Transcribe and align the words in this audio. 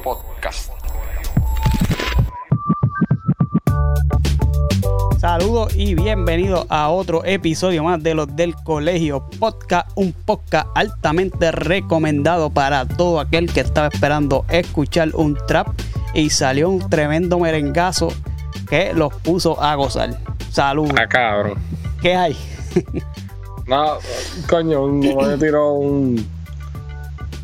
Podcast. 0.00 0.72
Saludos 5.18 5.74
y 5.76 5.94
bienvenidos 5.94 6.66
a 6.68 6.88
otro 6.88 7.24
episodio 7.24 7.84
más 7.84 8.02
de 8.02 8.14
los 8.14 8.34
del 8.34 8.54
Colegio 8.54 9.28
Podcast, 9.38 9.90
un 9.94 10.12
podcast 10.12 10.68
altamente 10.74 11.52
recomendado 11.52 12.50
para 12.50 12.86
todo 12.86 13.20
aquel 13.20 13.52
que 13.52 13.60
estaba 13.60 13.88
esperando 13.88 14.44
escuchar 14.48 15.10
un 15.14 15.36
trap 15.46 15.68
y 16.14 16.30
salió 16.30 16.70
un 16.70 16.88
tremendo 16.88 17.38
merengazo 17.38 18.08
que 18.68 18.92
los 18.94 19.14
puso 19.16 19.62
a 19.62 19.74
gozar. 19.74 20.18
Saludos. 20.50 20.94
Ah, 20.98 21.06
cabrón. 21.06 21.58
¿Qué 22.00 22.14
hay? 22.14 22.36
No, 23.64 23.98
coño, 24.48 24.88
me 24.88 25.38
tiró 25.38 25.74
un, 25.74 26.26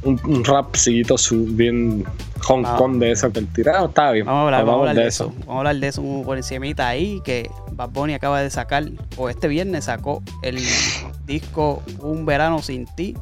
un, 0.02 0.20
un 0.24 0.44
rapcito 0.44 1.16
su- 1.18 1.46
bien 1.46 2.04
Hong 2.42 2.64
Ah. 2.64 2.76
Kong 2.78 2.98
de 2.98 3.10
eso 3.12 3.30
que 3.32 3.40
el 3.40 3.48
tirado 3.52 3.86
está 3.88 4.12
bien. 4.12 4.24
Vamos 4.26 4.40
a 4.40 4.44
hablar, 4.44 4.64
vamos 4.64 4.86
a 4.86 4.90
hablar 4.90 4.96
de 5.04 5.08
eso. 5.08 5.32
Vamos 5.40 5.54
a 5.54 5.58
hablar 5.58 5.76
de 5.76 5.88
eso 5.88 6.02
por 6.24 6.36
encimita 6.36 6.86
ahí, 6.88 7.20
que 7.24 7.50
Bad 7.72 7.90
Bunny 7.90 8.14
acaba 8.14 8.40
de 8.40 8.48
sacar, 8.50 8.84
o 9.16 9.28
este 9.28 9.48
viernes 9.48 9.84
sacó 9.86 10.22
el 10.42 10.58
disco 11.26 11.82
Un 12.00 12.24
Verano 12.26 12.62
Sin 12.62 12.86
Ti, 12.94 13.14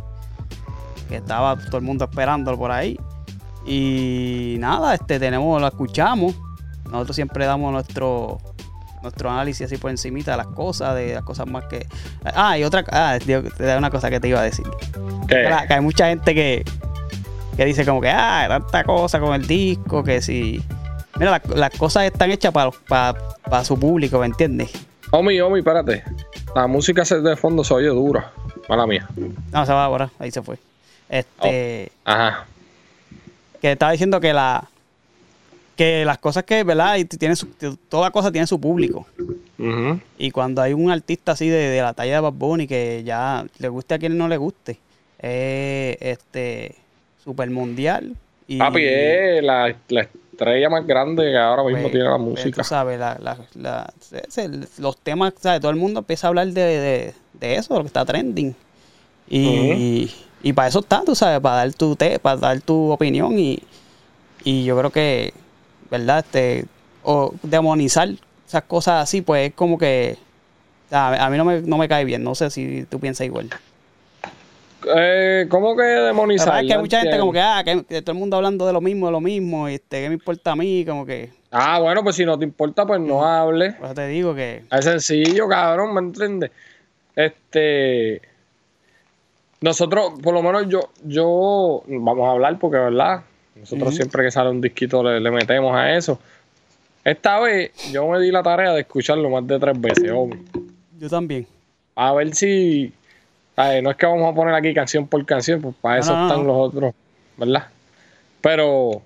que 1.08 1.16
estaba 1.16 1.56
todo 1.56 1.78
el 1.78 1.82
mundo 1.82 2.04
esperándolo 2.04 2.58
por 2.58 2.70
ahí. 2.70 2.98
Y 3.66 4.56
nada, 4.60 4.94
este 4.94 5.18
tenemos, 5.18 5.60
lo 5.60 5.66
escuchamos. 5.66 6.34
Nosotros 6.90 7.16
siempre 7.16 7.46
damos 7.46 7.72
nuestro 7.72 8.38
nuestro 9.06 9.30
análisis 9.30 9.66
así 9.66 9.76
por 9.76 9.90
encimita 9.90 10.32
de 10.32 10.36
las 10.36 10.46
cosas, 10.48 10.94
de 10.94 11.14
las 11.14 11.22
cosas 11.22 11.46
más 11.46 11.64
que... 11.64 11.86
Ah, 12.24 12.58
y 12.58 12.64
otra... 12.64 12.84
Ah, 12.90 13.18
te 13.24 13.40
da 13.64 13.78
una 13.78 13.90
cosa 13.90 14.10
que 14.10 14.20
te 14.20 14.28
iba 14.28 14.40
a 14.40 14.42
decir. 14.42 14.66
Que, 15.28 15.46
hay 15.46 15.80
mucha 15.80 16.08
gente 16.08 16.34
que, 16.34 16.64
que 17.56 17.64
dice 17.64 17.84
como 17.86 18.00
que, 18.00 18.10
ah, 18.10 18.46
tanta 18.48 18.84
cosa 18.84 19.18
con 19.20 19.34
el 19.34 19.46
disco, 19.46 20.02
que 20.04 20.20
si... 20.20 20.62
Mira, 21.18 21.30
la- 21.30 21.56
las 21.56 21.70
cosas 21.78 22.04
están 22.04 22.30
hechas 22.30 22.52
para 22.52 23.64
su 23.64 23.78
público, 23.78 24.18
¿me 24.18 24.26
entiendes? 24.26 24.70
Omi, 25.12 25.40
Omi, 25.40 25.60
espérate. 25.60 26.02
La 26.54 26.66
música 26.66 27.02
de 27.04 27.36
fondo 27.36 27.62
se 27.64 27.72
oye 27.74 27.88
dura. 27.88 28.32
Mala 28.68 28.86
mía. 28.86 29.08
No, 29.52 29.64
se 29.64 29.72
va 29.72 29.84
ahora, 29.84 30.10
ahí 30.18 30.30
se 30.30 30.42
fue. 30.42 30.58
Este, 31.08 31.92
Ajá. 32.04 32.44
que 33.60 33.72
estaba 33.72 33.92
diciendo 33.92 34.20
que 34.20 34.32
la... 34.32 34.64
Que 35.76 36.04
las 36.06 36.18
cosas 36.18 36.44
que, 36.44 36.64
¿verdad? 36.64 36.96
Y 36.96 37.04
tiene 37.04 37.36
su- 37.36 37.48
toda 37.88 38.10
cosa 38.10 38.32
tiene 38.32 38.46
su 38.46 38.58
público. 38.60 39.06
Y 40.18 40.30
cuando 40.30 40.62
hay 40.62 40.72
un 40.72 40.90
artista 40.90 41.32
así 41.32 41.48
de, 41.48 41.68
de 41.68 41.82
la 41.82 41.92
talla 41.92 42.14
de 42.14 42.20
Bad 42.20 42.32
Bunny 42.32 42.66
que 42.66 43.02
ya 43.04 43.44
le 43.58 43.68
guste 43.68 43.94
a 43.94 43.98
quien 43.98 44.16
no 44.16 44.26
le 44.28 44.36
guste, 44.38 44.78
es 45.18 45.96
este 46.00 46.74
super 47.22 47.50
mundial. 47.50 48.14
Y, 48.48 48.58
Papi, 48.58 48.82
es 48.84 49.42
la, 49.42 49.74
la 49.88 50.00
estrella 50.02 50.68
más 50.70 50.86
grande 50.86 51.24
que 51.24 51.36
ahora 51.36 51.64
mismo 51.64 51.82
pues, 51.82 51.92
tiene 51.92 52.04
la 52.08 52.16
pues, 52.16 52.20
música. 52.28 52.62
Tú 52.62 52.64
sabes, 52.68 52.98
la- 52.98 53.18
la- 53.54 53.92
los 54.78 54.96
temas, 54.98 55.34
¿sabes? 55.40 55.60
Todo 55.60 55.70
el 55.70 55.76
mundo 55.76 56.00
empieza 56.00 56.26
a 56.26 56.28
hablar 56.28 56.46
de, 56.48 56.60
de- 56.62 57.14
de 57.34 57.54
eso, 57.56 57.74
de 57.74 57.78
lo 57.80 57.84
que 57.84 57.88
está 57.88 58.04
trending. 58.04 58.54
Y, 59.28 60.10
y 60.42 60.52
para 60.52 60.68
eso 60.68 60.78
está, 60.80 61.02
tú 61.04 61.14
sabes, 61.14 61.40
para 61.40 61.56
dar 61.56 61.74
tu 61.74 61.96
te, 61.96 62.18
para 62.18 62.36
dar 62.36 62.60
tu 62.60 62.90
opinión 62.90 63.38
y, 63.38 63.58
y 64.44 64.64
yo 64.64 64.78
creo 64.78 64.90
que, 64.90 65.34
¿verdad? 65.90 66.20
Este, 66.20 66.64
o 67.02 67.34
demonizar 67.42 68.08
esas 68.46 68.62
cosas 68.64 69.02
así, 69.02 69.22
pues 69.22 69.48
es 69.48 69.54
como 69.54 69.78
que 69.78 70.16
a 70.90 71.28
mí 71.30 71.36
no 71.36 71.44
me, 71.44 71.60
no 71.62 71.78
me 71.78 71.88
cae 71.88 72.04
bien, 72.04 72.22
no 72.22 72.34
sé 72.34 72.50
si 72.50 72.84
tú 72.84 73.00
piensas 73.00 73.26
igual. 73.26 73.50
Eh, 74.96 75.46
¿Cómo 75.48 75.76
que 75.76 75.82
demonizar? 75.82 76.62
es 76.62 76.68
que 76.68 76.74
hay 76.74 76.80
mucha 76.80 77.00
gente 77.00 77.18
como 77.18 77.32
que, 77.32 77.40
ah, 77.40 77.62
que, 77.64 77.84
que 77.84 78.02
todo 78.02 78.12
el 78.12 78.18
mundo 78.18 78.36
hablando 78.36 78.66
de 78.66 78.72
lo 78.72 78.80
mismo, 78.80 79.06
de 79.06 79.12
lo 79.12 79.20
mismo, 79.20 79.66
este, 79.66 80.02
¿qué 80.02 80.08
me 80.08 80.14
importa 80.14 80.52
a 80.52 80.56
mí? 80.56 80.84
Como 80.84 81.04
que, 81.04 81.30
Ah, 81.58 81.78
bueno, 81.78 82.02
pues 82.02 82.16
si 82.16 82.24
no 82.26 82.38
te 82.38 82.44
importa, 82.44 82.84
pues 82.86 83.00
no 83.00 83.24
hables. 83.24 83.74
por 83.76 83.86
eso 83.86 83.94
te 83.94 84.08
digo 84.08 84.34
que... 84.34 84.64
Es 84.70 84.84
sencillo, 84.84 85.48
cabrón, 85.48 85.94
¿me 85.94 86.00
entiendes? 86.00 86.50
Este. 87.14 88.20
Nosotros, 89.62 90.20
por 90.22 90.34
lo 90.34 90.42
menos 90.42 90.68
yo, 90.68 90.90
yo, 91.02 91.82
vamos 91.86 92.28
a 92.28 92.32
hablar 92.32 92.58
porque, 92.58 92.76
¿verdad? 92.76 93.22
Nosotros 93.56 93.94
siempre 93.94 94.22
que 94.24 94.30
sale 94.30 94.50
un 94.50 94.60
disquito 94.60 95.02
le, 95.02 95.20
le 95.20 95.30
metemos 95.30 95.74
a 95.76 95.94
eso. 95.94 96.20
Esta 97.04 97.38
vez 97.40 97.72
yo 97.92 98.06
me 98.08 98.18
di 98.20 98.30
la 98.30 98.42
tarea 98.42 98.72
de 98.72 98.80
escucharlo 98.80 99.30
más 99.30 99.46
de 99.46 99.58
tres 99.58 99.80
veces, 99.80 100.10
hombre. 100.10 100.40
Yo 100.98 101.08
también. 101.08 101.46
A 101.94 102.12
ver 102.12 102.34
si. 102.34 102.92
ay, 103.56 103.80
no 103.80 103.90
es 103.90 103.96
que 103.96 104.06
vamos 104.06 104.30
a 104.30 104.34
poner 104.34 104.54
aquí 104.54 104.74
canción 104.74 105.06
por 105.06 105.24
canción, 105.24 105.60
pues 105.62 105.74
para 105.80 105.96
No, 105.96 106.00
eso 106.00 106.12
no, 106.12 106.18
no. 106.18 106.26
están 106.28 106.46
los 106.46 106.56
otros, 106.56 106.94
¿verdad? 107.36 107.68
Pero 108.40 109.02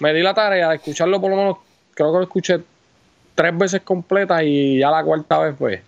me 0.00 0.14
di 0.14 0.22
la 0.22 0.32
tarea 0.34 0.68
de 0.70 0.76
escucharlo 0.76 1.20
por 1.20 1.30
lo 1.30 1.36
menos, 1.36 1.56
creo 1.94 2.12
que 2.12 2.18
lo 2.18 2.22
escuché 2.24 2.60
tres 3.34 3.56
veces 3.56 3.82
completa 3.82 4.42
y 4.42 4.78
ya 4.78 4.90
la 4.90 5.02
cuarta 5.04 5.38
vez, 5.38 5.54
pues, 5.58 5.80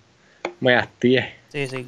me 0.60 0.74
hastié. 0.74 1.34
Sí, 1.48 1.66
sí. 1.66 1.86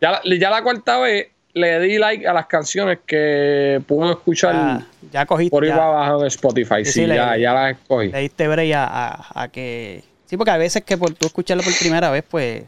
Ya, 0.00 0.20
ya 0.24 0.50
la 0.50 0.62
cuarta 0.62 0.98
vez 0.98 1.28
le 1.56 1.80
di 1.80 1.96
like 1.98 2.26
a 2.28 2.34
las 2.34 2.46
canciones 2.46 2.98
que 3.06 3.80
pude 3.86 4.10
escuchar 4.12 4.52
Ya, 4.54 4.86
ya 5.10 5.26
cogiste. 5.26 5.50
por 5.50 5.64
ir 5.64 5.70
ya. 5.70 5.76
abajo 5.86 6.20
en 6.20 6.26
Spotify. 6.26 6.84
Sí, 6.84 6.92
Sí, 6.92 6.92
sí, 7.00 7.06
le- 7.06 7.14
ya, 7.16 7.36
ya 7.38 7.54
las 7.54 7.72
escogí. 7.78 8.08
le 8.08 8.18
diste 8.20 8.46
break 8.46 8.74
a, 8.74 8.84
a- 9.14 9.42
a 9.42 9.48
que... 9.48 10.04
Sí, 10.26 10.36
porque 10.36 10.50
a 10.50 10.58
veces 10.58 10.82
que 10.84 10.98
por 10.98 11.12
tú 11.14 11.26
escucharlo 11.26 11.62
por 11.62 11.72
primera 11.78 12.10
vez, 12.10 12.24
pues, 12.28 12.64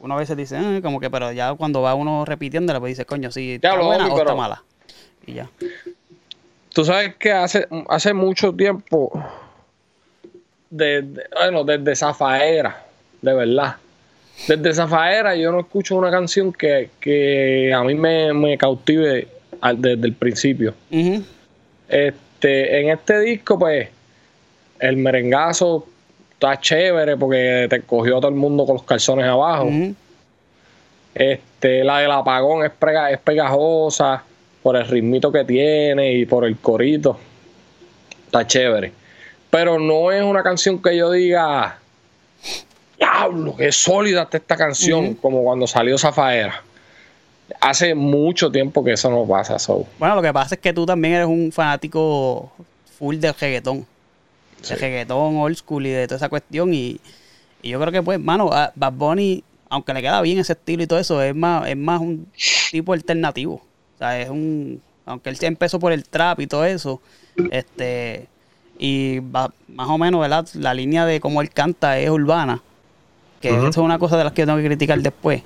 uno 0.00 0.14
a 0.14 0.18
veces 0.18 0.36
dice, 0.36 0.56
"Ah", 0.56 0.80
como 0.82 0.98
que, 0.98 1.08
pero 1.08 1.30
ya 1.30 1.54
cuando 1.54 1.82
va 1.82 1.94
uno 1.94 2.24
repitiéndola, 2.24 2.80
pues 2.80 2.90
dice, 2.92 3.04
coño, 3.04 3.30
sí, 3.30 3.52
está 3.54 3.68
Diablo, 3.68 3.86
buena 3.86 4.06
o 4.06 4.08
está 4.08 4.24
pero- 4.24 4.36
mala. 4.36 4.62
Y 5.24 5.34
ya. 5.34 5.48
Tú 6.74 6.84
sabes 6.84 7.14
que 7.16 7.30
hace, 7.30 7.68
hace 7.88 8.12
mucho 8.12 8.52
tiempo, 8.52 9.12
desde, 10.68 11.26
bueno, 11.38 11.62
desde 11.64 11.94
Zafaera, 11.94 12.82
de 13.20 13.34
verdad. 13.34 13.76
Desde 14.48 14.74
Zafaera 14.74 15.36
yo 15.36 15.52
no 15.52 15.60
escucho 15.60 15.96
una 15.96 16.10
canción 16.10 16.52
que, 16.52 16.90
que 16.98 17.72
a 17.72 17.82
mí 17.84 17.94
me, 17.94 18.32
me 18.32 18.58
cautive 18.58 19.28
al- 19.60 19.80
desde 19.80 20.06
el 20.06 20.14
principio. 20.14 20.74
Este, 21.88 22.80
en 22.80 22.88
este 22.90 23.20
disco, 23.20 23.58
pues, 23.58 23.88
el 24.80 24.96
merengazo 24.96 25.86
está 26.32 26.58
chévere 26.60 27.16
porque 27.16 27.66
te 27.70 27.82
cogió 27.82 28.16
a 28.16 28.20
todo 28.20 28.30
el 28.30 28.34
mundo 28.36 28.66
con 28.66 28.74
los 28.76 28.84
calzones 28.84 29.26
abajo. 29.26 29.68
Este, 31.14 31.84
la 31.84 31.98
del 31.98 32.10
apagón 32.10 32.64
es, 32.64 32.72
prega- 32.72 33.10
es 33.12 33.18
pegajosa 33.20 34.24
por 34.62 34.76
el 34.76 34.86
ritmito 34.88 35.30
que 35.30 35.44
tiene 35.44 36.14
y 36.14 36.26
por 36.26 36.44
el 36.46 36.56
corito. 36.56 37.18
Está 38.26 38.46
chévere. 38.46 38.92
Pero 39.50 39.78
no 39.78 40.10
es 40.10 40.22
una 40.24 40.42
canción 40.42 40.80
que 40.82 40.96
yo 40.96 41.12
diga, 41.12 41.78
diablo, 43.12 43.56
qué 43.56 43.72
sólida 43.72 44.22
está 44.22 44.36
esta 44.38 44.56
canción, 44.56 45.14
como 45.14 45.42
cuando 45.42 45.66
salió 45.66 45.98
Zafaera. 45.98 46.62
Hace 47.60 47.94
mucho 47.94 48.50
tiempo 48.50 48.82
que 48.82 48.92
eso 48.92 49.10
no 49.10 49.26
pasa, 49.26 49.58
so. 49.58 49.86
Bueno, 49.98 50.14
lo 50.16 50.22
que 50.22 50.32
pasa 50.32 50.54
es 50.54 50.60
que 50.60 50.72
tú 50.72 50.86
también 50.86 51.14
eres 51.14 51.26
un 51.26 51.52
fanático 51.52 52.50
full 52.98 53.16
del 53.16 53.34
reggaetón. 53.34 53.86
Sí. 54.62 54.74
De 54.74 54.80
reggaetón, 54.80 55.36
old 55.36 55.56
school 55.56 55.86
y 55.86 55.90
de 55.90 56.06
toda 56.06 56.16
esa 56.16 56.28
cuestión. 56.28 56.72
Y, 56.72 56.98
y 57.60 57.70
yo 57.70 57.80
creo 57.80 57.92
que, 57.92 58.02
pues, 58.02 58.18
mano, 58.18 58.48
Bad 58.74 58.92
Bunny, 58.92 59.44
aunque 59.68 59.92
le 59.92 60.00
queda 60.00 60.20
bien 60.22 60.38
ese 60.38 60.54
estilo 60.54 60.82
y 60.82 60.86
todo 60.86 60.98
eso, 60.98 61.20
es 61.20 61.34
más, 61.34 61.68
es 61.68 61.76
más 61.76 62.00
un 62.00 62.26
tipo 62.70 62.92
alternativo. 62.94 63.54
O 63.54 63.98
sea, 63.98 64.18
es 64.20 64.30
un. 64.30 64.80
Aunque 65.04 65.30
él 65.30 65.36
empezó 65.42 65.78
por 65.80 65.92
el 65.92 66.04
trap 66.04 66.40
y 66.40 66.46
todo 66.46 66.64
eso, 66.64 67.00
este. 67.50 68.28
Y 68.78 69.18
va- 69.18 69.52
más 69.68 69.88
o 69.88 69.98
menos, 69.98 70.20
¿verdad? 70.20 70.48
La 70.54 70.72
línea 70.74 71.04
de 71.04 71.20
cómo 71.20 71.42
él 71.42 71.50
canta 71.50 71.98
es 71.98 72.08
urbana. 72.08 72.62
Que 73.42 73.54
eso 73.56 73.68
es 73.68 73.76
una 73.76 73.98
cosa 73.98 74.16
de 74.16 74.24
las 74.24 74.32
que 74.32 74.42
yo 74.42 74.46
tengo 74.46 74.58
que 74.58 74.64
criticar 74.66 74.98
después. 75.00 75.42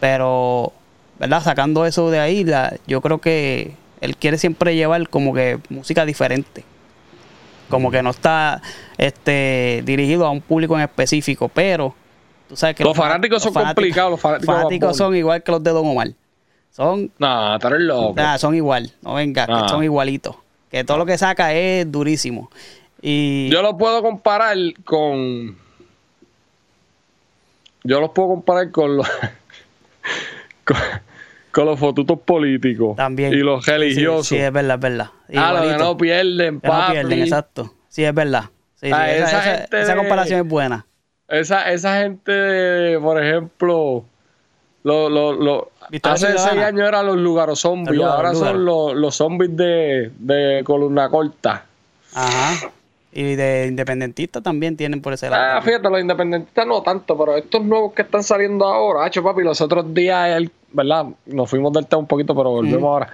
Pero, 0.00 0.72
¿verdad? 1.18 1.42
Sacando 1.42 1.84
eso 1.84 2.10
de 2.10 2.20
ahí, 2.20 2.44
la- 2.44 2.76
yo 2.86 3.00
creo 3.00 3.18
que 3.18 3.72
él 4.00 4.16
quiere 4.16 4.38
siempre 4.38 4.74
llevar 4.76 5.08
como 5.08 5.34
que 5.34 5.58
música 5.68 6.04
diferente. 6.04 6.64
Como 7.68 7.90
que 7.90 8.02
no 8.02 8.10
está 8.10 8.62
este 8.96 9.82
dirigido 9.84 10.24
a 10.26 10.30
un 10.30 10.40
público 10.40 10.74
en 10.76 10.82
específico, 10.82 11.48
pero 11.48 11.94
tú 12.48 12.56
sabes 12.56 12.74
que 12.76 12.84
Los 12.84 12.96
fanáticos 12.96 13.42
son 13.42 13.52
complicados, 13.52 14.12
los 14.12 14.20
fanáticos 14.20 14.54
fanáticos 14.54 14.96
son 14.96 15.14
igual 15.16 15.42
que 15.42 15.52
los 15.52 15.62
de 15.62 15.70
Don 15.72 15.86
Omar. 15.86 16.08
Son, 16.70 17.10
No, 17.18 17.58
tú 17.58 17.68
loco. 17.70 18.14
ah, 18.18 18.38
son 18.38 18.54
igual, 18.54 18.92
no 19.02 19.14
venga, 19.14 19.46
que 19.46 19.68
son 19.68 19.82
igualitos. 19.84 20.36
Que 20.70 20.84
todo 20.84 20.96
lo 20.98 21.04
que 21.06 21.18
saca 21.18 21.52
es 21.52 21.90
durísimo. 21.90 22.50
Y 23.02 23.48
Yo 23.50 23.62
lo 23.62 23.76
puedo 23.76 24.02
comparar 24.02 24.56
con. 24.84 25.56
Yo 27.84 28.00
los 28.00 28.10
puedo 28.10 28.28
comparar 28.28 28.70
con 28.70 28.96
los. 28.98 29.08
con, 30.64 30.76
con 31.52 31.64
los 31.66 31.78
fotutos 31.78 32.18
políticos. 32.20 32.96
también. 32.96 33.32
Y 33.32 33.36
los 33.38 33.64
Sí, 33.64 33.70
sí, 33.70 33.76
religiosos. 33.76 34.26
Sí, 34.28 34.36
es 34.36 34.52
verdad, 34.52 34.74
es 34.76 34.80
verdad. 34.80 35.10
ah, 35.36 35.52
los 35.52 35.72
que 35.72 35.78
no 35.78 35.96
pierden, 35.96 36.60
Que 36.60 36.68
no 36.68 36.86
pierden, 36.90 37.22
exacto. 37.22 37.74
Sí, 37.88 38.04
es 38.04 38.14
verdad. 38.14 38.44
Sí, 38.76 38.90
Ah, 38.92 39.10
esa, 39.10 39.26
esa 39.26 39.38
esa- 39.40 39.42
gente 39.60 39.80
esa 39.82 39.92
de- 39.92 39.98
comparación 39.98 40.40
es 40.40 40.46
buena. 40.48 40.86
Esa, 41.28 41.70
esa 41.72 42.00
gente, 42.00 42.98
por 43.00 43.22
ejemplo, 43.22 44.04
lo, 44.84 45.08
lo, 45.10 45.32
lo- 45.32 45.70
Victoria 45.90 46.14
hace 46.14 46.26
Ciudadana. 46.28 46.50
seis 46.52 46.64
años 46.64 46.88
eran 46.88 47.06
los 47.06 47.16
lugaros 47.16 47.60
zombies, 47.60 48.00
ahora 48.02 48.34
son 48.34 48.64
los, 48.64 48.94
los 48.94 49.14
zombies 49.16 49.56
de, 49.56 50.12
de 50.18 50.62
columna 50.64 51.08
corta. 51.10 51.64
Ajá. 52.14 52.70
Y 53.18 53.34
de 53.34 53.66
independentistas 53.66 54.44
también 54.44 54.76
tienen 54.76 55.02
por 55.02 55.12
ese 55.12 55.28
lado. 55.28 55.58
Ah, 55.58 55.60
fíjate, 55.60 55.90
los 55.90 56.00
independentistas 56.00 56.64
no 56.64 56.82
tanto, 56.82 57.18
pero 57.18 57.36
estos 57.36 57.64
nuevos 57.64 57.92
que 57.92 58.02
están 58.02 58.22
saliendo 58.22 58.64
ahora, 58.64 59.04
hacho 59.04 59.24
papi, 59.24 59.42
los 59.42 59.60
otros 59.60 59.92
días, 59.92 60.36
el, 60.36 60.52
¿verdad? 60.70 61.06
Nos 61.26 61.50
fuimos 61.50 61.72
del 61.72 61.88
tema 61.88 61.98
un 61.98 62.06
poquito, 62.06 62.32
pero 62.36 62.50
volvemos 62.50 62.84
ahora. 62.84 63.08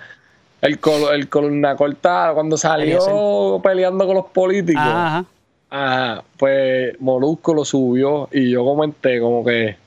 El, 0.60 0.78
col 0.78 1.04
el 1.14 1.30
columna 1.30 1.74
corta, 1.74 2.32
cuando 2.34 2.58
salió 2.58 3.62
peleando 3.64 4.06
con 4.06 4.16
los 4.16 4.26
políticos, 4.26 4.82
Ajá. 4.84 5.24
ah, 5.70 6.22
pues 6.36 7.00
Molusco 7.00 7.54
lo 7.54 7.64
subió 7.64 8.28
y 8.30 8.50
yo 8.50 8.62
comenté 8.62 9.18
como 9.20 9.42
que 9.42 9.78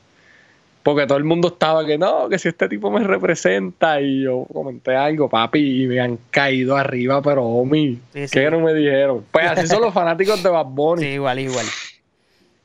porque 0.87 1.05
todo 1.05 1.17
el 1.17 1.25
mundo 1.25 1.49
estaba 1.49 1.85
que 1.85 1.97
no, 1.97 2.29
que 2.29 2.39
si 2.39 2.47
este 2.47 2.69
tipo 2.69 2.89
me 2.89 3.03
representa 3.03 3.99
y 3.99 4.23
yo 4.23 4.47
comenté 4.53 4.95
algo, 4.95 5.27
papi, 5.27 5.83
y 5.83 5.85
me 5.85 5.99
han 5.99 6.17
caído 6.31 6.77
arriba, 6.77 7.21
pero 7.21 7.43
homie, 7.43 7.97
Sí, 8.13 8.25
sí. 8.25 8.39
¿qué 8.39 8.49
no 8.49 8.61
me 8.61 8.73
dijeron? 8.73 9.25
Pues 9.29 9.47
así 9.47 9.67
son 9.67 9.81
los 9.81 9.93
fanáticos 9.93 10.41
de 10.41 10.49
Bad 10.49 10.67
Bunny. 10.67 11.01
Sí, 11.01 11.07
igual, 11.09 11.39
igual. 11.39 11.65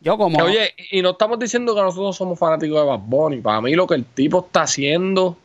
Yo 0.02 0.16
como... 0.16 0.38
Oye, 0.38 0.70
y 0.92 1.02
no 1.02 1.10
estamos 1.10 1.36
diciendo 1.40 1.74
que 1.74 1.80
nosotros 1.80 2.16
somos 2.16 2.38
fanáticos 2.38 2.80
de 2.80 2.86
Bad 2.86 3.00
Bunny. 3.00 3.40
Para 3.40 3.60
mí 3.60 3.74
lo 3.74 3.88
que 3.88 3.96
el 3.96 4.04
tipo 4.04 4.38
está 4.46 4.62
haciendo, 4.62 5.36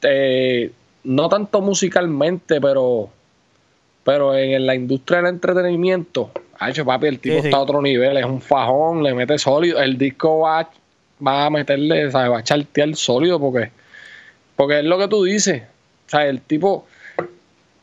eh, 0.00 0.70
no 1.04 1.28
tanto 1.28 1.60
musicalmente, 1.60 2.58
pero, 2.58 3.10
pero 4.02 4.34
en 4.34 4.64
la 4.64 4.74
industria 4.74 5.18
del 5.18 5.34
entretenimiento, 5.34 6.30
hecho 6.66 6.86
papi, 6.86 7.06
el 7.08 7.18
tipo 7.18 7.38
sí. 7.40 7.48
está 7.48 7.58
a 7.58 7.60
otro 7.60 7.82
nivel, 7.82 8.16
es 8.16 8.24
un 8.24 8.40
fajón, 8.40 9.02
le 9.02 9.12
mete 9.12 9.38
sólido. 9.38 9.78
El 9.78 9.98
disco 9.98 10.38
va, 10.38 10.70
va 11.24 11.46
a 11.46 11.50
meterle, 11.50 12.10
¿sabes? 12.10 12.30
va 12.30 12.38
a 12.38 12.44
chartear 12.44 12.94
sólido 12.96 13.38
porque, 13.38 13.70
porque 14.56 14.80
es 14.80 14.84
lo 14.84 14.98
que 14.98 15.08
tú 15.08 15.24
dices. 15.24 15.62
O 16.06 16.10
sea, 16.10 16.26
el 16.26 16.40
tipo... 16.40 16.86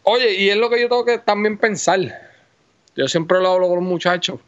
Oye, 0.04 0.34
y 0.34 0.50
es 0.50 0.58
lo 0.58 0.70
que 0.70 0.82
yo 0.82 0.90
tengo 0.90 1.06
que 1.06 1.20
también 1.20 1.58
pensar. 1.58 2.00
Yo 2.96 3.08
siempre 3.08 3.40
lo 3.40 3.52
hablo 3.52 3.68
con 3.68 3.76
los 3.78 3.86
muchachos 3.86 4.40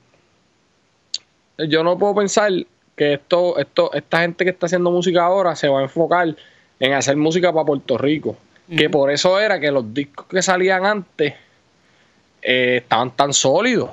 yo 1.67 1.83
no 1.83 1.97
puedo 1.97 2.15
pensar 2.15 2.51
que 2.95 3.13
esto, 3.13 3.57
esto, 3.57 3.91
esta 3.93 4.21
gente 4.21 4.43
que 4.43 4.51
está 4.51 4.65
haciendo 4.65 4.91
música 4.91 5.23
ahora 5.23 5.55
se 5.55 5.67
va 5.67 5.79
a 5.79 5.83
enfocar 5.83 6.35
en 6.79 6.93
hacer 6.93 7.15
música 7.17 7.51
para 7.51 7.65
Puerto 7.65 7.97
Rico. 7.97 8.35
Que 8.75 8.89
por 8.89 9.11
eso 9.11 9.37
era 9.37 9.59
que 9.59 9.69
los 9.69 9.93
discos 9.93 10.27
que 10.27 10.41
salían 10.41 10.85
antes 10.85 11.33
eh, 12.41 12.77
estaban 12.77 13.11
tan 13.11 13.33
sólidos. 13.33 13.89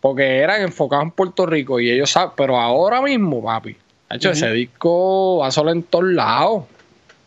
Porque 0.00 0.38
eran 0.38 0.62
enfocados 0.62 1.04
en 1.04 1.10
Puerto 1.10 1.44
Rico 1.46 1.80
y 1.80 1.90
ellos 1.90 2.10
saben, 2.10 2.30
pero 2.36 2.56
ahora 2.58 3.02
mismo, 3.02 3.42
papi, 3.42 3.76
ha 4.08 4.16
hecho 4.16 4.30
ese 4.30 4.52
disco 4.52 5.38
va 5.38 5.50
solo 5.50 5.72
en 5.72 5.82
todos 5.82 6.04
lados. 6.04 6.64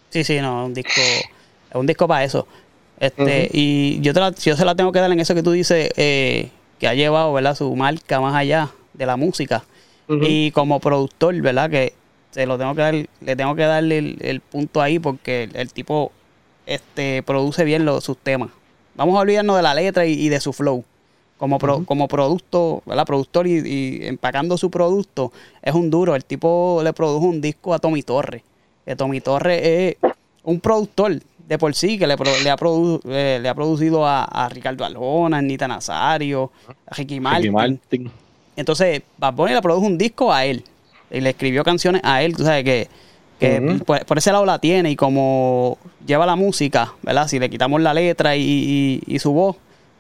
Sí, 0.10 0.24
sí, 0.24 0.40
no, 0.40 0.62
es 0.62 0.68
un 0.68 0.74
disco, 0.74 1.02
es 1.02 1.76
un 1.76 1.86
disco 1.88 2.08
para 2.08 2.24
eso. 2.24 2.48
Este, 3.00 3.50
y 3.54 4.00
yo, 4.02 4.14
te 4.14 4.20
la- 4.20 4.32
yo 4.34 4.56
se 4.56 4.64
la 4.66 4.76
tengo 4.76 4.92
que 4.92 5.00
dar 5.00 5.12
en 5.12 5.20
eso 5.20 5.34
que 5.36 5.44
tú 5.44 5.52
dices, 5.52 5.92
eh, 5.98 6.50
que 6.80 6.88
ha 6.88 6.94
llevado, 6.94 7.34
¿verdad? 7.34 7.56
Su 7.56 7.76
marca 7.76 8.20
más 8.22 8.36
allá 8.36 8.70
de 8.94 9.06
la 9.06 9.16
música. 9.18 9.64
Y 10.28 10.52
como 10.52 10.80
productor, 10.82 11.40
¿verdad? 11.42 11.70
Que 11.70 11.94
se 12.32 12.46
lo 12.46 12.58
tengo 12.58 12.76
que 12.76 12.82
dar, 12.82 12.94
le 12.94 13.36
tengo 13.36 13.56
que 13.56 13.64
darle 13.64 13.98
el, 13.98 14.18
el 14.22 14.40
punto 14.42 14.82
ahí 14.82 15.00
porque 15.00 15.44
el, 15.44 15.56
el 15.56 15.72
tipo 15.74 16.12
este, 16.66 17.24
produce 17.24 17.64
bien 17.64 17.86
los, 17.86 18.04
sus 18.04 18.18
temas. 18.18 18.50
Vamos 18.96 19.16
a 19.18 19.20
olvidarnos 19.22 19.56
de 19.56 19.62
la 19.64 19.74
letra 19.74 20.06
y, 20.06 20.14
y 20.14 20.30
de 20.30 20.40
su 20.42 20.52
flow. 20.54 20.84
Como, 21.42 21.58
pro- 21.58 21.84
como 21.86 22.08
producto, 22.08 22.84
¿verdad? 22.86 23.04
Productor 23.04 23.48
y, 23.48 23.54
y 23.68 24.00
empacando 24.06 24.60
su 24.60 24.70
producto, 24.70 25.32
es 25.64 25.74
un 25.74 25.90
duro. 25.90 26.16
El 26.16 26.24
tipo 26.24 26.82
le 26.84 26.94
produjo 26.94 27.26
un 27.26 27.42
disco 27.42 27.74
a 27.74 27.80
Tommy 27.80 28.04
Torres. 28.04 28.44
Que 28.86 28.96
Tommy 28.96 29.22
Torres 29.22 29.60
es 29.64 30.12
un 30.44 30.60
productor 30.60 31.20
de 31.48 31.58
por 31.58 31.74
sí, 31.74 31.98
que 31.98 32.06
le, 32.06 32.14
ha, 32.14 32.18
produ- 32.18 33.02
eh, 33.06 33.40
le 33.42 33.50
ha 33.50 33.56
producido 33.56 34.06
a, 34.06 34.24
a 34.26 34.50
Ricardo 34.50 34.86
Arjona, 34.86 35.38
a 35.38 35.40
Anita 35.40 35.68
Nazario, 35.68 36.52
a 36.86 36.94
Ricky 36.96 37.20
Martin. 37.20 37.42
Ricky 37.42 37.50
Martin. 37.52 38.12
Entonces, 38.56 39.02
Bad 39.18 39.34
Bunny 39.34 39.54
le 39.56 39.62
produjo 39.64 39.88
un 39.88 39.98
disco 39.98 40.32
a 40.32 40.46
él. 40.46 40.64
Y 41.10 41.22
le 41.22 41.32
escribió 41.32 41.64
canciones 41.64 42.02
a 42.06 42.22
él. 42.22 42.38
Tú 42.38 42.44
sabes 42.44 42.64
que, 42.64 42.88
que 43.40 43.60
por, 43.84 44.06
por 44.06 44.18
ese 44.20 44.32
lado 44.32 44.46
la 44.46 44.60
tiene. 44.60 44.92
Y 44.92 44.96
como 44.96 45.80
lleva 46.06 46.28
la 46.28 46.36
música, 46.36 46.94
¿verdad? 47.02 47.28
Si 47.28 47.40
le 47.40 47.50
quitamos 47.50 47.82
la 47.82 47.96
letra 47.96 48.36
y, 48.36 48.44
y- 48.44 49.16
y 49.16 49.18
su 49.18 49.34
voz, 49.34 49.56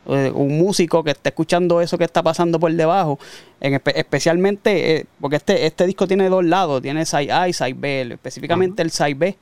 eh, 0.08 0.32
un 0.34 0.58
músico 0.58 1.04
que 1.04 1.12
esté 1.12 1.30
escuchando 1.30 1.82
eso 1.82 1.98
que 1.98 2.04
está 2.04 2.24
pasando 2.24 2.60
por 2.60 2.72
debajo, 2.74 3.20
en 3.60 3.74
espe- 3.74 3.94
especialmente, 3.96 4.98
eh, 4.98 5.06
porque 5.20 5.36
este, 5.38 5.66
este 5.66 5.86
disco 5.86 6.08
tiene 6.08 6.30
dos 6.30 6.44
lados: 6.44 6.82
tiene 6.82 7.06
side 7.06 7.32
A 7.32 7.48
y 7.48 7.54
side 7.54 7.76
B. 7.76 8.02
Específicamente 8.14 8.82
el 8.82 8.92
side 8.92 9.14
B, 9.16 9.36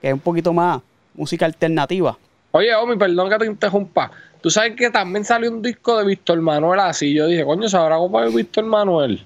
que 0.00 0.08
es 0.08 0.14
un 0.14 0.20
poquito 0.20 0.52
más 0.52 0.80
música 1.14 1.46
alternativa. 1.46 2.16
Oye, 2.52 2.74
Omi, 2.74 2.96
perdón 2.96 3.30
que 3.30 3.38
te 3.38 3.46
interrumpa. 3.46 4.10
Tú 4.40 4.50
sabes 4.50 4.74
que 4.76 4.90
también 4.90 5.24
salió 5.24 5.50
un 5.50 5.62
disco 5.62 5.96
de 5.98 6.04
Víctor 6.04 6.40
Manuel 6.40 6.80
así. 6.80 7.14
Yo 7.14 7.26
dije, 7.26 7.44
coño, 7.44 7.68
¿se 7.68 7.76
habrá 7.76 7.96
de 7.96 8.30
Víctor 8.34 8.64
Manuel? 8.64 9.24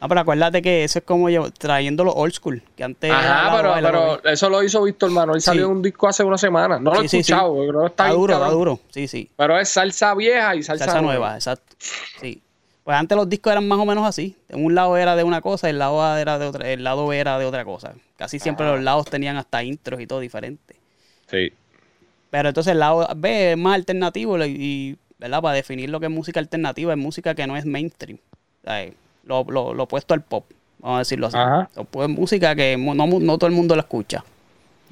No, 0.00 0.08
pero 0.08 0.20
acuérdate 0.20 0.60
que 0.60 0.84
eso 0.84 0.98
es 0.98 1.04
como 1.04 1.28
llevo- 1.30 1.50
trayendo 1.50 2.04
los 2.04 2.14
old 2.16 2.32
school, 2.34 2.62
que 2.76 2.84
antes. 2.84 3.10
Ajá, 3.10 3.56
pero, 3.56 3.74
pero 3.82 4.24
eso 4.30 4.50
lo 4.50 4.62
hizo 4.62 4.82
Víctor 4.82 5.10
Manuel. 5.10 5.40
Salió 5.40 5.62
Sí. 5.64 5.70
en 5.70 5.76
un 5.76 5.82
disco 5.82 6.06
hace 6.08 6.22
una 6.22 6.36
semana. 6.38 6.78
No 6.78 6.92
lo 6.92 7.00
he 7.00 7.08
Sí, 7.08 7.18
sí, 7.18 7.22
sí. 7.24 7.32
escuchado, 7.32 7.54
creo 7.66 7.80
que 7.80 7.86
está, 7.86 8.04
Está 8.06 8.14
duro, 8.16 8.34
está 8.34 8.48
duro. 8.50 8.80
Sí, 8.90 9.08
sí. 9.08 9.30
Pero 9.36 9.58
es 9.58 9.68
salsa 9.70 10.14
vieja 10.14 10.54
y 10.54 10.62
salsa, 10.62 10.84
Salsa 10.84 11.00
nueva, 11.00 11.34
exacto. 11.34 11.76
Sí. 12.20 12.42
Pues 12.84 12.96
antes 12.96 13.16
los 13.16 13.28
discos 13.28 13.50
eran 13.52 13.66
más 13.66 13.78
o 13.78 13.84
menos 13.86 14.06
así. 14.06 14.36
Un 14.50 14.74
lado 14.74 14.96
era 14.96 15.16
de 15.16 15.24
una 15.24 15.40
cosa, 15.40 15.68
el 15.70 15.78
lado 15.78 16.02
A 16.04 16.20
era 16.20 16.38
de 16.38 16.46
otra, 16.46 16.70
el 16.70 16.84
lado 16.84 17.06
B 17.06 17.18
era 17.18 17.38
de 17.38 17.44
otra 17.46 17.64
cosa. 17.64 17.94
Casi 18.16 18.38
siempre 18.38 18.66
los 18.66 18.80
lados 18.82 19.06
tenían 19.06 19.36
hasta 19.36 19.62
intros 19.64 20.00
y 20.00 20.06
todo 20.06 20.20
diferente. 20.20 20.76
Sí. 21.30 21.52
Pero 22.30 22.50
entonces 22.50 22.72
el 22.72 22.78
lado 22.80 23.08
B 23.16 23.52
es 23.52 23.56
más 23.58 23.74
alternativo 23.74 24.38
y, 24.44 24.96
¿verdad? 25.18 25.40
Para 25.42 25.54
definir 25.54 25.88
lo 25.90 25.98
que 26.00 26.06
es 26.06 26.12
música 26.12 26.38
alternativa, 26.38 26.92
es 26.92 26.98
música 26.98 27.34
que 27.34 27.46
no 27.46 27.56
es 27.56 27.64
mainstream. 27.64 28.18
O 28.62 28.64
sea, 28.70 28.88
Lo, 29.26 29.44
lo, 29.48 29.74
lo 29.74 29.82
opuesto 29.82 30.14
al 30.14 30.22
pop, 30.22 30.44
vamos 30.78 30.96
a 30.96 30.98
decirlo 31.00 31.26
así. 31.26 31.36
Ajá. 31.36 31.68
O, 31.76 31.84
pues, 31.84 32.08
música 32.08 32.54
que 32.54 32.76
no, 32.76 32.94
no 32.94 33.38
todo 33.38 33.48
el 33.48 33.54
mundo 33.54 33.74
la 33.76 33.82
escucha. 33.82 34.24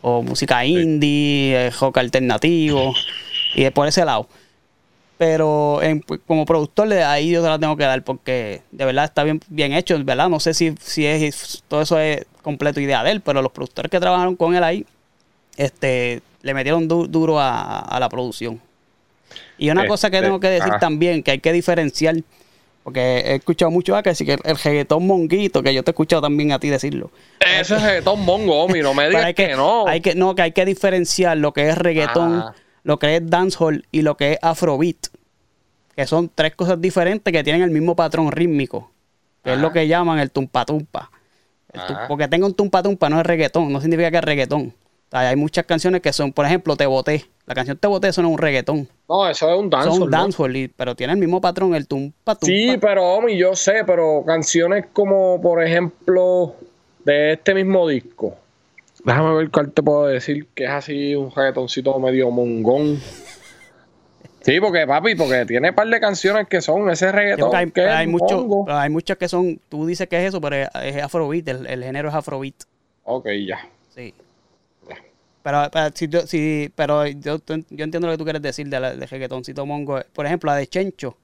O 0.03 0.23
música 0.23 0.65
indie, 0.67 1.55
eh, 1.69 1.71
rock 1.71 1.99
alternativo. 1.99 2.93
Y 3.55 3.63
es 3.65 3.73
por 3.73 3.87
ese 3.89 4.05
lado. 4.05 4.29
Pero 5.17 5.81
en- 5.83 6.01
pues, 6.01 6.21
como 6.27 6.45
productor 6.45 6.93
ahí 6.93 7.31
yo 7.31 7.43
te 7.43 7.49
la 7.49 7.59
tengo 7.59 7.77
que 7.77 7.85
dar 7.85 8.03
porque 8.03 8.63
de 8.73 8.85
verdad 8.85 9.05
está 9.05 9.23
bien, 9.23 9.41
bien 9.49 9.73
hecho, 9.73 9.97
¿verdad? 10.05 10.29
No 10.29 10.41
sé 10.41 10.53
si, 10.55 10.75
si 10.81 11.07
es 11.07 11.63
todo 11.69 11.81
eso 11.83 11.99
es 12.01 12.27
completo 12.43 12.81
idea 12.81 13.03
de 13.05 13.13
él, 13.13 13.21
pero 13.21 13.41
los 13.41 13.53
productores 13.53 13.91
que 13.91 14.01
trabajaron 14.01 14.35
con 14.35 14.55
él 14.57 14.65
ahí, 14.65 14.85
este, 15.57 16.21
le 16.43 16.53
metieron 16.53 16.89
du- 16.89 17.07
duro 17.07 17.39
a, 17.39 17.79
a 17.79 18.01
la 18.01 18.09
producción. 18.09 18.61
Y 19.57 19.71
una 19.71 19.87
cosa 19.87 20.11
que 20.11 20.17
Este, 20.17 20.27
tengo 20.27 20.41
que 20.41 20.49
decir 20.49 20.71
ajá. 20.71 20.81
también, 20.81 21.23
que 21.23 21.31
hay 21.31 21.39
que 21.39 21.53
diferenciar, 21.53 22.17
porque 22.85 23.01
he 23.01 23.35
escuchado 23.37 23.71
mucho 23.73 23.97
acá, 23.97 24.11
así 24.11 24.25
que 24.25 24.35
el, 24.35 24.41
el 24.45 24.57
reggaetón 24.57 25.07
monguito, 25.07 25.63
que 25.63 25.75
yo 25.75 25.83
te 25.83 25.91
he 25.91 25.93
escuchado 25.93 26.23
también 26.23 26.53
a 26.53 26.61
ti 26.61 26.69
decirlo. 26.69 27.11
Ese 27.41 27.75
es 27.77 27.83
reggaetón 27.83 28.25
mongo, 28.25 28.63
Omi. 28.63 28.81
No 28.81 28.95
me 28.95 29.09
digas 29.09 29.25
hay 29.25 29.35
que, 29.35 29.49
que, 29.49 29.57
no. 29.57 29.87
Hay 29.89 30.01
que, 30.01 30.15
no, 30.15 30.35
que 30.37 30.43
hay 30.43 30.53
que 30.53 30.65
diferenciar 30.65 31.37
lo 31.39 31.53
que 31.53 31.69
es 31.71 31.77
reggaetón, 31.79 32.41
Ah. 32.41 32.55
lo 32.85 32.99
que 32.99 33.17
es 33.17 33.29
dancehall 33.29 33.87
y 33.91 34.03
lo 34.03 34.17
que 34.17 34.33
es 34.35 34.39
afrobeat. 34.43 35.09
Que 35.97 36.07
son 36.07 36.31
tres 36.35 36.55
cosas 36.55 36.81
diferentes 36.81 37.33
que 37.33 37.43
tienen 37.43 37.63
el 37.63 37.71
mismo 37.71 37.97
patrón 37.97 38.31
rítmico. 38.31 38.91
Que 39.43 39.55
es 39.55 39.59
lo 39.59 39.73
que 39.73 39.87
llaman 39.89 40.19
el 40.19 40.31
tumpa 40.31 40.65
tumpa. 40.65 41.11
El 41.73 41.81
Ajá. 41.81 42.07
porque 42.07 42.29
tenga 42.29 42.47
un 42.47 42.55
tumpa 42.55 42.83
tumpa 42.83 43.09
no 43.09 43.19
es 43.19 43.27
reggaetón, 43.27 43.73
no 43.73 43.81
significa 43.81 44.11
que 44.11 44.17
es 44.19 44.25
reggaetón. 44.25 44.75
Hay 45.17 45.37
muchas 45.37 45.65
canciones 45.65 46.01
que 46.01 46.13
son, 46.13 46.33
por 46.33 46.45
ejemplo, 46.45 46.77
Te 46.77 46.87
Boté. 46.87 47.25
La 47.47 47.55
canción 47.55 47.77
Te 47.79 47.87
Boté 47.87 48.09
eso 48.09 48.21
no 48.23 48.29
es 48.29 48.33
un 48.33 48.39
reggaetón. 48.39 48.89
No, 49.09 49.29
eso 49.29 49.49
es 49.53 49.59
un 49.59 49.71
dancehall. 49.71 49.97
son 49.99 50.11
¿no? 50.11 50.17
dancehall, 50.19 50.57
y- 50.57 50.69
pero 50.69 50.95
tiene 50.97 51.13
el 51.13 51.19
mismo 51.19 51.41
patrón, 51.41 51.75
el 51.75 51.87
tumpa 51.87 52.35
tumpa. 52.35 52.47
Sí, 52.47 52.77
pero 52.81 53.05
Omi, 53.15 53.37
yo 53.37 53.55
sé, 53.55 53.85
pero 53.87 54.25
canciones 54.27 54.87
como, 54.93 55.41
por 55.41 55.63
ejemplo, 55.63 56.57
de 57.05 57.35
este 57.35 57.55
mismo 57.55 57.87
disco. 57.89 58.35
Déjame 59.05 59.35
ver 59.37 59.51
cuál 59.51 59.71
te 59.71 59.83
puedo 59.83 60.07
decir, 60.07 60.49
que 60.55 60.65
es 60.65 60.71
así 60.71 61.15
un 61.15 61.31
reggaetoncito 61.31 61.97
medio 62.01 62.31
mongón. 62.31 62.99
Sí, 64.41 64.61
porque 64.61 64.87
papi, 64.87 65.15
porque 65.15 65.47
tiene 65.47 65.71
un 65.71 65.75
par 65.75 65.87
de 65.89 66.01
canciones 66.01 66.49
que 66.49 66.61
son 66.61 66.91
ese 66.91 67.11
reggaetón 67.13 67.55
hay, 67.55 67.71
que 67.71 67.83
es 67.85 67.89
hay, 67.91 68.07
mucho- 68.07 68.67
muchas 68.91 69.17
que 69.17 69.29
son, 69.29 69.59
tú 69.69 69.87
dices 69.87 70.09
que 70.09 70.19
es 70.21 70.29
eso, 70.29 70.41
pero 70.41 70.57
es, 70.57 70.69
es 70.83 71.03
afrobeat, 71.03 71.47
el, 71.49 71.67
el 71.67 71.85
género 71.85 72.09
es 72.09 72.15
afrobeat. 72.15 72.55
Ok, 73.05 73.29
ya. 73.47 73.59
Sí. 73.95 74.13
Pero, 75.45 75.69
pero, 75.71 75.91
si 75.95 76.09
yo- 76.09 76.27
si- 76.27 76.73
pero 76.75 77.07
yo, 77.07 77.39
yo 77.47 77.55
entiendo 77.85 78.07
lo 78.07 78.13
que 78.15 78.19
tú 78.19 78.25
quieres 78.25 78.43
decir 78.43 78.67
de, 78.69 78.81
la, 78.81 78.97
de 78.97 79.07
reggaetoncito 79.07 79.65
mongo. 79.67 80.01
Por 80.13 80.25
ejemplo, 80.27 80.51
la 80.51 80.57
de 80.57 80.67
Chencho. 80.67 81.17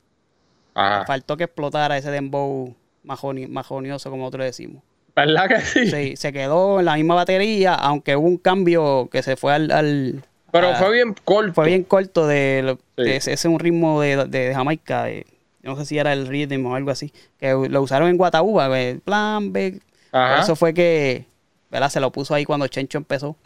Ajá. 0.74 1.04
Faltó 1.06 1.36
que 1.36 1.44
explotara 1.44 1.96
ese 1.96 2.10
dembow 2.12 2.74
majoni- 3.04 3.48
majonioso, 3.48 4.10
como 4.10 4.24
nosotros 4.24 4.44
decimos. 4.44 4.82
¿Verdad 5.16 5.48
que 5.48 5.60
sí? 5.62 5.90
Sí, 5.90 6.16
se 6.16 6.32
quedó 6.32 6.78
en 6.78 6.84
la 6.86 6.94
misma 6.96 7.14
batería, 7.16 7.74
aunque 7.74 8.14
hubo 8.14 8.28
un 8.28 8.36
cambio 8.36 9.08
que 9.10 9.22
se 9.22 9.36
fue 9.36 9.52
al... 9.54 9.70
al- 9.72 10.22
Pero 10.52 10.68
a- 10.68 10.74
fue 10.76 10.92
bien 10.92 11.14
corto. 11.24 11.54
fue 11.54 11.66
bien 11.66 11.82
corto 11.82 12.26
de, 12.26 12.76
Sí. 12.98 13.10
ese, 13.10 13.32
ese 13.32 13.48
un 13.48 13.58
ritmo 13.58 14.00
de, 14.02 14.26
de 14.26 14.54
Jamaica. 14.54 15.04
de- 15.04 15.26
no 15.62 15.76
sé 15.76 15.84
si 15.86 15.98
era 15.98 16.12
el 16.12 16.26
rhythm 16.28 16.64
o 16.66 16.74
algo 16.74 16.90
así. 16.90 17.12
Que 17.38 17.52
lo 17.52 17.82
usaron 17.82 18.08
en 18.08 18.16
Guataúba. 18.18 18.68
que 18.70 19.00
Plan, 19.04 19.52
ve. 19.52 19.80
Por 20.10 20.20
Ajá. 20.20 20.42
eso 20.42 20.56
fue 20.56 20.72
que, 20.74 21.24
¿verdad? 21.70 21.88
Se 21.90 22.00
lo 22.00 22.10
puso 22.12 22.34
ahí 22.34 22.44
cuando 22.44 22.66
Chencho 22.68 22.98
empezó. 22.98 23.36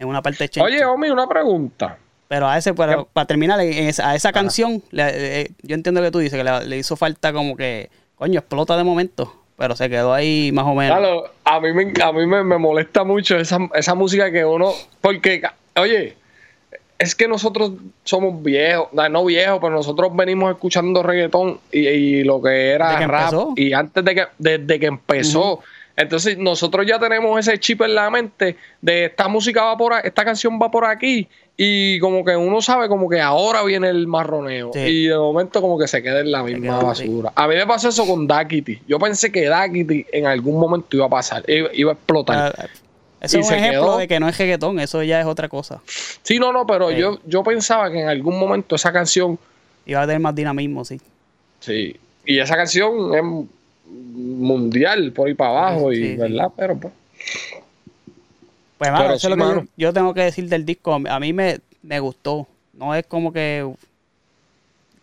En 0.00 0.08
una 0.08 0.20
parte 0.22 0.48
de. 0.48 0.60
Oye, 0.62 0.84
Omi, 0.84 1.10
una 1.10 1.28
pregunta. 1.28 1.96
Pero 2.26 2.48
a 2.48 2.56
ese, 2.56 2.72
para, 2.74 3.04
para 3.04 3.26
terminar, 3.26 3.60
a 3.60 4.14
esa 4.14 4.32
canción, 4.32 4.82
le- 4.92 5.40
eh, 5.42 5.50
yo 5.62 5.74
entiendo 5.74 6.00
que 6.00 6.10
tú 6.10 6.18
dices 6.20 6.38
que 6.38 6.44
le, 6.44 6.64
le 6.66 6.78
hizo 6.78 6.96
falta 6.96 7.32
como 7.32 7.56
que, 7.56 7.90
coño, 8.16 8.38
explota 8.40 8.76
de 8.76 8.84
momento. 8.84 9.36
Pero 9.58 9.76
se 9.76 9.90
quedó 9.90 10.14
ahí 10.14 10.50
más 10.54 10.64
o 10.64 10.74
menos. 10.74 10.96
Claro, 10.96 11.24
a 11.44 11.60
mí, 11.60 11.72
me, 11.74 11.92
a 12.02 12.12
mí 12.12 12.26
me, 12.26 12.42
me 12.42 12.56
molesta 12.56 13.04
mucho 13.04 13.36
esa, 13.36 13.58
esa 13.74 13.94
música 13.94 14.32
que 14.32 14.42
uno. 14.44 14.72
Porque, 15.02 15.42
oye, 15.76 16.16
es 16.98 17.14
que 17.14 17.28
nosotros 17.28 17.72
somos 18.04 18.42
viejos, 18.42 18.88
no, 18.92 19.24
viejos, 19.26 19.58
pero 19.60 19.74
nosotros 19.74 20.16
venimos 20.16 20.50
escuchando 20.50 21.02
reggaetón 21.02 21.60
y, 21.70 21.80
y 21.88 22.24
lo 22.24 22.40
que 22.40 22.70
era 22.70 22.96
que 22.98 23.06
rap. 23.06 23.20
empezó. 23.24 23.52
Y 23.56 23.72
antes 23.74 24.02
de 24.02 24.14
que, 24.14 24.24
desde 24.38 24.80
que 24.80 24.86
empezó. 24.86 25.60
Entonces, 26.00 26.38
nosotros 26.38 26.86
ya 26.86 26.98
tenemos 26.98 27.38
ese 27.38 27.58
chip 27.58 27.82
en 27.82 27.94
la 27.94 28.08
mente 28.10 28.56
de 28.80 29.06
esta 29.06 29.28
música 29.28 29.64
va 29.64 29.76
por 29.76 29.92
esta 30.02 30.24
canción 30.24 30.58
va 30.60 30.70
por 30.70 30.84
aquí. 30.84 31.28
Y 31.56 31.98
como 32.00 32.24
que 32.24 32.34
uno 32.34 32.62
sabe 32.62 32.88
como 32.88 33.06
que 33.08 33.20
ahora 33.20 33.62
viene 33.64 33.90
el 33.90 34.06
marroneo. 34.06 34.70
Sí. 34.72 34.78
Y 34.80 35.06
de 35.08 35.16
momento 35.18 35.60
como 35.60 35.78
que 35.78 35.86
se 35.86 36.02
queda 36.02 36.20
en 36.20 36.32
la 36.32 36.42
misma 36.42 36.80
basura. 36.82 37.32
A 37.34 37.46
mí 37.46 37.54
me 37.54 37.66
pasó 37.66 37.90
eso 37.90 38.06
con 38.06 38.26
Daquiti. 38.26 38.80
Yo 38.88 38.98
pensé 38.98 39.30
que 39.30 39.44
Daquiti 39.46 40.06
en 40.10 40.24
algún 40.26 40.58
momento 40.58 40.96
iba 40.96 41.04
a 41.04 41.10
pasar, 41.10 41.44
iba, 41.48 41.90
a 41.90 41.94
explotar. 41.94 42.54
Ah, 42.58 42.66
Eso 43.20 43.36
Y 43.36 43.40
es 43.42 43.48
un 43.48 43.54
ejemplo 43.54 43.82
quedó. 43.82 43.98
de 43.98 44.08
que 44.08 44.18
no 44.20 44.28
es 44.28 44.38
reggaetón, 44.38 44.80
eso 44.80 45.02
ya 45.02 45.20
es 45.20 45.26
otra 45.26 45.50
cosa. 45.50 45.82
Sí, 46.22 46.38
no, 46.38 46.50
no, 46.50 46.66
pero 46.66 46.88
Sí. 46.88 46.96
yo, 46.96 47.18
yo 47.26 47.42
pensaba 47.42 47.90
que 47.90 48.00
en 48.00 48.08
algún 48.08 48.38
momento 48.38 48.76
esa 48.76 48.90
canción, 48.90 49.38
Iba 49.84 50.00
a 50.02 50.06
tener 50.06 50.20
más 50.20 50.34
dinamismo, 50.34 50.82
sí. 50.86 50.98
sí, 51.58 51.94
y 52.24 52.38
esa 52.38 52.56
canción 52.56 53.14
es 53.14 53.22
mundial 53.90 55.12
por 55.12 55.28
ahí 55.28 55.34
para 55.34 55.50
abajo, 55.50 55.92
Sí, 55.92 55.98
y 56.00 56.06
sí. 56.10 56.16
verdad, 56.16 56.48
pero 56.56 56.76
pues. 56.78 56.92
Pues, 58.78 58.90
mano, 58.92 59.12
eso 59.14 59.28
es 59.28 59.36
lo 59.36 59.60
que 59.60 59.66
yo, 59.76 59.92
tengo 59.92 60.14
que 60.14 60.22
decir 60.22 60.48
del 60.48 60.64
disco. 60.64 60.94
A 60.94 61.20
mí 61.20 61.32
me, 61.32 61.58
me 61.82 62.00
gustó. 62.00 62.46
No 62.72 62.94
es 62.94 63.04
como 63.06 63.32
que. 63.32 63.70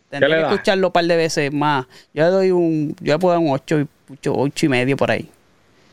Tendré 0.09 0.29
le 0.29 0.35
que 0.37 0.41
escucharlo 0.53 0.87
un 0.87 0.93
par 0.93 1.05
de 1.05 1.15
veces 1.15 1.53
más. 1.53 1.85
Yo 2.13 2.23
le 2.23 2.29
doy 2.29 2.51
un. 2.51 2.95
Yo 3.01 3.13
le 3.13 3.19
puedo 3.19 3.33
dar 3.35 3.43
un 3.43 3.51
8, 3.51 3.81
y- 3.81 3.87
ocho, 4.13 4.33
ocho 4.35 4.65
y 4.65 4.69
medio 4.69 4.97
por 4.97 5.11
ahí. 5.11 5.29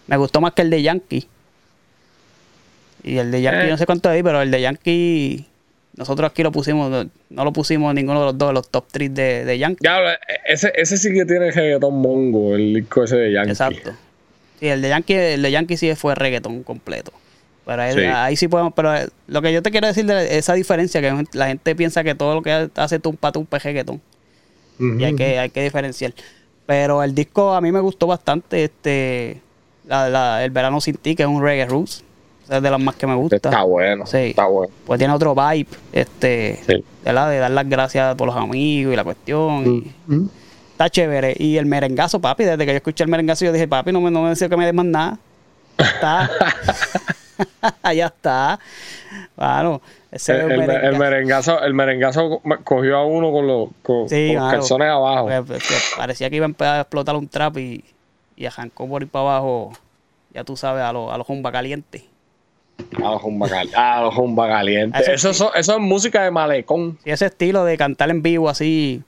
Me 0.07 0.17
gustó 0.17 0.41
más 0.41 0.53
que 0.53 0.63
el 0.63 0.71
de 0.71 0.83
Yankee. 0.83 1.27
Y 3.03 3.19
el 3.19 3.31
de 3.31 3.43
Yankee, 3.43 3.67
Eh. 3.67 3.71
no 3.71 3.77
sé 3.77 3.85
cuánto 3.85 4.11
es, 4.11 4.23
pero 4.23 4.41
el 4.41 4.51
de 4.51 4.61
Yankee. 4.63 5.47
Nosotros 5.97 6.29
aquí 6.31 6.43
lo 6.43 6.51
pusimos, 6.51 7.07
no, 7.31 7.45
lo 7.45 7.53
pusimos 7.53 7.95
ninguno 7.95 8.21
de 8.21 8.27
los 8.27 8.39
dos, 8.39 8.53
los 8.53 8.69
top 8.69 8.85
3 8.91 9.15
de, 9.15 9.45
de 9.45 9.59
Yankee. 9.59 9.85
Ya, 9.85 9.99
ese, 10.47 10.73
ese 10.75 10.97
sí 10.97 11.13
que 11.13 11.25
tiene 11.25 11.51
reggaetón 11.53 11.95
mongo, 12.01 12.57
el 12.57 12.75
disco 12.75 13.05
ese 13.05 13.17
de 13.17 13.33
Yankee. 13.33 13.51
Exacto. 13.51 13.93
Sí, 14.59 14.67
el 14.69 14.83
de 14.83 14.89
Yankee, 14.89 15.15
el 15.15 15.43
de 15.43 15.51
Yankee 15.53 15.77
sí 15.77 15.95
fue 15.95 16.15
reggaetón 16.17 16.63
completo. 16.65 17.13
Pero 17.65 17.81
ahí 17.83 17.95
Sí. 17.95 18.01
ahí 18.05 18.37
sí 18.37 18.49
podemos, 18.49 18.73
pero 18.75 18.95
eh, 18.95 19.07
lo 19.29 19.41
que 19.41 19.53
yo 19.53 19.63
te 19.63 19.71
quiero 19.71 19.87
decir 19.87 20.05
de 20.05 20.37
esa 20.37 20.55
diferencia, 20.55 21.01
que 21.01 21.25
la 21.33 21.47
gente 21.47 21.75
piensa 21.77 22.03
que 22.03 22.15
todo 22.15 22.35
lo 22.35 22.43
que 22.43 22.69
hace 22.75 22.99
tumpa 22.99 23.31
tumpa 23.33 23.57
es 23.59 23.63
reggaetón. 23.63 24.01
Y 24.81 25.05
hay 25.05 25.15
que, 25.15 25.39
hay 25.39 25.51
que 25.51 25.63
diferenciar. 25.63 26.13
Pero 26.67 27.03
el 27.05 27.15
disco 27.15 27.55
a 27.55 27.61
mí 27.61 27.71
me 27.71 27.79
gustó 27.81 28.07
bastante, 28.09 28.65
este 28.65 29.41
la, 29.87 30.09
la- 30.09 30.45
El 30.45 30.51
Verano 30.51 30.81
Sin 30.81 30.97
Ti, 30.97 31.15
que 31.15 31.23
es 31.23 31.29
un 31.29 31.41
reggae 31.43 31.67
roots. 31.67 32.03
Es 32.49 32.63
de 32.63 32.71
las 32.71 32.81
más 32.81 32.95
que 32.97 33.07
me 33.07 33.15
gusta. 33.15 33.37
Está 33.37 33.63
bueno, 33.63 34.05
Sí. 34.07 34.19
está 34.19 34.47
bueno. 34.47 34.73
Pues 34.87 34.99
tiene 34.99 35.15
otro 35.15 35.35
vibe, 35.35 35.67
este, 35.93 36.61
Sí. 36.67 36.85
¿verdad? 37.05 37.31
De 37.31 37.39
dar 37.39 37.51
las 37.51 37.69
gracias 37.69 38.15
por 38.17 38.27
los 38.27 38.37
amigos 38.37 38.93
y 38.93 38.97
la 38.97 39.05
cuestión. 39.05 39.67
y- 39.67 40.13
Ujú. 40.13 40.29
Está 40.73 40.91
chévere. 40.91 41.35
Y 41.39 41.57
el 41.57 41.67
merengazo, 41.67 42.21
papi, 42.21 42.45
desde 42.45 42.67
que 42.67 42.73
yo 42.73 42.77
escuché 42.77 43.05
el 43.05 43.11
merengazo, 43.11 43.45
yo 43.45 43.53
dije, 43.53 43.67
papi, 43.69 43.93
no 43.93 44.01
me, 44.01 44.11
no 44.11 44.23
me 44.23 44.31
deseo 44.31 44.49
que 44.49 44.57
me 44.57 44.65
des 44.67 44.75
más 44.75 44.85
nada. 44.87 45.19
Está. 45.79 46.31
ya 47.95 48.07
está. 48.07 48.59
Bueno, 49.37 49.81
ese 50.11 50.33
El, 50.33 50.39
es 50.39 50.45
un 50.45 50.53
el- 50.65 50.71
el 50.71 50.99
merengazo. 50.99 51.61
el 51.63 51.75
merengazo 51.75 52.41
cogió 52.65 52.97
a 52.99 53.07
uno 53.07 53.33
con 53.33 53.47
los, 53.47 53.69
con, 53.83 54.09
Sí, 54.09 54.33
con 54.35 54.45
los 54.45 54.53
calzones 54.53 54.89
abajo. 54.89 55.27
Pues, 55.27 55.43
pues, 55.47 55.63
que 55.69 55.75
parecía 55.97 56.31
que 56.31 56.37
iba 56.37 56.45
a 56.45 56.49
empezar 56.49 56.77
a 56.77 56.81
explotar 56.83 57.17
un 57.17 57.29
trap 57.29 57.57
y, 57.59 57.85
y 58.37 58.47
arrancó 58.47 58.89
por 58.89 59.03
ir 59.03 59.09
para 59.09 59.23
abajo, 59.37 59.73
ya 60.33 60.45
tú 60.45 60.57
sabes, 60.57 60.83
a 60.85 60.93
los 60.93 61.13
a 61.13 61.19
los 61.19 61.27
jumba 61.27 61.51
calientes. 61.53 62.03
A 62.97 63.11
los 63.13 63.23
jumba 63.23 63.49
calientes. 63.49 63.79
A 63.79 64.01
los 64.03 64.15
jumba 64.15 64.49
calientes. 64.49 65.01
Eso 65.03 65.13
Eso, 65.13 65.29
sí. 65.33 65.37
eso, 65.45 65.55
eso 65.55 65.73
es 65.75 65.81
música 65.81 66.23
de 66.23 66.31
malecón. 66.31 66.99
Y 67.05 67.11
ese 67.11 67.27
estilo 67.27 67.65
de 67.65 67.77
cantar 67.77 68.11
en 68.11 68.23
vivo 68.23 68.49
así, 68.49 69.03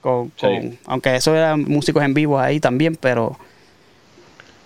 con, 0.00 0.26
Sí. 0.36 0.46
con- 0.46 0.78
aunque 0.86 1.16
eso 1.16 1.34
eran 1.34 1.62
músicos 1.64 2.02
en 2.02 2.14
vivo 2.14 2.38
ahí 2.38 2.60
también, 2.60 2.96
pero 2.96 3.36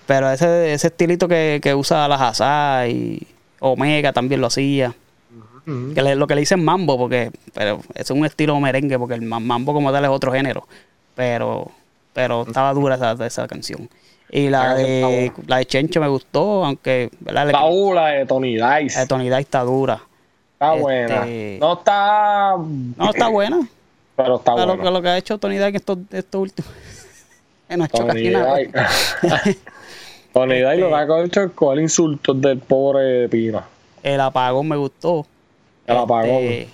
pero 0.07 0.31
ese, 0.31 0.73
ese 0.75 0.89
estilito 0.89 1.29
que, 1.29 1.61
que 1.63 1.75
usa 1.75 2.09
las 2.09 2.21
Hazá 2.21 2.87
y 2.89 3.27
Omega 3.61 4.13
también 4.13 4.41
lo 4.41 4.49
hacía. 4.49 4.95
Que 5.95 6.03
le- 6.03 6.17
lo 6.17 6.27
que 6.27 6.35
le 6.35 6.41
dicen 6.41 6.63
mambo, 6.65 6.99
porque 6.99 7.31
pero 7.55 7.81
es 7.95 8.11
un 8.11 8.27
estilo 8.27 8.59
merengue, 8.59 8.99
porque 8.99 9.15
el 9.15 9.23
ma- 9.23 9.39
mambo 9.39 9.73
como 9.73 9.93
tal 9.93 10.03
es 10.05 10.11
otro 10.11 10.33
género. 10.33 10.67
Pero 11.15 11.71
pero 12.13 12.43
estaba 12.47 12.75
dura 12.75 12.97
esa, 12.97 13.13
esa 13.25 13.47
canción. 13.47 13.89
Y 14.35 14.49
la 14.49 14.63
está 14.63 14.75
de, 14.77 15.33
la 15.47 15.57
de 15.59 15.67
Chencho 15.67 16.01
me 16.01 16.09
gustó, 16.09 16.65
aunque 16.65 17.11
¿verdad? 17.21 17.51
La 17.53 17.65
ula 17.67 18.07
de 18.09 18.25
Tony 18.27 18.55
Dice. 18.55 18.95
la 18.95 19.01
de 19.03 19.07
Tony 19.07 19.25
Dice 19.29 19.41
está 19.41 19.61
dura. 19.61 20.01
Está 20.55 20.71
este- 20.73 20.81
buena. 20.83 21.27
No 21.61 21.73
está. 21.75 22.55
No, 22.97 23.11
está 23.11 23.29
buena. 23.29 23.61
Pero 24.17 24.37
está 24.37 24.53
lo, 24.57 24.67
buena. 24.69 24.83
que- 24.83 24.91
lo 24.91 25.03
que 25.03 25.09
ha 25.09 25.19
hecho 25.19 25.37
Tony 25.39 25.57
Dice 25.59 25.77
estos, 25.77 25.99
estos 26.11 26.41
últimos. 26.41 26.71
no 27.77 27.83
ha 27.85 27.87
hecho 27.87 27.99
Tony 27.99 28.09
casi 28.09 28.31
nada. 28.31 28.57
Dice. 28.57 29.59
Tony 30.33 30.55
Dice 30.55 30.77
lo 30.79 30.89
que 30.89 30.95
ha 30.95 31.25
hecho 31.25 31.43
es 31.43 31.51
coger 31.53 31.79
insultos 31.81 32.41
del 32.41 32.59
pobre 32.59 33.29
Pina. 33.29 33.65
El 34.03 34.19
apagón 34.21 34.67
me 34.67 34.77
gustó. 34.77 35.27
El 35.87 35.97
apagón. 35.99 36.25
Este, 36.31 36.69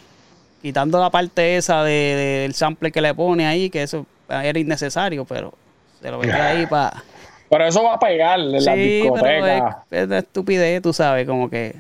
quitando 0.62 1.00
la 1.00 1.10
parte 1.10 1.56
esa 1.56 1.82
de, 1.82 1.90
de- 1.90 2.38
del 2.42 2.54
sample 2.54 2.92
que 2.92 3.00
le 3.00 3.12
pone 3.14 3.46
ahí, 3.46 3.68
que 3.68 3.82
eso 3.82 4.06
era 4.28 4.56
innecesario, 4.58 5.24
pero 5.24 5.52
se 6.00 6.08
lo 6.08 6.18
mete 6.20 6.34
ahí 6.34 6.66
para. 6.70 7.02
Pero 7.50 7.64
eso 7.66 7.82
va 7.82 7.94
a 7.94 7.98
pegar 7.98 8.38
en 8.40 8.52
la 8.52 8.60
Sí, 8.60 8.66
pero 8.66 9.14
discoteca. 9.14 9.84
es, 9.90 10.02
es 10.02 10.08
de 10.08 10.18
estupidez, 10.18 10.82
tú 10.82 10.92
sabes, 10.92 11.26
como 11.26 11.48
que. 11.48 11.74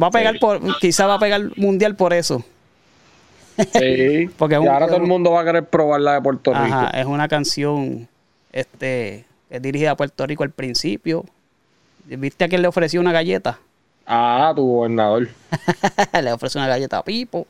Va 0.00 0.06
a 0.06 0.10
pegar 0.10 0.34
Sí. 0.34 0.38
por. 0.40 0.78
Quizá 0.78 1.06
va 1.06 1.14
a 1.14 1.18
pegar 1.18 1.42
mundial 1.56 1.96
por 1.96 2.12
eso. 2.12 2.44
Sí. 3.72 4.28
Porque 4.38 4.54
es 4.54 4.60
y 4.60 4.64
un- 4.64 4.68
ahora 4.68 4.86
todo 4.86 4.96
el 4.96 5.02
un- 5.02 5.08
mundo 5.08 5.32
va 5.32 5.42
a 5.42 5.44
querer 5.44 5.64
probar 5.66 6.00
la 6.00 6.14
de 6.14 6.22
Puerto 6.22 6.52
Rico. 6.52 6.64
Ajá, 6.64 6.90
es 6.98 7.04
una 7.06 7.28
canción 7.28 8.08
este, 8.52 9.24
es 9.50 9.60
dirigida 9.62 9.90
a 9.92 9.96
Puerto 9.96 10.26
Rico 10.26 10.42
al 10.44 10.50
principio. 10.50 11.24
¿Viste 12.06 12.44
a 12.44 12.48
quién 12.48 12.62
le 12.62 12.68
ofreció 12.68 13.00
una 13.00 13.12
galleta? 13.12 13.58
Ah, 14.06 14.52
tu 14.56 14.66
gobernador. 14.66 15.28
le 16.22 16.32
ofrece 16.32 16.58
una 16.58 16.66
galleta 16.68 16.98
a 16.98 17.04
Pipo. 17.04 17.46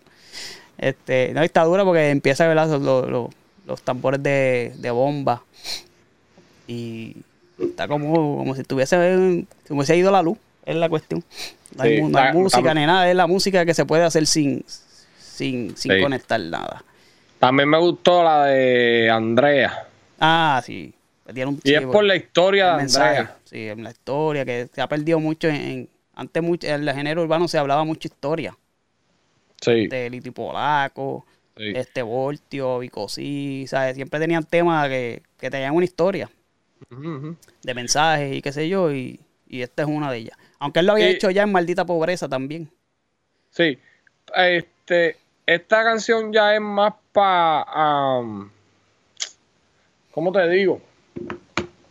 Este, 0.77 1.33
no, 1.35 1.43
está 1.43 1.63
dura 1.65 1.85
porque 1.85 2.11
empieza 2.11 2.45
a 2.45 2.49
ver 2.49 2.57
los, 2.57 2.81
los- 2.83 3.09
los- 3.09 3.31
los 3.67 3.83
tambores 3.83 4.21
de, 4.23 4.73
de 4.79 4.91
bomba. 4.91 5.43
Y 6.71 7.17
está 7.59 7.89
como, 7.89 8.37
como 8.39 8.55
si 8.55 8.63
tuviese, 8.63 9.45
si 9.65 9.73
hubiese 9.73 9.97
ido 9.97 10.13
la 10.13 10.23
luz, 10.23 10.39
es 10.65 10.77
la 10.77 10.89
cuestión. 10.89 11.25
No 11.77 11.83
hay, 11.83 11.97
Sí, 11.97 12.03
mu- 12.03 12.09
no 12.11 12.19
hay 12.19 12.27
está- 12.29 12.39
música 12.39 12.75
ni 12.75 12.87
nada, 12.87 13.11
es 13.11 13.17
la 13.17 13.27
música 13.27 13.65
que 13.67 13.75
se 13.75 13.85
puede 13.85 14.05
hacer 14.05 14.27
sin, 14.27 14.65
sin, 15.19 15.77
sin 15.77 15.93
Sí. 15.93 16.01
conectar 16.01 16.39
nada. 16.41 16.85
También 17.41 17.69
me 17.69 17.79
gustó 17.79 18.23
la 18.23 18.45
de 18.45 19.11
Andrea. 19.11 19.89
Ah, 20.21 20.63
sí. 20.65 20.95
Un 21.27 21.61
Y 21.65 21.75
es 21.75 21.83
por 21.87 22.05
la 22.05 22.17
historia 22.17 22.77
de 22.77 22.83
Andrea. 22.83 23.37
sí, 23.45 23.69
en 23.69 23.83
la 23.85 23.91
historia, 23.91 24.45
que 24.45 24.69
se 24.73 24.81
ha 24.81 24.89
perdido 24.89 25.19
mucho 25.21 25.49
en, 25.49 25.55
en- 25.57 25.89
antes 26.15 26.43
mucho, 26.43 26.67
en 26.67 26.87
el 26.89 26.95
género 26.95 27.23
urbano 27.23 27.49
se 27.49 27.57
hablaba 27.59 27.85
mucha 27.85 28.09
historia, 28.09 28.57
Sí. 29.61 29.87
de 29.87 30.11
Liti 30.11 30.31
Polaco, 30.33 31.25
sí. 31.57 31.73
este 31.75 32.03
Voltio, 32.03 32.79
Vicosí, 32.81 33.65
¿sabes? 33.69 33.95
Siempre 33.95 34.19
tenían 34.21 34.43
temas 34.45 34.89
que, 34.89 35.23
que 35.39 35.51
tenían 35.51 35.75
una 35.75 35.85
historia 35.85 36.29
De 37.63 37.75
mensajes 37.75 38.35
y 38.37 38.43
qué 38.43 38.53
sé 38.53 38.69
yo, 38.69 38.93
y, 38.93 39.21
y 39.49 39.63
esta 39.63 39.83
es 39.83 39.89
una 39.89 40.11
de 40.11 40.19
ellas. 40.19 40.39
Aunque 40.59 40.81
él 40.81 40.87
lo 40.87 40.93
había 40.93 41.07
Sí. 41.07 41.13
hecho 41.13 41.31
ya 41.31 41.43
en 41.43 41.53
Maldita 41.53 41.85
Pobreza 41.85 42.29
también. 42.29 42.71
Sí. 43.51 43.79
Este, 44.37 45.17
esta 45.47 45.83
canción 45.85 46.33
ya 46.33 46.55
es 46.55 46.61
más 46.61 46.95
para. 47.13 47.65
¿Cómo 50.13 50.33
te 50.33 50.49
digo? 50.49 50.81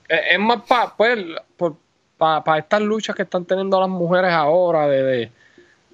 Es, 0.08 0.20
es 0.32 0.40
más 0.40 0.62
para 0.68 0.96
pues, 0.96 1.18
para 2.18 2.58
estas 2.58 2.82
luchas 2.82 3.16
que 3.16 3.24
están 3.24 3.46
teniendo 3.46 3.80
las 3.80 3.90
mujeres 3.90 4.32
ahora 4.32 4.88
de, 4.88 5.04
de, 5.04 5.32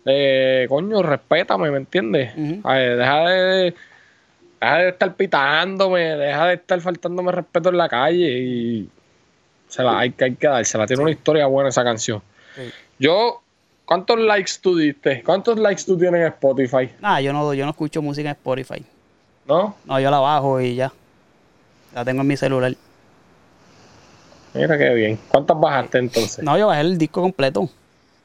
de, 0.05 0.65
coño, 0.67 1.03
respétame, 1.03 1.69
¿me 1.69 1.77
entiendes? 1.77 2.33
Deja 2.35 3.19
de 3.29 3.75
deja 4.65 4.77
de 4.84 4.89
estar 4.89 5.15
pitándome, 5.15 6.00
deja 6.01 6.48
de 6.48 6.53
estar 6.55 6.79
faltándome 6.81 7.31
respeto 7.31 7.69
en 7.69 7.77
la 7.77 7.88
calle 7.89 8.39
y 8.39 8.89
se 9.67 9.84
la 9.84 10.00
hay, 10.00 10.12
que- 10.12 10.25
hay 10.25 10.36
que 10.36 10.48
dársela. 10.48 10.86
Tiene 10.88 11.01
una 11.03 11.12
historia 11.12 11.45
buena 11.48 11.69
esa 11.69 11.84
canción. 11.84 12.22
Sí. 12.55 12.62
Yo, 13.00 13.41
¿cuántos 13.86 14.19
likes 14.19 14.51
tú 14.62 14.77
diste? 14.77 15.22
¿Cuántos 15.24 15.57
likes 15.60 15.84
tú 15.86 15.98
tienes 15.98 16.22
en 16.22 16.27
Spotify? 16.27 16.89
Nada, 17.00 17.22
yo 17.22 17.34
no, 17.34 17.53
yo 17.53 17.65
no 17.65 17.72
escucho 17.72 18.01
música 18.01 18.29
en 18.29 18.36
Spotify. 18.36 18.86
¿No? 19.48 19.75
No, 19.86 20.00
yo 20.00 20.10
la 20.12 20.19
bajo 20.19 20.60
y 20.62 20.75
ya. 20.75 20.91
La 21.93 22.03
tengo 22.03 22.22
en 22.22 22.27
mi 22.27 22.38
celular. 22.38 22.74
Mira 24.53 24.77
qué 24.77 24.93
bien. 24.93 25.19
¿Cuántas 25.27 25.60
bajaste 25.60 25.98
entonces? 25.98 26.43
No, 26.43 26.57
yo 26.57 26.67
bajé 26.67 26.81
el 26.81 26.98
disco 26.98 27.22
completo. 27.22 27.69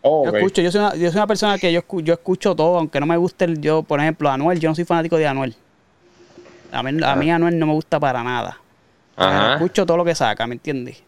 Oh, 0.02 0.24
Yo 0.24 0.36
escucho, 0.36 0.62
yo 0.62 0.70
soy, 0.70 0.80
una, 0.80 0.94
yo 0.94 1.08
soy 1.10 1.18
una 1.18 1.26
persona 1.26 1.58
que 1.58 1.70
yo, 1.72 1.80
escu- 1.82 2.02
yo 2.02 2.14
escucho 2.14 2.54
todo, 2.54 2.78
aunque 2.78 3.00
no 3.00 3.06
me 3.06 3.16
guste 3.16 3.44
el, 3.44 3.60
yo, 3.60 3.82
por 3.82 4.00
ejemplo, 4.00 4.30
Anuel, 4.30 4.58
yo 4.58 4.68
no 4.70 4.74
soy 4.74 4.84
fanático 4.84 5.16
de 5.18 5.26
Anuel. 5.26 5.54
A 6.72 6.82
mí, 6.82 7.02
a 7.02 7.16
mí 7.16 7.30
Anuel 7.30 7.58
no 7.58 7.66
me 7.66 7.72
gusta 7.72 7.98
para 8.00 8.22
nada. 8.22 8.58
Ajá. 9.16 9.54
escucho 9.54 9.84
todo 9.84 9.98
lo 9.98 10.04
que 10.04 10.14
saca, 10.14 10.46
¿me 10.46 10.54
entiendes? 10.54 11.02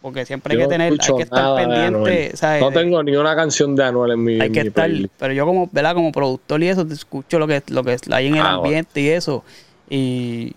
Porque 0.00 0.24
siempre 0.24 0.54
hay 0.54 0.60
Yo 0.60 0.68
que 0.68 0.72
tener, 0.74 0.92
hay 0.92 0.98
que 1.16 1.22
estar 1.22 1.42
nada 1.42 1.56
pendiente. 1.56 2.32
No 2.60 2.70
De- 2.70 2.74
tengo 2.74 3.02
ni 3.02 3.14
una 3.16 3.34
canción 3.36 3.74
de 3.76 3.84
Anuel 3.84 4.12
en 4.12 4.24
mi, 4.24 4.40
hay 4.40 4.50
que 4.50 4.62
mi 4.62 4.68
estar, 4.68 4.86
playlist. 4.86 5.12
pero 5.18 5.34
yo 5.34 5.44
como, 5.44 5.68
¿verdad? 5.72 5.92
Como 5.94 6.10
productor 6.12 6.62
y 6.62 6.68
eso, 6.68 6.86
te 6.86 6.94
escucho 6.94 7.38
lo 7.38 7.46
que, 7.46 7.62
lo 7.68 7.82
que 7.84 7.96
hay 8.12 8.28
en 8.28 8.36
el 8.36 8.40
Ah, 8.40 8.44
bueno. 8.44 8.56
ambiente 8.62 9.00
y 9.02 9.08
eso. 9.08 9.44
Y, 9.90 10.54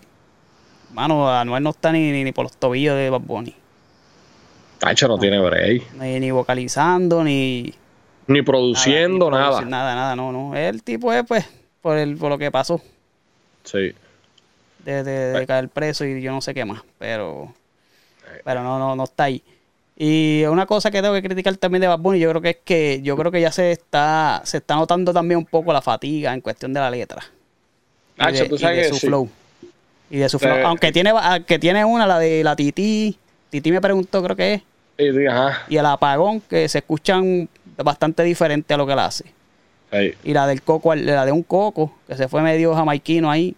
mano, 0.94 1.28
Anuel 1.30 1.62
no 1.62 1.70
está 1.70 1.92
ni, 1.92 2.12
ni, 2.12 2.24
ni 2.24 2.32
por 2.32 2.44
los 2.44 2.56
tobillos 2.56 2.94
de 2.96 3.10
Bad 3.10 3.20
Bunny. 3.20 3.54
Tacho, 4.78 5.06
no 5.08 5.18
tiene 5.18 5.38
break. 5.40 5.92
Ni, 6.00 6.18
ni 6.20 6.30
vocalizando, 6.30 7.22
ni... 7.22 7.74
Ni 8.28 8.42
produciendo 8.42 9.26
ni 9.30 9.36
nada. 9.36 9.46
producir 9.48 9.68
Nada, 9.68 9.94
nada, 9.94 10.16
no, 10.16 10.32
no. 10.32 10.56
El 10.56 10.82
tipo 10.82 11.12
es, 11.12 11.24
pues, 11.26 11.44
por, 11.82 11.98
el, 11.98 12.16
por 12.16 12.30
lo 12.30 12.38
que 12.38 12.50
pasó. 12.50 12.80
Sí. 13.64 13.92
De, 14.84 15.02
de- 15.04 15.32
de 15.40 15.46
caer 15.46 15.68
preso 15.68 16.04
y 16.04 16.20
yo 16.22 16.32
no 16.32 16.40
sé 16.40 16.54
qué 16.54 16.64
más, 16.64 16.82
pero 16.98 17.52
pero 18.44 18.62
no, 18.62 18.78
no, 18.78 18.96
no 18.96 19.04
está 19.04 19.24
ahí. 19.24 19.42
Y 19.96 20.44
una 20.48 20.66
cosa 20.66 20.90
que 20.90 21.02
tengo 21.02 21.14
que 21.14 21.22
criticar 21.22 21.54
también 21.56 21.82
de 21.82 21.88
Bad 21.88 21.98
Bunny, 21.98 22.18
yo 22.18 22.30
creo 22.30 22.40
que 22.42 22.50
es 22.50 22.56
que 22.64 23.00
yo 23.02 23.16
creo 23.16 23.30
que 23.30 23.40
ya 23.40 23.52
se 23.52 23.72
está 23.72 24.40
se 24.44 24.56
está 24.58 24.74
notando 24.74 25.12
también 25.12 25.38
un 25.38 25.44
poco 25.46 25.72
la 25.72 25.82
fatiga 25.82 26.32
en 26.32 26.40
cuestión 26.40 26.72
de 26.72 26.80
la 26.80 26.90
letra. 26.90 27.22
Y 28.18 28.32
de, 28.32 28.44
tú 28.48 28.54
y 28.54 28.58
sabes 28.58 28.76
de 28.78 28.82
que 28.84 28.88
su 28.88 28.96
sí. 28.96 29.06
flow. 29.06 29.28
Y 30.10 30.16
de 30.18 30.28
su 30.28 30.38
flow. 30.38 30.56
Eh, 30.56 30.62
Aunque 30.64 30.92
tiene 30.92 31.12
que 31.46 31.58
tiene 31.58 31.84
una, 31.84 32.06
la 32.06 32.18
de 32.18 32.42
la 32.42 32.56
Titi. 32.56 33.16
Titi 33.50 33.70
me 33.70 33.80
preguntó, 33.80 34.22
creo 34.22 34.36
que 34.36 34.54
es. 34.54 34.62
Y, 34.98 35.10
di- 35.10 35.26
ajá. 35.26 35.62
Y 35.68 35.76
el 35.76 35.86
apagón, 35.86 36.40
que 36.40 36.68
se 36.68 36.78
escuchan 36.78 37.48
bastante 37.76 38.22
diferente 38.22 38.74
a 38.74 38.76
lo 38.76 38.86
que 38.86 38.94
la 38.94 39.06
hace. 39.06 39.24
Sí, 39.92 40.14
Y 40.24 40.32
la 40.32 40.46
del 40.46 40.62
coco, 40.62 40.94
la 40.94 41.24
de 41.26 41.32
un 41.32 41.42
coco, 41.42 41.92
que 42.06 42.16
se 42.16 42.28
fue 42.28 42.40
medio 42.42 42.74
jamaiquino 42.74 43.30
ahí. 43.30 43.54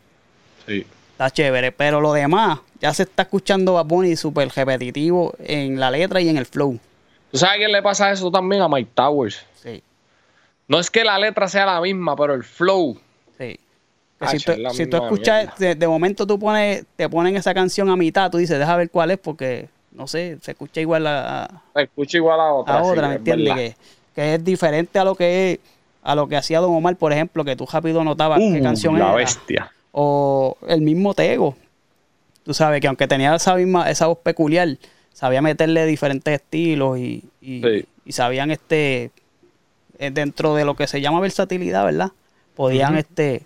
sí. 0.66 0.84
Está 1.24 1.36
chévere, 1.36 1.72
pero 1.72 2.02
lo 2.02 2.12
demás 2.12 2.58
ya 2.80 2.92
se 2.92 3.04
está 3.04 3.22
escuchando 3.22 3.72
Bad 3.72 3.86
Bunny 3.86 4.14
súper 4.14 4.46
repetitivo 4.54 5.32
en 5.38 5.80
la 5.80 5.90
letra 5.90 6.20
y 6.20 6.28
en 6.28 6.36
el 6.36 6.44
flow. 6.44 6.78
¿Tú 7.32 7.38
sabes 7.38 7.54
a 7.54 7.58
quién 7.60 7.72
le 7.72 7.80
pasa 7.80 8.10
eso 8.12 8.30
también? 8.30 8.60
A 8.60 8.68
Mike 8.68 8.90
Towers. 8.94 9.42
Sí, 9.62 9.82
No 10.68 10.78
es 10.78 10.90
que 10.90 11.02
la 11.02 11.18
letra 11.18 11.48
sea 11.48 11.64
la 11.64 11.80
misma, 11.80 12.14
pero 12.14 12.34
el 12.34 12.44
flow. 12.44 12.98
sí. 13.38 13.58
Que 14.18 14.26
Ah, 14.26 14.28
si 14.28 14.38
tú, 14.38 14.52
es 14.52 14.58
la 14.58 14.70
si 14.70 14.84
tú 14.86 14.98
misma 14.98 15.04
escuchas, 15.06 15.58
de, 15.58 15.74
de 15.74 15.88
momento 15.88 16.26
tú 16.26 16.38
pones, 16.38 16.84
te 16.94 17.08
ponen 17.08 17.36
esa 17.36 17.54
canción 17.54 17.88
a 17.88 17.96
mitad, 17.96 18.30
tú 18.30 18.36
dices, 18.36 18.58
deja 18.58 18.76
ver 18.76 18.90
cuál 18.90 19.10
es, 19.10 19.18
porque 19.18 19.70
no 19.92 20.06
sé, 20.06 20.36
se 20.42 20.50
escucha 20.50 20.82
igual 20.82 21.06
a, 21.06 21.44
a- 21.44 21.62
Se 21.74 21.82
escucha 21.84 22.18
igual 22.18 22.38
a 22.38 22.52
otra. 22.52 22.78
a 22.80 22.84
sí, 22.84 22.90
otra, 22.90 23.08
¿me 23.08 23.14
es 23.14 23.18
entiendes? 23.20 23.54
Que, 23.54 23.76
que 24.14 24.34
es 24.34 24.44
diferente 24.44 24.98
a 24.98 25.04
lo 25.04 25.14
que 25.14 25.52
es, 25.52 25.58
a 26.02 26.14
lo 26.14 26.28
que 26.28 26.36
hacía 26.36 26.60
Don 26.60 26.74
Omar, 26.74 26.96
por 26.96 27.14
ejemplo, 27.14 27.44
que 27.46 27.56
tú 27.56 27.66
rápido 27.72 28.04
notabas 28.04 28.38
qué 28.40 28.60
Uh, 28.60 28.62
canción 28.62 28.98
la 28.98 29.06
era. 29.06 29.14
bestia. 29.14 29.70
O 29.96 30.56
el 30.66 30.80
mismo 30.80 31.14
Tego. 31.14 31.54
Tú 32.42 32.52
sabes 32.52 32.80
que 32.80 32.88
aunque 32.88 33.06
tenía 33.06 33.32
esa 33.34 33.54
misma, 33.54 33.88
esa 33.88 34.08
voz 34.08 34.18
peculiar, 34.18 34.68
sabía 35.12 35.40
meterle 35.40 35.86
diferentes 35.86 36.34
estilos 36.34 36.98
y, 36.98 37.22
y, 37.40 37.62
Sí. 37.62 37.86
y 38.04 38.12
sabían 38.12 38.50
este 38.50 39.12
eh, 40.00 40.10
dentro 40.10 40.54
de 40.56 40.64
lo 40.64 40.74
que 40.74 40.88
se 40.88 41.00
llama 41.00 41.20
versatilidad, 41.20 41.84
¿verdad? 41.84 42.10
Podían 42.56 42.96
este 42.96 43.42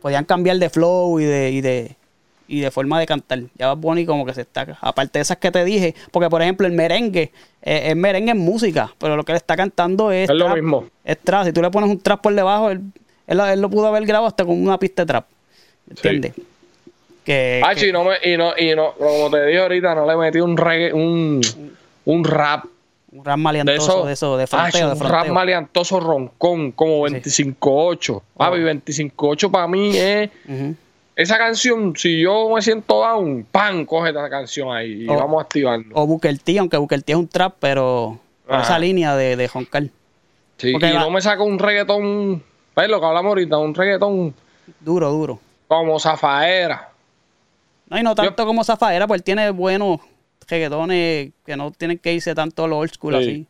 podían 0.00 0.24
cambiar 0.24 0.56
de 0.58 0.70
flow 0.70 1.18
y 1.20 1.24
de, 1.24 1.50
y 1.50 1.60
de 1.60 1.96
y 2.46 2.60
de 2.60 2.70
forma 2.70 3.00
de 3.00 3.06
cantar. 3.06 3.40
Ya 3.58 3.66
Bad 3.66 3.78
Bunny 3.78 4.06
como 4.06 4.24
que 4.24 4.34
se 4.34 4.42
está 4.42 4.78
aparte 4.80 5.18
de 5.18 5.22
esas 5.22 5.38
que 5.38 5.50
te 5.50 5.64
dije, 5.64 5.94
porque 6.12 6.30
por 6.30 6.40
ejemplo 6.42 6.66
el 6.68 6.72
merengue 6.74 7.32
eh, 7.62 7.82
el 7.86 7.96
merengue 7.96 8.30
es 8.32 8.38
música, 8.38 8.94
pero 8.98 9.16
lo 9.16 9.24
que 9.24 9.32
él 9.32 9.36
está 9.36 9.56
cantando 9.56 10.12
es 10.12 10.30
Es 10.30 10.36
lo 10.36 10.44
trap. 10.46 10.54
mismo. 10.56 10.84
Es 11.04 11.18
trap. 11.18 11.46
Si 11.46 11.52
tú 11.52 11.60
le 11.60 11.70
pones 11.70 11.90
un 11.90 11.98
trap 11.98 12.20
por 12.22 12.32
debajo, 12.34 12.70
él, 12.70 12.80
él, 13.26 13.40
él 13.40 13.60
lo 13.60 13.68
pudo 13.68 13.88
haber 13.88 14.06
grabado 14.06 14.28
hasta 14.28 14.44
con 14.44 14.60
una 14.62 14.78
pista 14.78 15.02
de 15.02 15.06
trap. 15.06 15.26
¿Entiendes? 15.90 16.32
Que, 17.24 17.62
Hacho, 17.64 17.80
que- 17.82 17.88
y 17.88 17.92
no, 17.92 18.04
me, 18.04 18.14
y, 18.22 18.36
no, 18.36 18.52
y 18.58 18.74
no, 18.74 18.94
como 18.94 19.30
te 19.30 19.46
dije 19.46 19.60
ahorita, 19.60 19.94
no 19.94 20.06
le 20.06 20.16
metí 20.16 20.40
un 20.40 20.56
reggae, 20.56 20.92
un, 20.92 21.40
un 22.04 22.24
rap 22.24 22.64
un 23.12 23.24
rap 23.24 23.36
de 23.36 23.42
maleantoso 23.42 23.92
eso. 23.92 24.06
de 24.06 24.12
eso, 24.14 24.36
de 24.38 24.44
Hacho, 24.44 24.56
fronteo, 24.56 24.94
de 24.94 25.04
un 25.04 25.10
rap 25.10 25.28
maleantoso 25.28 26.00
roncón, 26.00 26.72
como 26.72 27.06
Sí. 27.08 27.14
25-8. 27.14 28.22
Papi, 28.36 28.58
25-8 28.58 29.50
para 29.50 29.68
mí 29.68 29.96
es. 29.96 30.30
Esa 31.14 31.36
canción, 31.36 31.92
si 31.94 32.22
yo 32.22 32.48
me 32.54 32.62
siento 32.62 33.00
down, 33.02 33.46
¡pam! 33.52 33.84
Coge 33.84 34.10
esa 34.10 34.30
canción 34.30 34.74
ahí 34.74 35.02
y 35.02 35.06
vamos 35.06 35.38
a 35.38 35.42
activarlo. 35.42 35.84
O 35.92 36.06
Booker 36.06 36.38
T, 36.38 36.58
aunque 36.58 36.78
Booker 36.78 37.02
T 37.02 37.12
es 37.12 37.18
un 37.18 37.28
trap, 37.28 37.54
pero 37.60 38.18
Ajá. 38.48 38.62
esa 38.62 38.78
línea 38.78 39.14
de, 39.14 39.36
de 39.36 39.46
joncar. 39.46 39.82
Sí, 40.56 40.72
porque 40.72 40.88
y 40.88 40.92
va- 40.94 41.00
no 41.00 41.10
me 41.10 41.20
saco 41.20 41.44
un 41.44 41.58
reggaetón, 41.58 42.42
¿ves 42.74 42.88
lo 42.88 42.98
que 42.98 43.06
hablamos 43.06 43.28
ahorita? 43.28 43.58
Un 43.58 43.74
reggaetón 43.74 44.34
Duro, 44.80 45.10
duro. 45.10 45.38
Como 45.78 45.98
Zafaera. 46.00 46.88
No, 47.88 47.98
y 47.98 48.02
no 48.02 48.14
tanto 48.14 48.46
como 48.46 48.64
Zafaera, 48.64 49.06
pues 49.06 49.18
él 49.20 49.22
tiene 49.24 49.50
buenos 49.50 50.00
reggaetones 50.48 51.30
que 51.46 51.56
no 51.56 51.70
tienen 51.70 51.98
que 51.98 52.12
irse 52.12 52.34
tanto 52.34 52.64
a 52.64 52.68
lo 52.68 52.78
old 52.78 52.92
school 52.92 53.14
Sí. 53.14 53.20
así. 53.20 53.46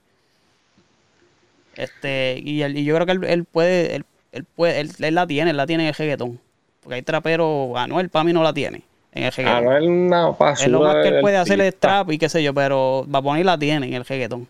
Este, 1.76 2.40
y, 2.44 2.62
él- 2.62 2.76
y 2.76 2.85
yo 2.85 2.94
creo 2.94 3.06
que 3.06 3.12
él, 3.12 3.24
él 3.24 3.44
puede, 3.44 3.96
él, 3.96 4.04
él 4.32 4.44
puede, 4.44 4.80
él, 4.80 5.14
la 5.14 5.26
tiene, 5.26 5.50
él 5.52 5.56
la 5.56 5.66
tiene 5.66 5.85
en 5.85 5.88
el 5.88 5.94
reggaetón. 5.94 6.38
Porque 6.82 6.96
hay 6.96 7.02
traperos, 7.02 7.76
Anuel 7.76 8.08
para 8.08 8.24
mí 8.24 8.32
no 8.32 8.42
la 8.42 8.52
tiene 8.52 8.82
en 9.12 9.24
el 9.24 9.32
reggaetón. 9.32 9.64
no 9.64 9.76
es 9.76 9.82
una 9.85 10.26
basura. 10.26 10.52
es 10.54 10.68
lo 10.68 10.80
más 10.80 10.96
que 11.02 11.08
él 11.08 11.20
puede 11.20 11.37
hacer 11.38 11.61
es 11.61 11.78
trap 11.78 12.11
y 12.11 12.18
qué 12.18 12.28
sé 12.28 12.42
yo, 12.42 12.52
pero 12.52 13.04
Bad 13.06 13.22
Bunny 13.22 13.44
la 13.44 13.58
tiene 13.58 13.87
en 13.87 13.94
el 13.94 14.04
reggaetón. 14.04 14.46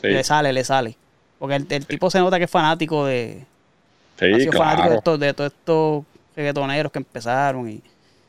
Sí, 0.00 0.08
Le 0.08 0.22
sale, 0.22 0.52
le 0.52 0.62
sale. 0.64 0.96
Porque 1.38 1.56
el, 1.56 1.66
el 1.70 1.86
tipo 1.86 2.10
se 2.10 2.18
nota 2.20 2.38
que 2.38 2.44
es 2.44 2.50
fanático 2.50 3.06
de, 3.06 3.44
sí, 4.18 4.32
ha 4.32 4.38
sido 4.38 4.52
fanático 4.52 4.82
de 4.82 4.88
claro. 4.88 4.94
estos, 4.98 5.20
de 5.20 5.34
todos 5.34 5.52
estos 5.52 6.04
reggaetoneros 6.38 6.92
que 6.92 6.98
empezaron 7.00 7.68
y, 7.68 7.82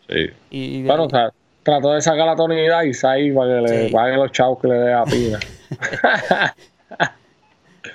Sí. 0.10 0.26
y, 0.50 0.84
Bueno, 0.84 1.04
o 1.06 1.10
sea, 1.10 1.30
trató 1.62 1.94
de 1.94 2.02
sacar 2.02 2.26
la 2.26 2.36
tonalidad 2.36 2.82
y 2.84 2.92
ahí 3.06 3.32
para 3.32 3.56
que 3.56 3.62
le 3.62 3.88
Sí. 3.88 3.94
paguen 3.94 4.20
los 4.20 4.32
chavos 4.32 4.60
que 4.60 4.68
le 4.68 4.74
dé 4.76 4.94
a 4.94 5.04
Pina. 5.04 5.40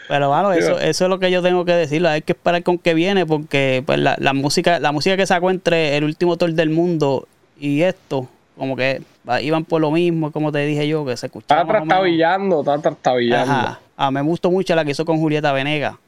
pero 0.09 0.29
bueno, 0.29 0.53
eso, 0.53 0.79
eso 0.79 1.05
es 1.05 1.11
lo 1.11 1.18
que 1.18 1.31
yo 1.33 1.42
tengo 1.42 1.64
que 1.64 1.72
decir. 1.72 2.07
Hay 2.07 2.22
que 2.22 2.33
esperar 2.33 2.62
con 2.62 2.79
qué 2.79 2.94
viene, 2.94 3.27
porque 3.27 3.83
pues 3.85 3.98
la, 3.98 4.16
la 4.18 4.33
música, 4.33 4.79
la 4.79 4.92
música 4.92 5.16
que 5.16 5.27
sacó 5.27 5.50
entre 5.50 5.96
el 5.96 6.05
último 6.05 6.37
tour 6.37 6.53
del 6.53 6.70
mundo 6.70 7.27
y 7.59 7.83
esto, 7.83 8.29
como 8.57 8.77
que 8.77 9.03
iban 9.42 9.64
por 9.64 9.81
lo 9.81 9.90
mismo, 9.90 10.31
como 10.31 10.53
te 10.53 10.61
dije 10.64 10.87
yo, 10.87 11.05
que 11.05 11.16
se 11.16 11.27
escuchaba. 11.27 11.62
está 11.62 11.72
trastabillando, 11.72 12.61
está 12.61 12.79
trastabillando. 12.79 13.53
Ajá. 13.53 13.81
Ah, 13.96 14.11
me 14.12 14.20
gustó 14.22 14.50
mucho 14.53 14.74
la 14.77 14.85
que 14.85 14.92
hizo 14.92 15.05
con 15.05 15.18
Julieta 15.18 15.53
Venega. 15.53 15.98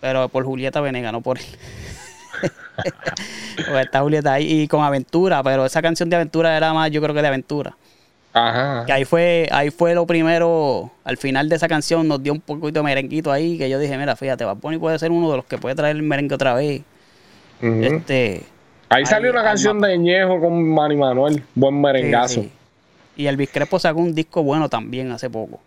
Pero 0.00 0.28
por 0.28 0.44
Julieta 0.44 0.80
Venega, 0.82 1.10
no 1.12 1.22
por 1.22 1.38
él. 1.38 1.44
Porque 3.56 3.80
está 3.80 4.00
Julieta 4.00 4.34
ahí 4.34 4.62
y 4.62 4.68
con 4.68 4.82
Aventura, 4.82 5.42
pero 5.42 5.64
esa 5.64 5.82
canción 5.82 6.10
de 6.10 6.16
Aventura 6.16 6.56
era 6.56 6.72
más, 6.72 6.90
yo 6.90 7.00
creo 7.02 7.14
que 7.14 7.22
de 7.22 7.28
Aventura. 7.28 7.76
Ajá. 8.32 8.84
Que 8.84 8.92
ahí 8.92 9.04
fue, 9.04 9.48
ahí 9.50 9.70
fue 9.70 9.94
lo 9.94 10.06
primero, 10.06 10.90
al 11.04 11.16
final 11.16 11.48
de 11.48 11.56
esa 11.56 11.68
canción 11.68 12.06
nos 12.06 12.22
dio 12.22 12.32
un 12.32 12.40
poquito 12.40 12.80
de 12.80 12.82
merenguito 12.82 13.32
ahí, 13.32 13.56
que 13.56 13.70
yo 13.70 13.78
dije, 13.78 13.96
mira, 13.96 14.14
fíjate, 14.14 14.44
Bad 14.44 14.56
Bunny 14.56 14.78
puede 14.78 14.98
ser 14.98 15.10
uno 15.10 15.30
de 15.30 15.36
los 15.38 15.46
que 15.46 15.56
puede 15.56 15.74
traer 15.74 15.96
el 15.96 16.02
merengue 16.02 16.34
otra 16.34 16.54
vez. 16.54 16.82
Este, 17.62 18.42
Ahí 18.88 19.04
salió 19.06 19.30
una 19.30 19.40
ahí 19.40 19.46
canción 19.46 19.80
de 19.80 19.98
Ñejo 19.98 20.40
con 20.40 20.68
Manny 20.68 20.96
Manuel. 20.96 21.42
Buen 21.54 21.80
merengazo. 21.80 22.34
sí, 22.34 22.40
sí. 22.42 22.52
Y 23.16 23.26
Elvis 23.26 23.50
Crespo 23.50 23.78
sacó 23.78 24.00
un 24.00 24.14
disco 24.14 24.42
bueno 24.42 24.68
también 24.68 25.10
hace 25.10 25.30
poco. 25.30 25.60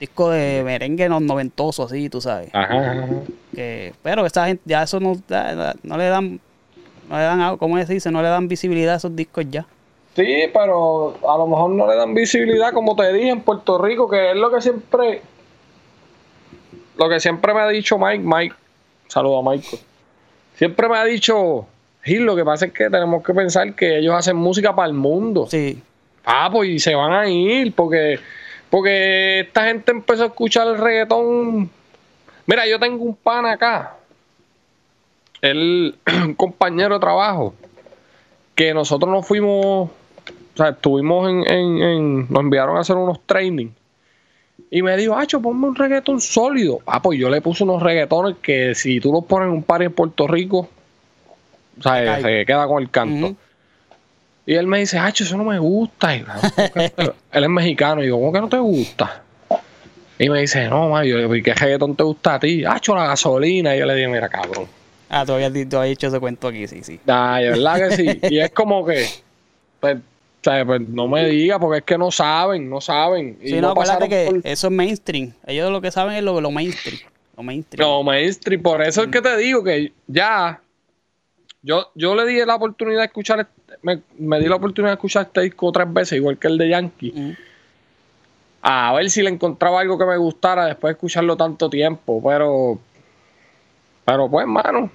Disco 0.00 0.30
de 0.30 0.62
merengue 0.64 1.08
no- 1.08 1.20
noventoso, 1.20 1.84
así, 1.84 2.08
tú 2.10 2.20
sabes. 2.20 2.50
Ajá. 2.52 2.90
ajá. 2.92 3.06
que 3.54 3.92
pero 4.02 4.26
esa 4.26 4.46
gente 4.46 4.62
ya 4.66 4.82
eso 4.82 4.98
no, 5.00 5.14
no 5.82 5.96
le 5.96 6.04
dan 6.08 6.40
no 7.08 7.16
le 7.16 7.22
dan 7.22 7.56
como 7.58 7.78
se 7.84 7.92
dice 7.92 8.10
no 8.10 8.22
le 8.22 8.28
dan 8.28 8.48
visibilidad 8.48 8.94
a 8.94 8.96
esos 8.96 9.14
discos 9.14 9.44
ya 9.50 9.66
Sí, 10.16 10.44
pero 10.52 11.16
a 11.28 11.36
lo 11.36 11.46
mejor 11.48 11.70
no 11.70 11.88
le 11.88 11.96
dan 11.96 12.14
visibilidad, 12.14 12.72
como 12.72 12.94
te 12.94 13.12
dije, 13.12 13.30
en 13.30 13.40
Puerto 13.40 13.82
Rico, 13.82 14.08
que 14.08 14.30
es 14.30 14.36
lo 14.36 14.48
que 14.48 14.60
siempre. 14.62 15.22
Lo 16.96 17.08
que 17.08 17.18
siempre 17.18 17.52
me 17.52 17.60
ha 17.60 17.68
dicho 17.68 17.98
Mike. 17.98 18.22
Mike, 18.24 18.54
saludo 19.08 19.40
a 19.40 19.50
Michael. 19.50 19.82
Siempre 20.54 20.88
me 20.88 20.96
ha 20.98 21.04
dicho, 21.04 21.66
Gil, 22.04 22.22
lo 22.24 22.36
que 22.36 22.44
pasa 22.44 22.66
es 22.66 22.72
que 22.72 22.84
tenemos 22.90 23.24
que 23.24 23.34
pensar 23.34 23.74
que 23.74 23.98
ellos 23.98 24.14
hacen 24.14 24.36
música 24.36 24.72
para 24.74 24.86
el 24.86 24.94
mundo. 24.94 25.46
sí 25.50 25.82
Ah, 26.24 26.48
pues 26.50 26.68
y 26.70 26.78
se 26.78 26.94
van 26.94 27.12
a 27.12 27.28
ir 27.28 27.74
porque 27.74 28.20
porque 28.74 29.38
esta 29.38 29.66
gente 29.66 29.92
empezó 29.92 30.24
a 30.24 30.26
escuchar 30.26 30.66
el 30.66 30.78
reggaetón. 30.78 31.70
Mira, 32.44 32.66
yo 32.66 32.80
tengo 32.80 33.04
un 33.04 33.14
pan 33.14 33.46
acá. 33.46 33.94
Él, 35.40 35.94
un 36.26 36.34
compañero 36.34 36.94
de 36.94 37.00
trabajo, 37.00 37.54
que 38.56 38.74
nosotros 38.74 39.08
nos 39.12 39.24
fuimos, 39.24 39.54
o 39.86 39.90
sea, 40.56 40.70
estuvimos 40.70 41.30
en, 41.30 41.48
en- 41.52 41.82
en- 41.82 42.26
nos 42.28 42.40
enviaron 42.42 42.76
a 42.76 42.80
hacer 42.80 42.96
unos 42.96 43.20
training. 43.26 43.68
Y 44.72 44.82
me 44.82 44.96
dijo, 44.96 45.14
Acho, 45.14 45.40
ponme 45.40 45.68
un 45.68 45.76
reggaetón 45.76 46.20
sólido. 46.20 46.80
Ah, 46.84 47.00
pues 47.00 47.16
yo 47.16 47.30
le 47.30 47.40
puse 47.40 47.62
unos 47.62 47.80
reggaetones 47.80 48.38
que 48.42 48.74
si 48.74 48.98
tú 48.98 49.12
los 49.12 49.24
pones 49.24 49.46
en 49.46 49.52
un 49.54 49.62
party 49.62 49.84
en 49.84 49.92
Puerto 49.92 50.26
Rico, 50.26 50.68
o 51.78 51.82
sea, 51.82 51.92
se 52.22 52.44
queda 52.44 52.66
con 52.66 52.82
el 52.82 52.90
canto. 52.90 53.36
Y 54.46 54.54
él 54.54 54.66
me 54.66 54.78
dice, 54.78 54.98
Hacho, 54.98 55.24
eso 55.24 55.36
no 55.36 55.44
me 55.44 55.58
gusta. 55.58 56.14
Y 56.14 56.20
yo, 56.20 56.26
"¿Cómo 56.26 56.40
que 56.40 56.72
no 56.72 56.90
te-?" 56.90 57.12
él 57.32 57.44
es 57.44 57.50
mexicano. 57.50 58.04
Y 58.04 58.08
yo, 58.08 58.16
¿cómo 58.16 58.32
que 58.32 58.40
no 58.40 58.48
te 58.48 58.58
gusta? 58.58 59.22
Y 60.18 60.28
me 60.28 60.40
dice, 60.40 60.68
no, 60.68 60.88
Mario, 60.90 61.34
¿y 61.34 61.42
qué 61.42 61.54
reggaetón 61.54 61.96
te 61.96 62.04
gusta 62.04 62.34
a 62.34 62.38
ti? 62.38 62.64
Ah, 62.64 62.80
la 62.86 63.06
gasolina. 63.08 63.74
Y 63.74 63.80
yo 63.80 63.86
le 63.86 63.94
dije, 63.94 64.08
mira, 64.08 64.28
cabrón. 64.28 64.66
Ah, 65.08 65.24
todavía 65.26 65.50
tú 65.68 65.78
has 65.78 65.88
hecho 65.88 66.06
ese 66.06 66.20
cuento 66.20 66.48
aquí, 66.48 66.66
sí, 66.66 66.82
sí. 66.82 67.00
Ay, 67.06 67.48
¿verdad 67.48 67.88
que 67.88 67.96
sí? 67.96 68.20
y 68.30 68.38
es 68.38 68.50
como 68.50 68.84
que, 68.84 69.06
pues, 69.80 69.98
pues, 70.42 70.80
no 70.88 71.08
me 71.08 71.26
diga 71.26 71.58
porque 71.58 71.78
es 71.78 71.84
que 71.84 71.98
no 71.98 72.10
saben, 72.10 72.68
no 72.68 72.80
saben. 72.80 73.38
Y 73.42 73.50
sí, 73.50 73.60
no, 73.60 73.70
acuérdate 73.70 74.08
que 74.08 74.40
eso 74.44 74.66
es 74.68 74.72
mainstream. 74.72 75.32
Ellos 75.46 75.70
lo 75.70 75.80
que 75.80 75.90
saben 75.90 76.14
es 76.14 76.22
lo, 76.22 76.40
lo 76.40 76.50
mainstream. 76.50 76.98
Lo 77.36 77.42
mainstream. 77.42 77.88
Lo 77.88 78.02
mainstream, 78.02 78.62
por 78.62 78.82
eso 78.82 79.02
es 79.02 79.08
que 79.08 79.20
te 79.20 79.36
digo 79.36 79.64
que 79.64 79.92
ya, 80.06 80.60
yo, 81.62 81.90
yo 81.94 82.14
le 82.14 82.26
di 82.26 82.44
la 82.44 82.54
oportunidad 82.54 83.00
de 83.00 83.06
escuchar, 83.06 83.48
me, 83.82 84.00
me 84.18 84.40
di 84.40 84.46
la 84.46 84.56
oportunidad 84.56 84.92
de 84.92 84.94
escuchar 84.94 85.26
este 85.26 85.42
disco 85.42 85.70
tres 85.72 85.92
veces, 85.92 86.18
igual 86.18 86.38
que 86.38 86.48
el 86.48 86.58
de 86.58 86.68
Yankee 86.68 87.36
a 88.66 88.94
ver 88.94 89.10
si 89.10 89.20
le 89.20 89.28
encontraba 89.28 89.80
algo 89.80 89.98
que 89.98 90.06
me 90.06 90.16
gustara 90.16 90.64
después 90.64 90.90
de 90.90 90.92
escucharlo 90.94 91.36
tanto 91.36 91.68
tiempo, 91.68 92.22
pero 92.24 92.78
pero 94.06 94.30
pues, 94.30 94.46
mano, 94.46 94.90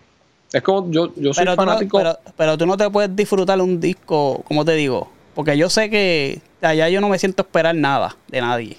es 0.52 0.62
como 0.64 0.90
yo, 0.90 1.14
yo 1.16 1.34
soy 1.34 1.46
fanático. 1.46 2.02
pero, 2.36 2.58
tú 2.58 2.66
no 2.66 2.78
te 2.78 2.90
puedes 2.90 3.16
disfrutar 3.16 3.62
un 3.62 3.80
disco, 3.80 4.44
como 4.48 4.66
te 4.66 4.72
digo, 4.74 5.12
porque 5.36 5.56
yo 5.56 5.70
sé 5.70 5.92
que 5.92 6.42
allá 6.64 6.90
yo 6.90 7.00
no 7.00 7.10
me 7.10 7.20
siento 7.20 7.44
esperar 7.44 7.76
nada 7.76 8.16
de 8.28 8.42
nadie. 8.42 8.78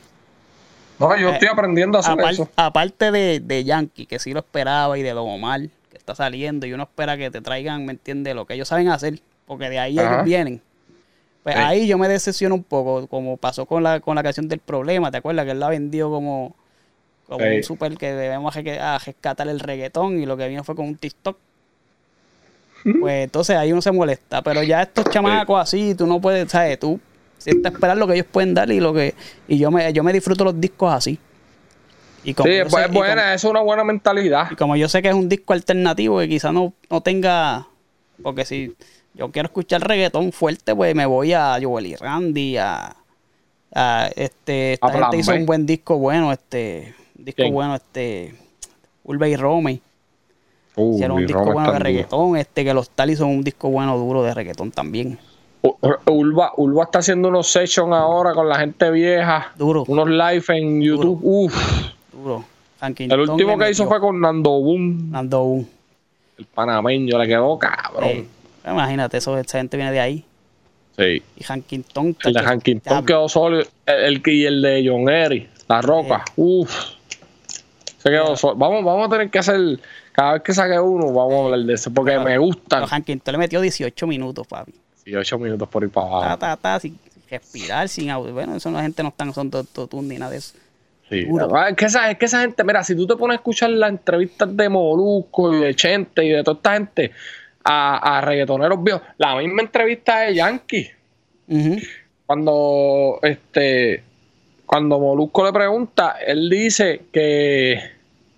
No, 0.98 1.16
yo 1.16 1.30
estoy 1.30 1.48
aprendiendo 1.48 1.96
a 1.96 2.00
hacer 2.00 2.18
eso. 2.28 2.48
Aparte 2.56 3.12
de, 3.12 3.38
de, 3.38 3.64
Yankee, 3.64 4.06
que 4.06 4.18
sí 4.18 4.32
lo 4.32 4.40
esperaba, 4.40 4.98
y 4.98 5.02
de 5.02 5.12
Don 5.12 5.28
Omar, 5.28 5.60
que 5.88 5.96
está 5.96 6.16
saliendo, 6.16 6.66
y 6.66 6.72
uno 6.72 6.82
espera 6.82 7.16
que 7.16 7.30
te 7.30 7.40
traigan, 7.40 7.86
¿me 7.86 7.92
entiendes? 7.92 8.34
Lo 8.34 8.44
que 8.44 8.54
ellos 8.54 8.68
saben 8.68 8.88
hacer, 8.88 9.20
porque 9.50 9.68
de 9.68 9.80
ahí 9.80 9.98
ellos 9.98 10.22
vienen. 10.24 10.62
Pues 11.42 11.56
ahí 11.56 11.88
yo 11.88 11.98
me 11.98 12.06
decepciono 12.06 12.54
un 12.54 12.62
poco, 12.62 13.08
como 13.08 13.36
pasó 13.36 13.66
con 13.66 13.82
la, 13.82 13.98
con 13.98 14.14
la 14.14 14.22
canción 14.22 14.46
del 14.46 14.60
problema, 14.60 15.10
¿te 15.10 15.16
acuerdas? 15.16 15.44
Que 15.44 15.50
él 15.50 15.58
la 15.58 15.68
vendió 15.68 16.08
como, 16.08 16.54
como 17.26 17.44
un 17.44 17.64
super 17.64 17.96
que 17.96 18.12
debemos 18.12 18.56
a 18.56 18.98
rescatar 18.98 19.48
el 19.48 19.58
reggaetón 19.58 20.20
y 20.20 20.26
lo 20.26 20.36
que 20.36 20.46
vino 20.46 20.62
fue 20.62 20.76
con 20.76 20.86
un 20.86 20.94
TikTok. 20.94 21.36
Pues 23.00 23.24
entonces 23.24 23.56
ahí 23.56 23.72
uno 23.72 23.82
se 23.82 23.90
molesta, 23.90 24.40
pero 24.40 24.62
ya 24.62 24.82
estos 24.82 25.06
chamacos 25.06 25.60
así, 25.60 25.96
tú 25.96 26.06
no 26.06 26.20
puedes, 26.20 26.48
¿sabes? 26.48 26.78
Tú 26.78 27.00
sientes 27.38 27.72
esperar 27.72 27.96
lo 27.96 28.06
que 28.06 28.14
ellos 28.14 28.26
pueden 28.30 28.54
dar 28.54 28.70
y 28.70 28.78
lo 28.78 28.94
que 28.94 29.16
y 29.48 29.58
yo 29.58 29.72
me 29.72 29.92
yo 29.92 30.04
me 30.04 30.12
disfruto 30.12 30.44
los 30.44 30.60
discos 30.60 30.94
así. 30.94 31.18
Y 32.22 32.34
como 32.34 32.46
sí, 32.46 32.54
es 32.54 32.70
buena, 32.92 33.34
es 33.34 33.42
una 33.42 33.62
buena 33.62 33.82
mentalidad. 33.82 34.52
Y 34.52 34.54
como 34.54 34.76
yo 34.76 34.88
sé 34.88 35.02
que 35.02 35.08
es 35.08 35.14
un 35.14 35.28
disco 35.28 35.54
alternativo 35.54 36.20
que 36.20 36.28
quizás 36.28 36.52
no, 36.52 36.72
no 36.88 37.00
tenga, 37.00 37.66
porque 38.22 38.44
si 38.44 38.76
yo 39.14 39.31
quiero 39.31 39.46
escuchar 39.46 39.87
reggaetón 39.87 40.33
fuerte, 40.33 40.75
pues 40.75 40.94
me 40.94 41.07
voy 41.07 41.33
a 41.33 41.59
Joel 41.61 41.87
y 41.87 41.96
Randy, 41.96 42.57
a, 42.57 42.96
este, 44.16 44.75
esta 44.75 44.90
gente 44.90 45.18
hizo 45.18 45.33
un 45.33 45.46
buen 45.46 45.66
disco 45.66 45.99
bueno, 45.99 46.33
este, 46.33 46.94
disco 47.14 47.51
bueno, 47.51 47.77
este, 47.77 48.35
Ulva 49.05 49.29
y 49.29 49.37
Romy. 49.37 49.81
Uh, 50.77 50.94
Hicieron 50.94 51.18
un 51.18 51.27
disco 51.27 51.53
bueno 51.53 51.73
de 51.73 51.79
reggaetón, 51.79 52.37
este, 52.37 52.64
que 52.64 52.73
los 52.73 52.90
Tal 52.90 53.11
hizo 53.11 53.27
un 53.27 53.42
disco 53.42 53.68
bueno 53.68 53.99
duro 53.99 54.23
de 54.23 54.35
reggaetón 54.35 54.70
también. 54.70 55.18
Ulva, 56.07 56.53
Ulva 56.57 56.85
está 56.85 57.01
haciendo 57.01 57.29
unos 57.29 57.49
sessions 57.49 57.92
ahora 57.92 58.33
con 58.33 58.49
la 58.49 58.59
gente 58.59 58.90
vieja. 58.90 59.53
Duro. 59.57 59.85
Unos 59.88 60.09
live 60.09 60.44
en 60.49 60.81
YouTube. 60.81 61.20
Uf. 61.23 61.55
Duro. 62.12 62.44
El 62.81 63.20
último 63.20 63.59
que 63.59 63.70
hizo 63.70 63.87
fue 63.87 64.01
con 64.01 64.20
Nando 64.20 64.51
Boom. 64.51 65.11
Nando 65.11 65.44
Boom. 65.44 65.66
El 66.38 66.46
panameño 66.46 67.18
le 67.18 67.29
quedó 67.29 67.59
cabrón. 67.59 68.39
Imagínate, 68.64 69.18
eso, 69.18 69.38
esa 69.38 69.59
gente 69.59 69.77
viene 69.77 69.92
de 69.92 70.01
ahí. 70.01 70.25
Sí. 70.96 71.23
Y 71.37 71.44
Hankington. 71.46 72.16
El 72.25 72.33
de 72.33 72.40
Hankington 72.40 73.07
quedó 73.07 73.29
solo. 73.29 73.62
El, 73.87 74.23
y 74.25 74.44
el 74.44 74.62
de 74.62 74.85
John 74.87 75.09
Eri, 75.09 75.49
La 75.68 75.81
Roca. 75.81 76.25
Uf. 76.37 76.70
Se 77.99 78.11
quedó 78.11 78.37
solo. 78.37 78.57
Vamos, 78.57 78.85
vamos 78.85 79.07
a 79.07 79.11
tener 79.11 79.31
que 79.31 79.38
hacer. 79.38 79.79
Cada 80.12 80.35
vez 80.35 80.42
que 80.42 80.53
saque 80.53 80.79
uno, 80.79 81.12
vamos 81.12 81.33
a 81.33 81.44
hablar 81.44 81.61
de 81.61 81.75
eso. 81.75 81.92
Porque 81.92 82.18
me 82.18 82.37
gusta. 82.38 82.87
Hankington 82.90 83.33
le 83.33 83.38
metió 83.38 83.61
18 83.61 84.07
minutos, 84.07 84.46
papi. 84.46 84.75
18 85.05 85.38
minutos 85.38 85.68
por 85.68 85.83
ir 85.83 85.90
para 85.90 86.07
abajo. 86.07 86.38
Ta, 86.38 86.38
ta, 86.38 86.57
ta, 86.57 86.81
sin 86.81 86.99
respirar, 87.31 87.88
sin 87.88 88.11
audio. 88.11 88.33
Bueno, 88.33 88.57
eso 88.57 88.70
la 88.70 88.83
gente 88.83 89.03
no 89.03 89.11
están, 89.11 89.33
son 89.33 89.51
tú 89.51 90.03
ni 90.03 90.18
nada 90.18 90.33
de 90.33 90.38
eso. 90.38 90.55
Sí. 91.09 91.27
Es 91.68 91.77
que, 91.77 91.85
esa, 91.87 92.11
es 92.11 92.18
que 92.18 92.27
esa 92.27 92.40
gente, 92.42 92.62
mira, 92.62 92.85
si 92.85 92.94
tú 92.94 93.07
te 93.07 93.16
pones 93.16 93.35
a 93.35 93.38
escuchar 93.38 93.70
las 93.70 93.90
entrevistas 93.90 94.57
de 94.57 94.68
Molusco 94.68 95.53
y 95.53 95.61
de 95.61 95.75
Chente 95.75 96.25
y 96.25 96.29
de 96.29 96.44
toda 96.44 96.57
esta 96.57 96.73
gente, 96.75 97.12
a, 97.64 98.18
a 98.18 98.20
reggaetoneros 98.20 98.83
viejos. 98.83 99.03
La 99.18 99.37
misma 99.37 99.62
entrevista 99.62 100.20
de 100.20 100.35
Yankee. 100.35 100.90
Cuando 102.27 103.18
este 103.23 104.05
cuando 104.64 105.01
Molusco 105.01 105.44
le 105.44 105.53
pregunta, 105.53 106.16
él 106.25 106.49
dice 106.49 107.03
que 107.12 107.81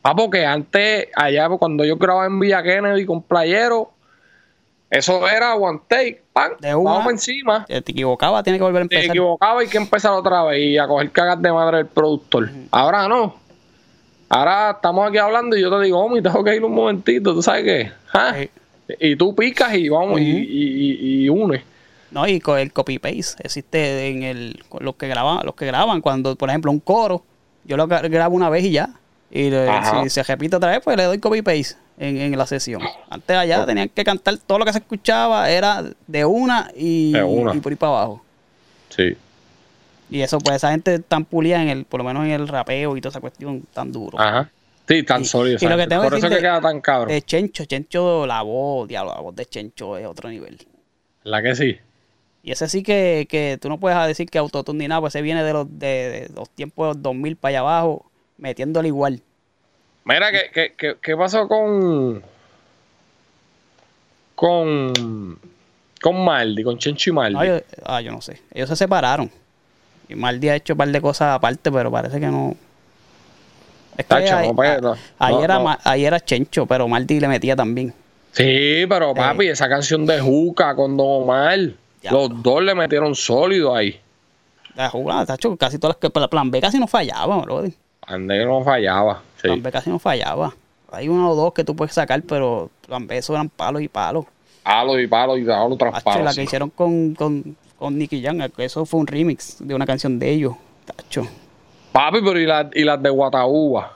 ah, 0.02 0.14
porque 0.16 0.46
antes, 0.46 1.08
allá 1.14 1.46
cuando 1.50 1.84
yo 1.84 1.96
grababa 1.96 2.24
en 2.24 2.40
Villa 2.40 2.62
Kennedy 2.62 3.04
con 3.04 3.22
Playero, 3.22 3.90
eso 4.88 5.28
era 5.28 5.54
one 5.56 5.80
take, 5.88 6.22
pan, 6.32 6.52
vamos 6.62 7.12
encima. 7.12 7.66
Te 7.66 7.76
equivocaba, 7.76 8.42
tiene 8.42 8.58
que 8.58 8.64
volver 8.64 8.80
a 8.80 8.82
empezar. 8.84 9.02
Te 9.04 9.08
equivocaba 9.08 9.62
y 9.62 9.68
que 9.68 9.76
empezar 9.76 10.12
otra 10.12 10.42
vez 10.44 10.60
y 10.60 10.78
a 10.78 10.86
coger 10.86 11.10
cagas 11.10 11.42
de 11.42 11.52
madre 11.52 11.76
del 11.78 11.86
productor. 11.86 12.48
Ahora 12.70 13.06
no. 13.08 13.36
Ahora 14.30 14.70
estamos 14.70 15.06
aquí 15.06 15.18
hablando 15.18 15.54
y 15.54 15.60
yo 15.60 15.70
te 15.70 15.84
digo, 15.84 16.08
me 16.08 16.22
tengo 16.22 16.42
que 16.42 16.56
ir 16.56 16.64
un 16.64 16.72
momentito, 16.72 17.34
¿tú 17.34 17.42
sabes 17.42 17.64
qué? 17.64 17.92
¿Ah? 18.14 18.36
Y 19.00 19.16
tú 19.16 19.34
picas 19.34 19.74
y 19.74 19.88
vamos 19.88 20.20
y, 20.20 21.24
y, 21.24 21.28
une. 21.28 21.62
No, 22.10 22.26
y 22.26 22.40
con 22.40 22.58
el 22.58 22.72
copy 22.72 22.98
paste 22.98 23.42
existe 23.42 24.08
en 24.08 24.22
el 24.22 24.62
los 24.80 24.96
que 24.96 25.08
graban, 25.08 25.44
los 25.44 25.54
que 25.54 25.66
graban 25.66 26.00
cuando, 26.00 26.36
por 26.36 26.50
ejemplo, 26.50 26.70
un 26.70 26.80
coro, 26.80 27.24
yo 27.64 27.76
lo 27.76 27.86
grabo 27.86 28.34
una 28.34 28.50
vez 28.50 28.64
y 28.64 28.72
ya. 28.72 28.90
Y 29.30 29.50
si 30.04 30.10
se 30.10 30.22
repite 30.22 30.56
otra 30.56 30.70
vez, 30.72 30.80
pues 30.84 30.96
le 30.96 31.04
doy 31.04 31.18
copy 31.18 31.40
paste 31.40 31.76
en, 31.98 32.18
en 32.18 32.36
la 32.36 32.46
sesión. 32.46 32.82
Antes 33.08 33.36
allá 33.36 33.64
tenían 33.64 33.88
que 33.88 34.04
cantar 34.04 34.36
todo 34.38 34.58
lo 34.58 34.64
que 34.66 34.72
se 34.72 34.78
escuchaba 34.78 35.48
era 35.48 35.84
de 36.06 36.24
una 36.24 36.70
y, 36.76 37.14
y 37.16 37.60
por 37.60 37.72
ir 37.72 37.78
para 37.78 37.92
abajo. 37.92 38.22
Sí. 38.90 39.16
Y 40.10 40.20
eso, 40.20 40.38
pues 40.38 40.56
esa 40.56 40.70
gente 40.72 40.98
tan 40.98 41.24
pulida 41.24 41.62
en 41.62 41.70
el, 41.70 41.84
por 41.86 41.98
lo 41.98 42.04
menos 42.04 42.26
en 42.26 42.32
el 42.32 42.46
rapeo 42.46 42.98
y 42.98 43.00
toda 43.00 43.12
esa 43.12 43.20
cuestión 43.20 43.62
tan 43.72 43.90
duro. 43.90 44.20
Ajá. 44.20 44.50
Sí, 44.92 45.02
tan 45.04 45.24
sólido. 45.24 45.58
Por 45.58 46.14
eso 46.14 46.28
que 46.28 46.38
queda 46.38 46.60
tan 46.60 46.80
cabrón. 46.82 47.08
De 47.08 47.22
Chencho, 47.22 47.64
Chencho, 47.64 48.26
la 48.26 48.42
voz, 48.42 48.86
diablo, 48.86 49.14
la 49.14 49.22
voz 49.22 49.34
de 49.34 49.46
Chencho 49.46 49.96
es 49.96 50.06
otro 50.06 50.28
nivel. 50.28 50.58
¿La 51.24 51.42
que 51.42 51.54
sí? 51.54 51.78
Y 52.42 52.50
ese 52.50 52.68
sí 52.68 52.82
que, 52.82 53.26
que 53.28 53.58
tú 53.60 53.70
no 53.70 53.80
puedes 53.80 54.06
decir 54.06 54.28
que 54.28 54.36
autotune 54.36 54.80
ni 54.80 54.88
nada, 54.88 55.00
pues 55.00 55.14
ese 55.14 55.22
viene 55.22 55.44
de 55.44 55.52
los, 55.54 55.78
de, 55.78 56.28
los 56.34 56.50
tiempos 56.50 57.00
2000 57.00 57.36
para 57.36 57.50
allá 57.50 57.60
abajo, 57.60 58.10
metiéndole 58.36 58.88
igual. 58.88 59.22
Mira, 60.04 60.30
¿qué, 60.30 60.74
qué, 60.76 60.96
qué 61.00 61.16
pasó 61.16 61.48
con. 61.48 62.22
con. 64.34 65.38
con 66.02 66.24
Maldi, 66.24 66.64
con 66.64 66.76
Chencho 66.76 67.10
y 67.10 67.12
Maldi? 67.14 67.38
Ah 67.38 67.46
yo, 67.46 67.60
ah, 67.84 68.00
yo 68.02 68.12
no 68.12 68.20
sé. 68.20 68.42
Ellos 68.52 68.68
se 68.68 68.76
separaron. 68.76 69.30
Y 70.08 70.16
Maldi 70.16 70.50
ha 70.50 70.56
hecho 70.56 70.74
un 70.74 70.78
par 70.78 70.88
de 70.88 71.00
cosas 71.00 71.34
aparte, 71.34 71.72
pero 71.72 71.90
parece 71.90 72.20
que 72.20 72.26
no 72.26 72.56
es 73.96 74.06
que 74.06 76.04
era, 76.04 76.20
Chencho, 76.20 76.66
pero 76.66 76.88
Marty 76.88 77.20
le 77.20 77.28
metía 77.28 77.54
también. 77.54 77.92
Sí, 78.32 78.86
pero 78.88 79.14
papi, 79.14 79.48
esa 79.48 79.68
canción 79.68 80.06
de 80.06 80.20
Juca 80.20 80.74
con 80.74 80.96
Don 80.96 81.22
Omar, 81.22 81.58
los 82.10 82.42
dos 82.42 82.62
le 82.62 82.74
metieron 82.74 83.14
sólido 83.14 83.74
ahí. 83.74 84.00
La 84.74 84.88
Juca, 84.88 85.26
tacho, 85.26 85.54
casi 85.56 85.78
todas 85.78 85.96
las 86.02 86.12
que. 86.12 86.28
Plan 86.28 86.50
B 86.50 86.60
casi 86.60 86.78
no 86.78 86.86
fallaba, 86.86 87.38
bro. 87.38 87.64
Plan 88.06 88.26
B 88.26 88.44
no 88.46 88.64
fallaba. 88.64 89.22
Sí. 89.36 89.48
Plan 89.48 89.62
B 89.62 89.70
casi 89.70 89.90
no 89.90 89.98
fallaba. 89.98 90.54
Hay 90.90 91.08
uno 91.08 91.30
o 91.30 91.34
dos 91.34 91.52
que 91.52 91.64
tú 91.64 91.76
puedes 91.76 91.94
sacar, 91.94 92.22
pero 92.22 92.70
Plan 92.86 93.06
B 93.06 93.18
eso 93.18 93.34
eran 93.34 93.50
palos 93.50 93.82
y 93.82 93.88
palos. 93.88 94.24
Palos 94.62 95.00
y 95.00 95.06
palos 95.06 95.38
y 95.38 95.44
palos 95.44 95.76
tras 95.76 96.02
palos. 96.02 96.24
La 96.24 96.34
que 96.34 96.42
hicieron 96.42 96.70
con, 96.70 97.14
con, 97.14 97.56
con 97.78 97.98
Nicky 97.98 98.22
Young, 98.22 98.42
eso 98.56 98.86
fue 98.86 99.00
un 99.00 99.06
remix 99.06 99.56
de 99.58 99.74
una 99.74 99.84
canción 99.84 100.18
de 100.18 100.30
ellos. 100.30 100.54
Tacho. 100.86 101.26
Papi, 101.92 102.18
pero 102.22 102.40
¿y, 102.40 102.80
y 102.80 102.84
las 102.84 103.02
de 103.02 103.10
Guataúba? 103.10 103.92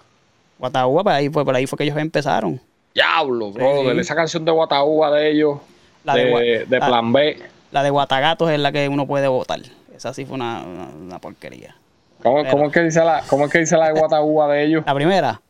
Guataúba, 0.59 1.03
pues 1.03 1.17
ahí 1.17 1.29
fue, 1.29 1.45
por 1.45 1.55
ahí 1.55 1.67
fue 1.67 1.77
que 1.79 1.85
ellos 1.85 1.97
empezaron. 1.97 2.61
Diablo, 2.95 3.53
bro, 3.53 3.91
esa 3.93 4.15
canción 4.15 4.45
de 4.45 4.53
Guataúba 4.53 5.11
de 5.11 5.31
ellos, 5.31 5.59
la 6.05 6.15
de, 6.15 6.65
de, 6.67 6.79
Plan 6.79 7.13
B. 7.13 7.39
La 7.71 7.83
de 7.83 7.91
Guatagatos 7.91 8.51
es 8.51 8.59
la 8.59 8.73
que 8.73 8.89
uno 8.89 9.07
puede 9.07 9.29
votar. 9.29 9.61
Esa 9.95 10.15
sí 10.15 10.25
fue 10.25 10.37
una, 10.37 10.63
una, 10.63 11.19
porquería. 11.19 11.77
¿Cómo, 12.23 12.45
¿cómo, 12.51 12.67
es 12.67 12.73
que 12.73 12.83
dice 12.83 13.05
la, 13.05 13.23
¿Cómo 13.29 13.47
es 13.47 13.53
que 13.53 13.59
dice 13.59 13.77
la 13.77 13.89
de 13.89 13.99
Guataúba 13.99 14.49
de 14.49 14.65
ellos? 14.65 14.85
La 14.87 14.95
primera. 14.95 15.41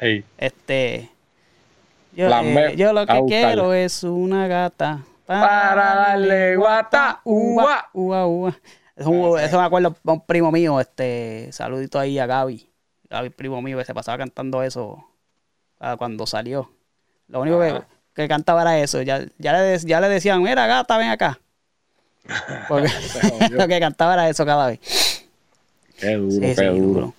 Sí. 0.00 0.24
Este. 0.36 1.08
Yo, 2.14 2.28
eh, 2.28 2.74
yo 2.76 2.92
lo 2.92 3.06
que 3.06 3.22
quiero 3.26 3.72
es 3.72 4.04
una 4.04 4.46
gata 4.46 5.00
para, 5.26 5.94
darle 5.94 6.56
guata, 6.56 7.20
uva, 7.24 7.88
uva, 7.92 8.26
uva. 8.26 8.54
Eso, 8.96 9.38
eso 9.38 9.58
me 9.58 9.64
acuerdo 9.64 9.96
a 10.04 10.12
un 10.12 10.20
primo 10.20 10.52
mío, 10.52 10.80
este, 10.80 11.48
saludito 11.52 11.98
ahí 11.98 12.18
a 12.18 12.26
Gaby. 12.26 12.68
Gaby, 13.10 13.30
primo 13.30 13.60
mío, 13.60 13.76
que 13.78 13.84
se 13.84 13.94
pasaba 13.94 14.18
cantando 14.18 14.62
eso 14.62 15.04
ah, 15.80 15.96
cuando 15.98 16.26
salió. 16.26 16.70
Lo 17.28 17.40
único 17.40 17.60
que, 18.14 18.28
cantaba 18.28 18.62
era 18.62 18.78
eso. 18.78 19.02
Ya, 19.02 19.24
ya, 19.38 19.52
le, 19.52 19.78
ya 19.78 20.00
le 20.00 20.08
decían, 20.08 20.42
mira, 20.42 20.66
gata, 20.66 20.96
ven 20.98 21.10
acá. 21.10 21.40
Porque 22.68 22.88
lo 23.50 23.66
que 23.66 23.80
cantaba 23.80 24.14
era 24.14 24.28
eso 24.28 24.46
cada 24.46 24.68
vez. 24.68 24.80
Qué 25.98 26.14
duro, 26.14 26.40
qué 26.40 26.64
duro. 26.66 27.14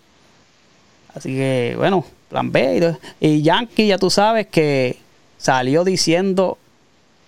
Así 1.13 1.29
que, 1.29 1.75
bueno, 1.77 2.05
plan 2.29 2.51
B. 2.51 2.97
Y, 3.19 3.27
y 3.27 3.41
Yankee, 3.41 3.88
ya 3.88 3.97
tú 3.97 4.09
sabes 4.09 4.47
que 4.47 4.97
salió 5.38 5.83
diciendo 5.83 6.57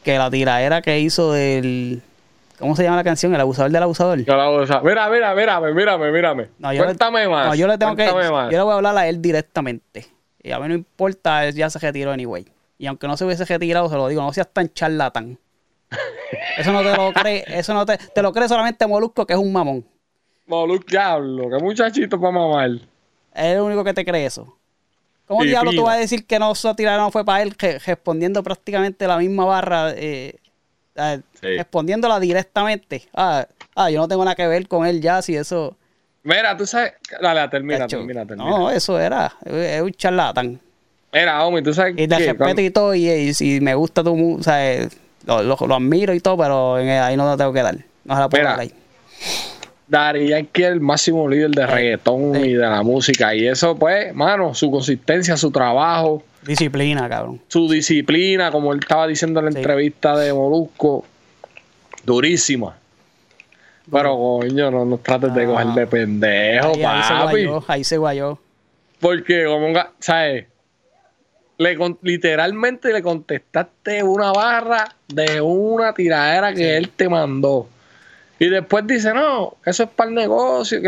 que 0.03 0.17
la 0.17 0.29
tiradera 0.29 0.81
que 0.81 0.99
hizo 0.99 1.31
del. 1.31 2.01
¿Cómo 2.59 2.75
se 2.75 2.83
llama 2.83 2.97
la 2.97 3.03
canción? 3.03 3.33
El 3.33 3.41
abusador 3.41 3.71
del 3.71 3.83
abusador. 3.83 4.17
Mira, 4.83 5.09
mira, 5.09 5.35
mírame, 5.35 5.73
mírame, 5.73 6.11
mírame. 6.11 6.49
No, 6.57 6.69
Cuéntame 6.75 7.27
más. 7.27 7.47
No, 7.47 7.55
yo 7.55 7.67
le 7.67 7.77
tengo 7.77 7.95
que. 7.95 8.05
Yo 8.05 8.49
le 8.49 8.61
voy 8.61 8.71
a 8.71 8.75
hablar 8.75 8.97
a 8.97 9.07
él 9.07 9.21
directamente. 9.21 10.07
Y 10.41 10.51
a 10.51 10.59
mí 10.59 10.67
no 10.67 10.73
importa, 10.73 11.49
ya 11.49 11.69
se 11.69 11.79
retiró 11.79 12.11
anyway. 12.11 12.45
Y 12.77 12.87
aunque 12.87 13.07
no 13.07 13.17
se 13.17 13.25
hubiese 13.25 13.45
retirado, 13.45 13.89
se 13.89 13.95
lo 13.95 14.07
digo, 14.07 14.21
no 14.21 14.31
seas 14.33 14.47
tan 14.51 14.69
charlatán. 14.69 15.37
Eso 16.57 16.71
no 16.71 16.81
te 16.81 16.95
lo 16.95 17.13
cree, 17.13 17.45
eso 17.47 17.73
no 17.73 17.85
te, 17.85 17.97
te 17.97 18.21
lo 18.21 18.33
cree 18.33 18.49
solamente 18.49 18.85
Molusco, 18.85 19.25
que 19.25 19.33
es 19.33 19.39
un 19.39 19.53
mamón. 19.53 19.85
Molusco, 20.45 20.85
diablo, 20.89 21.49
que 21.49 21.63
muchachito 21.63 22.19
para 22.19 22.31
mamar. 22.31 22.71
Es 23.33 23.55
el 23.55 23.61
único 23.61 23.83
que 23.83 23.93
te 23.93 24.03
cree 24.03 24.25
eso. 24.25 24.57
¿Cómo 25.27 25.43
diablo 25.43 25.71
tú 25.71 25.83
vas 25.83 25.95
a 25.95 25.99
decir 25.99 26.25
que 26.25 26.39
no 26.39 26.55
se 26.55 26.73
tiraron 26.73 27.05
no 27.05 27.11
fue 27.11 27.23
para 27.23 27.43
él, 27.43 27.55
respondiendo 27.85 28.41
prácticamente 28.43 29.07
la 29.07 29.17
misma 29.17 29.45
barra, 29.45 29.91
eh, 29.91 30.37
eh, 30.97 31.21
respondiéndola 31.41 32.19
directamente? 32.19 33.07
Ah, 33.13 33.47
ah, 33.75 33.89
yo 33.89 33.99
no 33.99 34.07
tengo 34.07 34.23
nada 34.25 34.35
que 34.35 34.47
ver 34.47 34.67
con 34.67 34.85
él 34.85 35.01
ya, 35.01 35.21
si 35.21 35.35
eso. 35.35 35.75
Mira, 36.23 36.57
tú 36.57 36.65
sabes. 36.65 36.93
Dale, 37.21 37.47
termina, 37.47 37.87
termina, 37.87 38.25
termina. 38.25 38.49
No, 38.49 38.69
eso 38.69 38.99
era. 38.99 39.33
Es 39.45 39.81
un 39.81 39.93
charlatán. 39.93 40.59
Mira, 41.13 41.45
hombre, 41.45 41.61
tú 41.61 41.73
sabes. 41.73 41.95
Y 41.97 42.07
te 42.07 42.17
respeto 42.17 42.61
y 42.61 42.69
todo, 42.69 42.93
y, 42.93 43.33
si 43.33 43.61
me 43.61 43.75
gusta 43.75 44.03
tu. 44.03 44.37
O 44.37 44.43
sea, 44.43 44.87
lo, 45.25 45.43
lo, 45.43 45.75
admiro 45.75 46.13
y 46.13 46.19
todo, 46.19 46.37
pero 46.37 46.75
ahí 46.75 47.15
no 47.15 47.31
te 47.31 47.37
tengo 47.37 47.53
que 47.53 47.61
dar. 47.61 47.75
No 48.03 48.15
se 48.15 48.19
la 48.19 48.29
puedo 48.29 48.43
dar 48.43 48.59
ahí. 48.59 48.73
Dari 49.87 50.27
Yankee 50.29 50.63
es 50.63 50.69
el 50.69 50.81
máximo 50.81 51.29
líder 51.29 51.51
de 51.51 51.65
reggaetón 51.65 52.35
y 52.35 52.53
de 52.53 52.67
la 52.67 52.83
música. 52.83 53.33
Y 53.33 53.47
eso, 53.47 53.75
pues, 53.77 54.13
mano, 54.13 54.53
su 54.53 54.69
consistencia, 54.69 55.37
su 55.37 55.49
trabajo. 55.49 56.23
Disciplina, 56.45 57.07
cabrón. 57.07 57.39
Su 57.47 57.69
disciplina, 57.69 58.51
como 58.51 58.73
él 58.73 58.79
estaba 58.79 59.07
diciendo 59.07 59.39
en 59.39 59.45
la 59.45 59.51
entrevista 59.51 60.17
de 60.17 60.33
Molusco, 60.33 61.05
durísima. 62.03 62.75
Pero, 63.89 64.17
coño, 64.17 64.69
no 64.69 64.83
nos 64.83 65.01
trates 65.01 65.33
de 65.33 65.45
coger 65.45 65.67
de 65.67 65.87
pendejo, 65.87 66.73
papi. 66.73 66.83
Ahí 66.83 67.03
se 67.03 67.13
guayó, 67.13 67.63
ahí 67.67 67.83
se 67.85 67.97
guayó. 67.97 68.39
Porque, 68.99 69.45
como, 69.45 69.73
¿sabes? 69.99 70.47
Le, 71.57 71.77
literalmente 72.01 72.91
le 72.91 73.01
contestaste 73.01 74.03
una 74.03 74.33
barra 74.33 74.93
de 75.07 75.39
una 75.39 75.93
tiradera 75.93 76.53
que 76.53 76.75
él 76.75 76.89
te 76.89 77.07
mandó. 77.07 77.69
Y 78.39 78.49
después 78.49 78.85
dice, 78.85 79.13
no, 79.13 79.55
eso 79.65 79.83
es 79.83 79.89
para 79.89 80.09
el 80.09 80.15
negocio, 80.15 80.79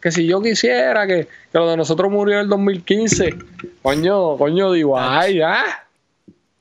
que, 0.00 0.10
si 0.10 0.26
yo 0.26 0.42
quisiera, 0.42 1.06
que, 1.06 1.28
lo 1.52 1.70
de 1.70 1.76
nosotros 1.76 2.10
murió 2.10 2.36
en 2.36 2.40
el 2.42 2.48
2015. 2.48 3.36
Coño, 3.82 4.36
coño, 4.36 4.72
digo, 4.72 4.98
ay, 4.98 5.36
ya. 5.36 5.64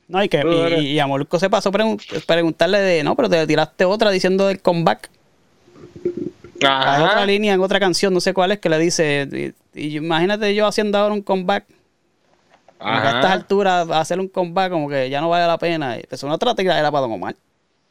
No, 0.08 0.24
y 0.24 0.30
que 0.30 0.80
y, 0.80 1.00
a 1.00 1.08
Molusco 1.08 1.40
se 1.40 1.50
pasó 1.50 1.72
preguntarle 1.72 2.80
de, 2.80 3.04
no, 3.04 3.16
pero 3.16 3.30
te 3.30 3.48
tiraste 3.48 3.86
otra 3.86 4.12
diciendo 4.12 4.48
del 4.48 4.62
comeback. 4.62 5.10
Ajá. 6.64 6.96
Hay 6.96 7.04
otra 7.04 7.26
línea 7.26 7.54
en 7.54 7.62
otra 7.62 7.80
canción, 7.80 8.14
no 8.14 8.22
sé 8.22 8.34
cuál 8.34 8.52
es, 8.52 8.60
que 8.60 8.70
le 8.70 8.78
dice, 8.78 9.54
y, 9.74 9.98
imagínate 9.98 10.54
yo 10.54 10.68
haciendo 10.68 11.00
ahora 11.00 11.14
un 11.14 11.24
comeback. 11.24 11.66
A 12.80 13.08
estas 13.08 13.32
alturas 13.32 13.90
hacer 13.90 14.20
un 14.20 14.28
comeback 14.28 14.72
como 14.72 14.88
que 14.88 15.10
ya 15.10 15.20
no 15.20 15.30
vale 15.30 15.48
la 15.48 15.58
pena. 15.58 15.98
Eso 15.98 16.28
no 16.28 16.36
otra 16.36 16.54
era 16.58 16.92
para 16.92 17.02
Don 17.02 17.12
Omar. 17.12 17.36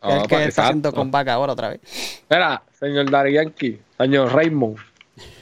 Ah, 0.00 0.18
el 0.22 0.28
que 0.28 0.44
está 0.44 0.64
haciendo 0.64 0.92
comeback 0.92 1.28
ahora 1.28 1.52
otra 1.52 1.70
vez. 1.70 1.80
Mira, 2.28 2.62
señor 2.78 3.10
Dari 3.10 3.32
Yankee, 3.32 3.80
señor 3.98 4.32
Raymond, 4.32 4.76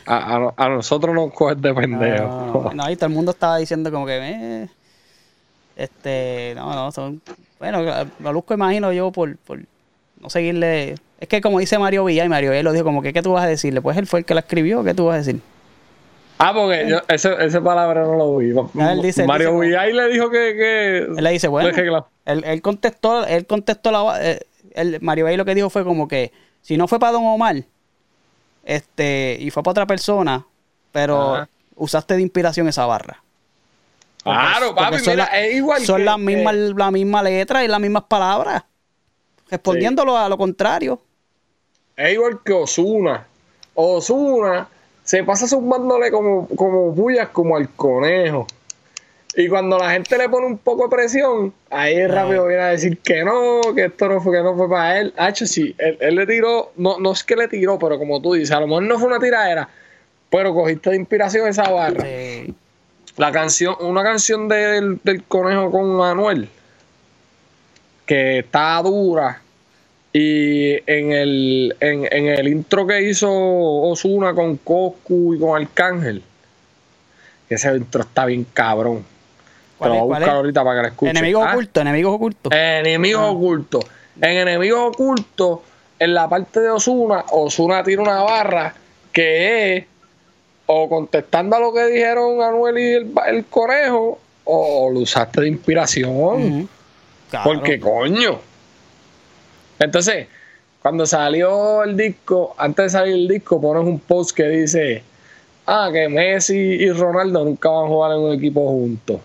a, 0.06 0.52
a, 0.56 0.68
nosotros 0.68 1.14
nos 1.14 1.32
coges 1.32 1.60
de 1.60 1.74
pendejo. 1.74 2.70
No, 2.74 2.84
ahí 2.84 2.96
todo 2.96 3.06
el 3.06 3.12
mundo 3.12 3.32
estaba 3.32 3.56
diciendo 3.58 3.90
como 3.90 4.06
que, 4.06 4.18
eh, 4.18 4.68
este, 5.76 6.52
no, 6.54 6.72
no, 6.74 6.92
son, 6.92 7.20
bueno, 7.58 7.82
lo 8.20 8.34
busco 8.34 8.54
imagino 8.54 8.92
yo 8.92 9.10
por, 9.10 9.36
por 9.38 9.60
no 10.20 10.30
seguirle. 10.30 10.94
Es 11.20 11.28
que 11.28 11.40
como 11.40 11.58
dice 11.58 11.78
Mario 11.78 12.04
Villa, 12.04 12.24
y 12.24 12.28
Mario 12.28 12.50
Villa 12.50 12.62
lo 12.62 12.72
dijo 12.72 12.84
como 12.84 13.02
que, 13.02 13.12
¿qué 13.12 13.22
tú 13.22 13.32
vas 13.32 13.44
a 13.44 13.48
decirle? 13.48 13.80
Pues 13.80 13.96
él 13.96 14.06
fue 14.06 14.20
el 14.20 14.26
que 14.26 14.34
la 14.34 14.40
escribió, 14.40 14.84
¿qué 14.84 14.94
tú 14.94 15.06
vas 15.06 15.14
a 15.14 15.18
decir? 15.18 15.40
Ah, 16.38 16.52
porque 16.52 16.86
yo, 16.88 16.98
ese, 17.08 17.34
esa 17.44 17.62
palabra 17.62 18.02
no 18.02 18.16
lo 18.16 18.36
vi. 18.36 18.52
Mario 19.26 19.58
Villay 19.58 19.92
le 19.92 20.08
dijo 20.08 20.30
que, 20.30 20.54
que, 20.56 20.98
Él 20.98 21.24
le 21.24 21.30
dice, 21.30 21.48
bueno. 21.48 21.70
Él, 22.24 22.42
él, 22.44 22.62
contestó, 22.62 23.26
él 23.26 23.46
contestó 23.46 23.90
la. 23.90 24.18
Eh, 24.20 24.40
el, 24.72 25.00
Mario 25.00 25.26
Villay 25.26 25.36
lo 25.36 25.44
que 25.44 25.54
dijo 25.54 25.70
fue 25.70 25.84
como 25.84 26.08
que 26.08 26.32
si 26.62 26.76
no 26.76 26.88
fue 26.88 26.98
para 26.98 27.12
Don 27.12 27.24
Omar, 27.24 27.64
este, 28.64 29.36
y 29.38 29.50
fue 29.50 29.62
para 29.62 29.72
otra 29.72 29.86
persona, 29.86 30.46
pero 30.92 31.46
usaste 31.76 32.14
de 32.14 32.22
inspiración 32.22 32.68
esa 32.68 32.86
barra. 32.86 33.22
claro, 34.22 34.74
papi, 34.74 34.96
mira, 35.06 35.24
es 35.24 35.56
igual. 35.56 35.84
Son 35.84 36.04
las 36.04 36.18
mismas, 36.18 36.54
la 36.54 36.90
misma 36.90 37.22
letra 37.22 37.64
y 37.64 37.68
las 37.68 37.80
mismas 37.80 38.04
palabras. 38.04 38.64
Respondiéndolo 39.50 40.16
a 40.16 40.28
lo 40.28 40.38
contrario. 40.38 41.00
Es 41.96 42.14
igual 42.14 42.40
que 42.44 42.52
Osuna. 42.52 43.26
Osuna 43.74 44.68
se 45.02 45.22
pasa 45.22 45.46
zumbándole 45.46 46.10
como, 46.10 46.48
como 46.48 46.90
bullas 46.92 47.28
como 47.28 47.56
al 47.56 47.68
conejo. 47.70 48.46
Y 49.36 49.48
cuando 49.48 49.78
la 49.78 49.90
gente 49.90 50.16
le 50.16 50.28
pone 50.28 50.46
un 50.46 50.58
poco 50.58 50.84
de 50.84 50.96
presión, 50.96 51.52
ahí 51.70 52.06
rápido 52.06 52.46
viene 52.46 52.62
a 52.62 52.68
decir 52.68 52.98
que 52.98 53.24
no, 53.24 53.60
que 53.74 53.86
esto 53.86 54.08
no 54.08 54.20
fue, 54.20 54.36
que 54.36 54.42
no 54.44 54.56
fue 54.56 54.68
para 54.68 55.00
él. 55.00 55.12
Hacho, 55.16 55.44
sí, 55.44 55.74
él, 55.78 56.14
le 56.14 56.26
tiró, 56.26 56.72
no, 56.76 57.00
no 57.00 57.12
es 57.12 57.24
que 57.24 57.34
le 57.34 57.48
tiró, 57.48 57.78
pero 57.78 57.98
como 57.98 58.22
tú 58.22 58.34
dices, 58.34 58.52
a 58.52 58.60
lo 58.60 58.68
mejor 58.68 58.84
no 58.84 58.98
fue 58.98 59.08
una 59.08 59.18
tiradera, 59.18 59.68
pero 60.30 60.54
cogiste 60.54 60.90
de 60.90 60.96
inspiración 60.96 61.48
esa 61.48 61.68
barra. 61.68 62.04
La 63.16 63.32
canción, 63.32 63.76
una 63.80 64.04
canción 64.04 64.48
del, 64.48 65.00
del 65.02 65.24
conejo 65.24 65.70
con 65.70 65.96
Manuel, 65.96 66.48
que 68.06 68.40
está 68.40 68.80
dura, 68.82 69.40
y 70.12 70.74
en 70.88 71.10
el, 71.10 71.76
en, 71.80 72.06
en 72.08 72.26
el 72.28 72.46
intro 72.46 72.86
que 72.86 73.02
hizo 73.02 73.28
Osuna 73.28 74.32
con 74.32 74.58
Coscu 74.58 75.34
y 75.34 75.40
con 75.40 75.60
Arcángel, 75.60 76.22
ese 77.48 77.76
intro 77.76 78.02
está 78.02 78.26
bien 78.26 78.46
cabrón. 78.52 79.13
Te 79.84 79.88
lo 79.88 80.04
voy 80.06 80.16
a 80.16 80.18
buscar 80.18 80.36
ahorita 80.36 80.64
para 80.64 80.76
que 80.76 80.82
lo 80.82 80.88
escuches. 80.88 81.10
Enemigos 81.10 81.44
¿Ah? 81.46 81.52
ocultos, 81.52 81.80
enemigos 81.80 82.14
ocultos. 82.14 82.52
Enemigos 82.52 83.22
ah. 83.22 83.30
ocultos. 83.30 83.84
En 84.20 84.36
enemigos 84.36 84.80
ocultos, 84.88 85.60
en 85.98 86.14
la 86.14 86.28
parte 86.28 86.60
de 86.60 86.70
Osuna, 86.70 87.24
Osuna 87.30 87.82
tiene 87.82 88.02
una 88.02 88.22
barra 88.22 88.74
que 89.12 89.76
es 89.76 89.84
o 90.66 90.88
contestando 90.88 91.56
a 91.56 91.60
lo 91.60 91.72
que 91.72 91.86
dijeron 91.86 92.42
Anuel 92.42 92.78
y 92.78 92.92
el, 92.92 93.12
el 93.26 93.44
conejo, 93.46 94.18
o 94.44 94.90
lo 94.90 95.00
usaste 95.00 95.42
de 95.42 95.48
inspiración. 95.48 96.68
Porque 97.42 97.80
coño. 97.80 98.38
Entonces, 99.78 100.28
cuando 100.80 101.06
salió 101.06 101.82
el 101.82 101.96
disco, 101.96 102.54
antes 102.58 102.84
de 102.84 102.90
salir 102.90 103.14
el 103.14 103.28
disco, 103.28 103.60
pones 103.60 103.84
un 103.84 103.98
post 103.98 104.36
que 104.36 104.44
dice, 104.44 105.02
ah, 105.66 105.90
que 105.92 106.08
Messi 106.08 106.56
y 106.56 106.90
Ronaldo 106.90 107.44
nunca 107.44 107.70
van 107.70 107.84
a 107.84 107.88
jugar 107.88 108.12
en 108.12 108.18
un 108.18 108.34
equipo 108.34 108.66
juntos. 108.68 109.20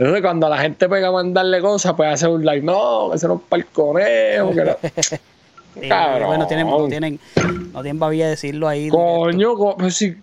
Entonces, 0.00 0.22
cuando 0.22 0.48
la 0.48 0.56
gente 0.56 0.88
pega 0.88 1.08
a 1.08 1.12
mandarle 1.12 1.60
cosas, 1.60 1.92
pues 1.92 2.10
hace 2.10 2.26
un 2.26 2.42
like, 2.42 2.64
no, 2.64 3.12
ese 3.12 3.28
no 3.28 3.34
es 3.34 3.40
para 3.46 3.60
el 3.60 3.66
conejo. 3.66 4.50
Que 4.52 5.88
Cabrón. 5.88 6.26
Bueno, 6.26 6.46
tienen, 6.46 6.66
no 6.66 6.88
tienen, 6.88 7.20
no 7.72 7.82
tienen 7.82 7.98
babilla 7.98 8.28
decirlo 8.28 8.66
ahí. 8.66 8.88
Coño, 8.88 9.76
pues 9.76 9.94
sí. 9.94 10.16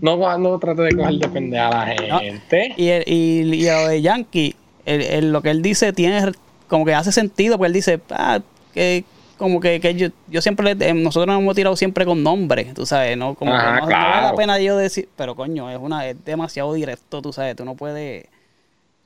No, 0.00 0.38
no 0.38 0.58
trate 0.58 0.82
de 0.82 0.96
coger 0.96 1.14
de 1.14 1.58
a 1.58 1.70
la 1.70 1.86
gente. 1.86 2.74
y, 2.76 2.88
el, 2.88 3.04
y, 3.06 3.40
y, 3.54 3.64
lo 3.64 3.88
de 3.88 4.02
Yankee, 4.02 4.56
el, 4.84 5.32
lo 5.32 5.40
que 5.40 5.50
él 5.50 5.62
dice 5.62 5.92
tiene 5.92 6.32
como 6.66 6.84
que 6.84 6.94
hace 6.94 7.12
sentido, 7.12 7.56
porque 7.56 7.68
él 7.68 7.72
dice, 7.74 8.00
ah, 8.10 8.40
que 8.74 9.04
como 9.38 9.60
que, 9.60 9.78
que 9.78 9.94
yo, 9.94 10.08
yo 10.26 10.42
siempre, 10.42 10.74
nosotros 10.94 11.28
nos 11.28 11.40
hemos 11.40 11.54
tirado 11.54 11.76
siempre 11.76 12.04
con 12.04 12.24
nombre, 12.24 12.72
tú 12.74 12.86
sabes, 12.86 13.16
¿no? 13.16 13.36
Como 13.36 13.52
que 13.52 13.56
no, 13.56 13.86
vale 13.86 14.22
la 14.22 14.34
pena 14.36 14.58
yo 14.58 14.76
decir, 14.76 15.08
pero 15.16 15.36
coño, 15.36 15.70
es 15.70 15.78
una 15.78 16.08
es 16.08 16.24
demasiado 16.24 16.72
directo, 16.74 17.22
tú 17.22 17.32
sabes, 17.32 17.54
tú 17.54 17.64
no 17.64 17.76
puedes... 17.76 18.26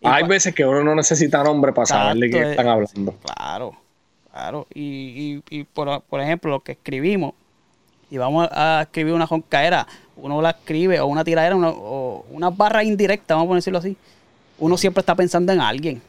Hay 0.03 0.25
veces 0.25 0.55
que 0.55 0.65
uno 0.65 0.83
no 0.85 0.95
necesita 0.95 1.43
nombre 1.43 1.73
para 1.73 1.87
saber 1.87 2.17
de 2.17 2.31
qué 2.31 2.51
están 2.51 2.69
hablando. 2.69 3.15
Claro, 3.23 3.75
claro. 4.33 4.67
Y, 4.73 5.43
y, 5.51 5.59
y 5.59 5.65
por, 5.65 6.01
por, 6.03 6.21
ejemplo, 6.21 6.51
lo 6.51 6.61
que 6.61 6.73
escribimos, 6.73 7.35
y 8.11 8.17
vamos 8.17 8.49
a 8.53 8.83
escribir 8.83 9.13
una 9.13 9.27
joncaera, 9.27 9.87
uno 10.17 10.41
la 10.41 10.51
escribe, 10.51 11.01
o 11.01 11.07
una 11.07 11.25
tiradera, 11.25 11.57
o 11.57 12.25
una 12.31 12.51
barra 12.51 12.85
indirecta, 12.85 13.35
vamos 13.35 13.53
a 13.53 13.55
decirlo 13.57 13.79
así, 13.79 13.97
uno 14.59 14.77
siempre 14.77 15.01
está 15.01 15.15
pensando 15.15 15.53
en 15.53 15.61
alguien 15.61 16.03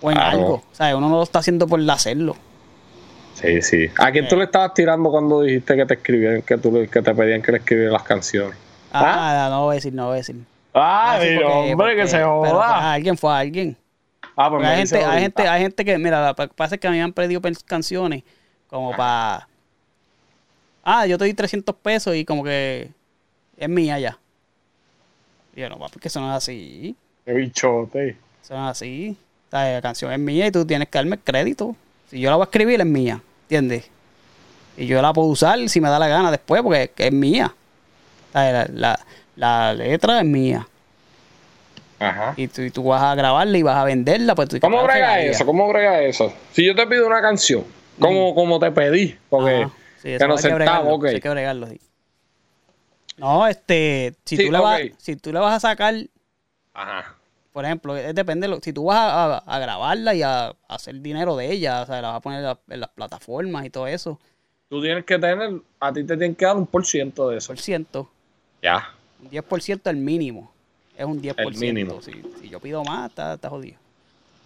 o 0.00 0.10
en 0.10 0.18
algo. 0.18 0.54
O 0.54 0.74
sea, 0.74 0.96
uno 0.96 1.08
no 1.08 1.16
lo 1.16 1.22
está 1.22 1.40
haciendo 1.40 1.66
por 1.66 1.80
hacerlo. 1.90 2.36
Sí, 3.34 3.62
sí. 3.62 3.86
¿A 3.98 4.10
quién 4.10 4.26
tú 4.26 4.36
le 4.36 4.44
estabas 4.44 4.74
tirando 4.74 5.10
cuando 5.10 5.42
dijiste 5.42 5.76
que 5.76 5.86
te 5.86 5.94
escribieran, 5.94 6.42
que, 6.42 6.58
tú, 6.58 6.72
que 6.90 7.02
te 7.02 7.14
pedían 7.14 7.40
que 7.40 7.52
le 7.52 7.58
escribieran 7.58 7.92
las 7.92 8.02
canciones? 8.02 8.56
Ah, 8.92 9.46
¿Ah? 9.46 9.50
no 9.50 9.64
voy 9.64 9.72
a 9.72 9.76
decir, 9.76 9.92
no 9.92 10.06
voy 10.06 10.14
a 10.14 10.16
decir. 10.16 10.36
Ah, 10.80 11.18
hombre, 11.70 11.96
que 11.96 12.06
se 12.06 12.22
joda. 12.22 12.92
alguien 12.92 13.16
fue 13.16 13.30
a 13.30 13.38
alguien. 13.38 13.76
Ah, 14.36 14.50
pues 14.50 14.64
hay, 14.64 14.76
gente, 14.78 15.04
hay, 15.04 15.20
gente, 15.20 15.48
hay 15.48 15.62
gente 15.62 15.84
que, 15.84 15.98
mira, 15.98 16.28
lo 16.28 16.34
que 16.34 16.48
pasa 16.48 16.76
es 16.76 16.80
que 16.80 16.86
a 16.86 16.90
mí 16.90 16.96
me 16.96 17.02
han 17.02 17.12
pedido 17.12 17.40
canciones 17.66 18.22
como 18.68 18.94
para. 18.96 19.48
Ah, 20.84 21.06
yo 21.06 21.18
te 21.18 21.24
di 21.24 21.34
300 21.34 21.74
pesos 21.76 22.14
y 22.14 22.24
como 22.24 22.44
que 22.44 22.90
es 23.56 23.68
mía 23.68 23.98
ya. 23.98 24.18
Y 25.54 25.60
yo, 25.60 25.68
no, 25.68 25.78
papi, 25.78 25.98
que 25.98 26.08
eso 26.08 26.20
no 26.20 26.30
es 26.30 26.36
así. 26.36 26.96
Qué 27.24 27.32
bichote. 27.32 28.16
Eso 28.42 28.54
no 28.54 28.64
es 28.66 28.70
así. 28.70 29.16
O 29.48 29.50
sea, 29.50 29.72
la 29.72 29.82
canción 29.82 30.12
es 30.12 30.18
mía 30.18 30.46
y 30.46 30.52
tú 30.52 30.64
tienes 30.64 30.88
que 30.88 30.98
darme 30.98 31.16
el 31.16 31.22
crédito. 31.22 31.74
Si 32.08 32.20
yo 32.20 32.30
la 32.30 32.36
voy 32.36 32.44
a 32.44 32.46
escribir, 32.46 32.80
es 32.80 32.86
mía. 32.86 33.20
¿Entiendes? 33.42 33.90
Y 34.76 34.86
yo 34.86 35.02
la 35.02 35.12
puedo 35.12 35.28
usar 35.28 35.68
si 35.68 35.80
me 35.80 35.88
da 35.88 35.98
la 35.98 36.06
gana 36.06 36.30
después, 36.30 36.62
porque 36.62 36.92
es 36.96 37.12
mía. 37.12 37.52
O 38.28 38.32
sea, 38.32 38.52
la, 38.52 38.68
la, 38.72 39.00
la 39.38 39.72
letra 39.72 40.18
es 40.20 40.24
mía. 40.26 40.66
Ajá. 42.00 42.34
Y 42.36 42.46
tú, 42.48 42.62
y 42.62 42.70
tú 42.70 42.84
vas 42.84 43.02
a 43.02 43.14
grabarla 43.14 43.58
y 43.58 43.62
vas 43.62 43.76
a 43.76 43.84
venderla, 43.84 44.34
pues 44.34 44.48
tú 44.48 44.60
¿Cómo 44.60 44.78
que 44.78 44.84
brega 44.84 45.20
eso? 45.20 45.44
¿Cómo 45.46 45.68
brega 45.68 46.00
eso? 46.02 46.32
Si 46.52 46.64
yo 46.64 46.74
te 46.74 46.86
pido 46.86 47.06
una 47.06 47.20
canción, 47.20 47.64
¿cómo, 47.98 48.34
cómo 48.34 48.58
te 48.58 48.70
pedí? 48.70 49.16
Porque. 49.28 49.66
Sí, 50.00 50.10
hay 50.10 50.28
nos 50.28 50.40
sentamos, 50.40 50.92
ok. 50.94 51.04
Hay 51.06 51.20
que 51.20 51.28
bregarlo, 51.28 51.66
sí. 51.66 51.80
No, 53.16 53.46
este, 53.48 54.14
si, 54.24 54.36
Sí, 54.36 54.46
tú 54.46 54.52
le 54.52 54.58
vas, 54.60 54.80
ok. 54.80 54.92
si 54.98 55.16
tú 55.16 55.32
le 55.32 55.40
vas 55.40 55.54
a 55.54 55.60
sacar, 55.60 55.94
Ajá. 56.72 57.16
por 57.52 57.64
ejemplo, 57.64 57.96
es 57.96 58.14
depende, 58.14 58.46
de 58.46 58.54
lo- 58.54 58.60
si 58.60 58.72
tú 58.72 58.84
vas 58.84 58.96
a, 58.98 59.24
a- 59.24 59.38
a 59.38 59.58
grabarla 59.58 60.14
y 60.14 60.22
a, 60.22 60.46
a 60.50 60.54
hacer 60.68 61.00
dinero 61.00 61.34
de 61.34 61.50
ella, 61.50 61.82
o 61.82 61.86
sea, 61.86 62.00
la 62.00 62.08
vas 62.10 62.18
a 62.18 62.20
poner 62.20 62.38
en, 62.38 62.44
la- 62.44 62.58
en 62.68 62.78
las 62.80 62.90
plataformas 62.90 63.64
y 63.66 63.70
todo 63.70 63.86
eso, 63.88 64.20
Tú 64.68 64.80
tienes 64.82 65.04
que 65.04 65.18
tener, 65.18 65.50
a 65.80 65.92
ti 65.92 66.04
te 66.04 66.16
tienen 66.16 66.34
que 66.36 66.44
dar 66.44 66.56
un 66.56 66.66
por 66.66 66.84
ciento 66.86 67.30
de 67.30 67.38
eso. 67.38 67.48
por 67.48 67.58
ciento, 67.58 68.08
Ya. 68.62 68.88
Un 69.22 69.30
10% 69.30 69.80
el 69.90 69.96
mínimo, 69.96 70.50
es 70.96 71.04
un 71.04 71.20
10%. 71.22 71.34
El 71.38 71.56
mínimo. 71.58 72.00
Si, 72.02 72.12
si 72.40 72.48
yo 72.48 72.60
pido 72.60 72.82
más, 72.84 73.10
está, 73.10 73.34
está 73.34 73.48
jodido. 73.50 73.76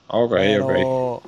Ok, 0.08 0.32
ok. 0.32 0.37
Pero, 0.72 1.22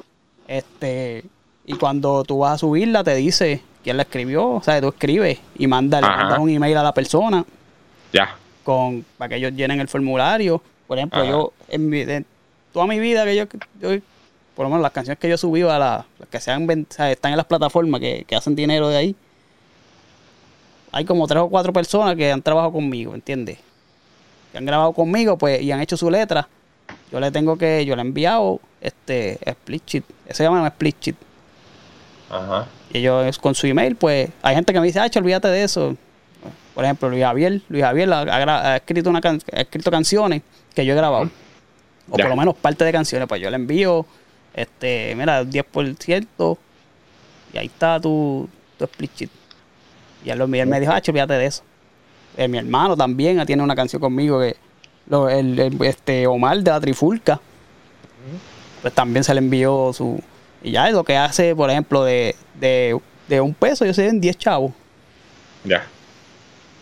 este, 0.48 1.24
y 1.66 1.74
cuando 1.74 2.22
tú 2.24 2.38
vas 2.40 2.54
a 2.54 2.58
subirla, 2.58 3.02
te 3.04 3.14
dice 3.14 3.62
quién 3.82 3.96
la 3.96 4.02
escribió, 4.02 4.46
o 4.50 4.62
sea, 4.62 4.80
tú 4.80 4.88
escribes 4.88 5.38
y 5.58 5.66
mandas, 5.66 6.02
mandas 6.02 6.38
un 6.38 6.50
email 6.50 6.76
a 6.76 6.82
la 6.82 6.92
persona 6.92 7.44
Ya. 8.12 8.36
con 8.62 9.04
para 9.18 9.30
que 9.30 9.36
ellos 9.36 9.52
llenen 9.52 9.80
el 9.80 9.88
formulario. 9.88 10.62
Por 10.86 10.98
ejemplo, 10.98 11.20
Ajá. 11.20 11.30
yo, 11.30 11.52
en 11.68 11.88
mi- 11.88 12.04
de 12.04 12.24
toda 12.72 12.86
mi 12.86 12.98
vida 12.98 13.24
que 13.24 13.36
yo, 13.36 13.44
yo- 13.80 13.98
por 14.54 14.64
lo 14.64 14.70
menos 14.70 14.82
las 14.82 14.92
canciones 14.92 15.18
que 15.18 15.28
yo 15.28 15.36
subido 15.38 15.70
a 15.72 15.78
la, 15.78 16.06
las 16.18 16.28
que 16.28 16.40
se 16.40 16.50
han 16.50 16.66
ven- 16.66 16.86
o 16.88 16.92
sea, 16.94 17.10
están 17.10 17.32
en 17.32 17.38
las 17.38 17.46
plataformas 17.46 18.00
que, 18.00 18.24
que 18.26 18.36
hacen 18.36 18.54
dinero 18.54 18.88
de 18.88 18.96
ahí, 18.98 19.16
hay 20.94 21.04
como 21.04 21.26
tres 21.26 21.42
o 21.42 21.48
cuatro 21.48 21.72
personas 21.72 22.14
que 22.16 22.30
han 22.30 22.40
trabajado 22.42 22.72
conmigo, 22.72 23.14
¿entiendes? 23.14 23.58
Que 24.52 24.58
han 24.58 24.64
grabado 24.66 24.92
conmigo, 24.92 25.36
pues, 25.36 25.60
y 25.60 25.72
han 25.72 25.80
hecho 25.80 25.96
su 25.96 26.08
letra. 26.10 26.48
Yo 27.10 27.18
le 27.20 27.30
tengo 27.30 27.56
que, 27.58 27.84
yo 27.84 27.96
le 27.96 28.02
he 28.02 28.04
enviado 28.04 28.60
este 28.80 29.38
split 29.44 29.82
sheet, 29.86 30.04
ese 30.26 30.34
se 30.38 30.42
llama 30.44 30.60
un 30.60 30.66
split 30.66 30.96
sheet. 31.00 31.16
Ajá. 32.30 32.66
Y 32.92 32.98
ellos 32.98 33.38
con 33.38 33.54
su 33.54 33.66
email, 33.66 33.96
pues, 33.96 34.28
hay 34.42 34.54
gente 34.54 34.72
que 34.72 34.80
me 34.80 34.86
dice, 34.86 35.00
ah, 35.00 35.08
olvídate 35.16 35.48
de 35.48 35.64
eso. 35.64 35.96
Por 36.74 36.84
ejemplo, 36.84 37.08
Luis 37.08 37.22
Javier, 37.22 37.60
Luis 37.68 37.82
Javier 37.84 38.12
ha, 38.12 38.20
ha 38.20 38.24
gra- 38.44 38.62
ha 38.62 38.76
escrito 38.76 39.08
una 39.10 39.20
can- 39.20 39.40
ha 39.52 39.60
escrito 39.60 39.90
canciones 39.90 40.42
que 40.74 40.84
yo 40.84 40.92
he 40.92 40.96
grabado. 40.96 41.24
O 42.10 42.16
por 42.24 42.30
lo 42.30 42.36
menos 42.36 42.54
parte 42.56 42.84
de 42.84 42.92
canciones, 42.92 43.26
pues 43.28 43.40
yo 43.40 43.48
le 43.50 43.56
envío, 43.56 44.04
este, 44.54 45.14
mira, 45.16 45.42
10%, 45.44 46.58
y 47.52 47.58
ahí 47.58 47.66
está 47.66 47.98
tu, 48.00 48.48
tu 48.78 48.84
split 48.84 49.10
sheet. 49.16 49.30
Y 50.24 50.30
él, 50.30 50.40
él 50.40 50.66
me 50.66 50.80
dijo, 50.80 50.92
ah, 50.92 51.02
olvídate 51.06 51.34
de 51.34 51.46
eso. 51.46 51.62
Eh, 52.36 52.48
mi 52.48 52.58
hermano 52.58 52.96
también 52.96 53.44
tiene 53.46 53.62
una 53.62 53.76
canción 53.76 54.00
conmigo 54.00 54.40
que 54.40 54.56
lo- 55.08 55.28
el, 55.28 55.58
el- 55.58 55.82
este 55.84 56.26
Omar 56.26 56.58
de 56.62 56.70
la 56.70 56.80
Trifulca, 56.80 57.40
pues 58.82 58.92
también 58.94 59.22
se 59.24 59.32
le 59.34 59.38
envió 59.40 59.92
su. 59.92 60.20
Y 60.62 60.72
ya 60.72 60.88
lo 60.90 61.04
que 61.04 61.16
hace, 61.16 61.54
por 61.54 61.70
ejemplo, 61.70 62.02
de, 62.04 62.34
de, 62.58 62.98
de 63.28 63.40
un 63.40 63.52
peso, 63.54 63.84
yo 63.84 63.92
sé 63.94 64.08
en 64.08 64.20
10 64.20 64.36
chavos, 64.38 64.72
Ya. 65.62 65.84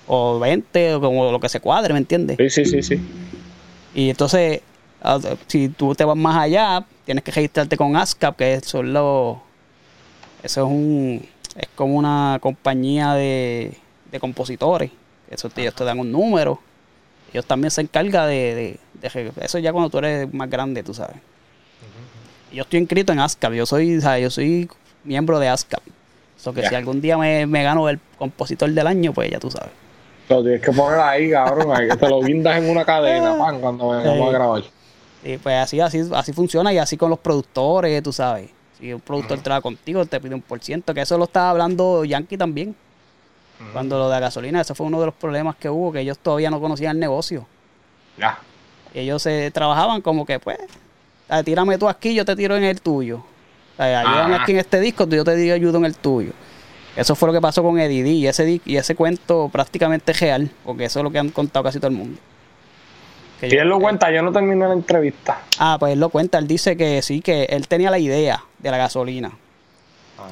o 0.06 0.38
20, 0.38 0.94
o 0.94 1.00
como 1.00 1.30
lo 1.32 1.40
que 1.40 1.48
se 1.48 1.60
cuadre, 1.60 1.92
¿me 1.92 1.98
entiendes? 1.98 2.36
Sí, 2.38 2.48
sí, 2.48 2.64
sí, 2.64 2.82
sí. 2.82 3.00
Y 3.94 4.10
entonces, 4.10 4.60
si 5.48 5.68
tú 5.68 5.94
te 5.94 6.04
vas 6.04 6.16
más 6.16 6.36
allá, 6.36 6.84
tienes 7.04 7.24
que 7.24 7.32
registrarte 7.32 7.76
con 7.76 7.96
ASCAP, 7.96 8.36
que 8.36 8.60
son 8.60 8.92
los. 8.92 9.36
Eso 10.42 10.64
es 10.64 10.70
un. 10.70 11.26
Es 11.56 11.68
como 11.74 11.94
una 11.96 12.38
compañía 12.40 13.12
de, 13.14 13.76
de 14.10 14.20
compositores. 14.20 14.90
Eso 15.30 15.50
ellos 15.56 15.74
te 15.74 15.84
dan 15.84 15.98
un 15.98 16.10
número. 16.10 16.58
Ellos 17.32 17.46
también 17.46 17.70
se 17.70 17.80
encargan 17.82 18.28
de, 18.28 18.54
de- 18.54 18.80
de 19.00 19.08
re- 19.08 19.32
Eso 19.40 19.58
ya 19.58 19.72
cuando 19.72 19.90
tú 19.90 19.98
eres 19.98 20.32
más 20.32 20.48
grande, 20.48 20.82
tú 20.82 20.94
sabes. 20.94 21.16
Yo 22.52 22.62
estoy 22.62 22.80
inscrito 22.80 23.12
en 23.12 23.18
ASCAP. 23.20 23.52
Yo 23.54 23.64
soy, 23.66 23.96
o 23.96 24.00
sea, 24.00 24.18
yo 24.18 24.30
soy 24.30 24.68
miembro 25.04 25.38
de 25.38 25.48
ASCAP. 25.48 25.82
Eso 26.38 26.52
que 26.52 26.66
si 26.68 26.74
algún 26.74 27.00
día 27.00 27.16
me, 27.16 27.46
me 27.46 27.62
gano 27.62 27.88
el 27.88 27.98
compositor 28.18 28.70
del 28.70 28.86
año, 28.86 29.12
pues 29.12 29.30
ya 29.30 29.38
tú 29.38 29.50
sabes. 29.50 29.70
Lo 30.28 30.42
tienes 30.42 30.60
que 30.60 30.72
poner 30.72 31.00
ahí, 31.00 31.30
cabrón. 31.30 31.74
Ahí 31.74 31.88
que 31.88 31.96
te 31.96 32.08
lo 32.08 32.20
guindas 32.20 32.58
en 32.62 32.68
una 32.70 32.84
cadena, 32.84 33.36
pan, 33.38 33.60
cuando 33.60 33.88
vengamos 33.90 34.16
Sí. 34.18 34.22
a 34.28 34.30
grabar. 34.38 34.62
Y 35.24 35.36
pues 35.38 35.56
así, 35.56 35.80
así, 35.80 36.02
así 36.12 36.32
funciona 36.32 36.72
y 36.72 36.78
así 36.78 36.96
con 36.96 37.08
los 37.10 37.18
productores, 37.18 38.02
tú 38.02 38.12
sabes. 38.12 38.50
Si 38.78 38.92
un 38.92 39.00
productor 39.00 39.40
trabaja 39.40 39.62
contigo, 39.62 40.04
te 40.06 40.20
pide 40.20 40.34
un 40.34 40.42
por 40.42 40.60
ciento, 40.60 40.92
que 40.94 41.02
eso 41.02 41.18
lo 41.18 41.24
estaba 41.24 41.50
hablando 41.50 42.04
Yankee 42.04 42.36
también. 42.36 42.74
Cuando 43.72 43.96
lo 43.96 44.08
de 44.08 44.14
la 44.14 44.20
gasolina, 44.20 44.60
eso 44.60 44.74
fue 44.74 44.86
uno 44.86 44.98
de 44.98 45.06
los 45.06 45.14
problemas 45.14 45.54
que 45.54 45.70
hubo, 45.70 45.92
que 45.92 46.00
ellos 46.00 46.18
todavía 46.18 46.50
no 46.50 46.60
conocían 46.60 46.96
el 46.96 47.00
negocio. 47.00 47.46
Ya. 48.18 48.38
Y 48.92 49.00
ellos 49.00 49.22
se 49.22 49.52
trabajaban 49.52 50.00
como 50.02 50.26
que, 50.26 50.40
pues, 50.40 50.58
ah, 51.28 51.44
tírame 51.44 51.78
tú 51.78 51.88
aquí, 51.88 52.12
yo 52.12 52.24
te 52.24 52.34
tiro 52.34 52.56
en 52.56 52.64
el 52.64 52.80
tuyo. 52.80 53.18
O 53.18 53.76
sea, 53.76 54.00
ayúdame 54.00 54.34
Ajá. 54.34 54.42
aquí 54.42 54.52
en 54.52 54.58
este 54.58 54.80
disco, 54.80 55.06
yo 55.06 55.22
te 55.22 55.36
digo 55.36 55.54
ayudo 55.54 55.78
en 55.78 55.84
el 55.84 55.94
tuyo. 55.94 56.32
Eso 56.96 57.14
fue 57.14 57.28
lo 57.28 57.32
que 57.32 57.40
pasó 57.40 57.62
con 57.62 57.78
Eddie 57.78 58.02
D, 58.02 58.10
y 58.10 58.26
ese, 58.26 58.60
y 58.64 58.76
ese 58.76 58.94
cuento 58.96 59.48
prácticamente 59.50 60.12
real, 60.12 60.50
porque 60.64 60.86
eso 60.86 60.98
es 60.98 61.04
lo 61.04 61.10
que 61.10 61.20
han 61.20 61.30
contado 61.30 61.62
casi 61.62 61.78
todo 61.78 61.90
el 61.90 61.96
mundo. 61.96 62.18
Que 63.42 63.50
Si 63.50 63.56
yo- 63.56 63.62
él 63.62 63.68
lo 63.68 63.80
cuenta, 63.80 64.08
yo 64.12 64.22
no 64.22 64.30
terminé 64.32 64.66
la 64.68 64.72
entrevista. 64.72 65.40
Ah, 65.58 65.76
pues 65.80 65.94
él 65.94 65.98
lo 66.00 66.10
cuenta, 66.10 66.38
él 66.38 66.46
dice 66.46 66.76
que 66.76 67.02
sí, 67.02 67.20
que 67.20 67.42
él 67.46 67.66
tenía 67.66 67.90
la 67.90 67.98
idea 67.98 68.44
de 68.60 68.70
la 68.70 68.76
gasolina. 68.76 69.32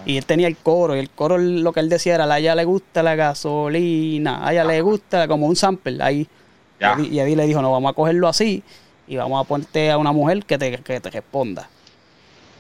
Y 0.07 0.17
él 0.17 0.25
tenía 0.25 0.47
el 0.47 0.57
coro, 0.57 0.95
y 0.95 1.01
el 1.01 1.11
coro 1.11 1.37
lo 1.37 1.73
que 1.73 1.81
él 1.81 1.89
decía 1.89 2.15
era, 2.15 2.33
a 2.33 2.39
ella 2.39 2.55
le 2.55 2.65
gusta 2.65 3.03
la 3.03 3.17
gasolina, 3.17 4.47
a 4.47 4.53
ella 4.53 4.63
le 4.65 4.81
gusta 4.81 5.27
como 5.27 5.47
un 5.49 5.57
sample 5.57 5.99
ahí. 6.01 6.29
Ya. 6.79 6.97
Y 7.01 7.19
Eddie- 7.19 7.35
le 7.37 7.47
dijo, 7.47 7.61
no, 7.61 7.73
vamos 7.73 7.91
a 7.91 7.95
cogerlo 7.95 8.29
así 8.29 8.63
y 9.09 9.17
vamos 9.17 9.45
a 9.45 9.49
ponerte 9.49 9.91
a 9.91 9.99
una 9.99 10.13
mujer 10.13 10.45
que 10.45 10.57
te, 10.59 10.79
que 10.79 11.01
te 11.01 11.11
responda. 11.11 11.69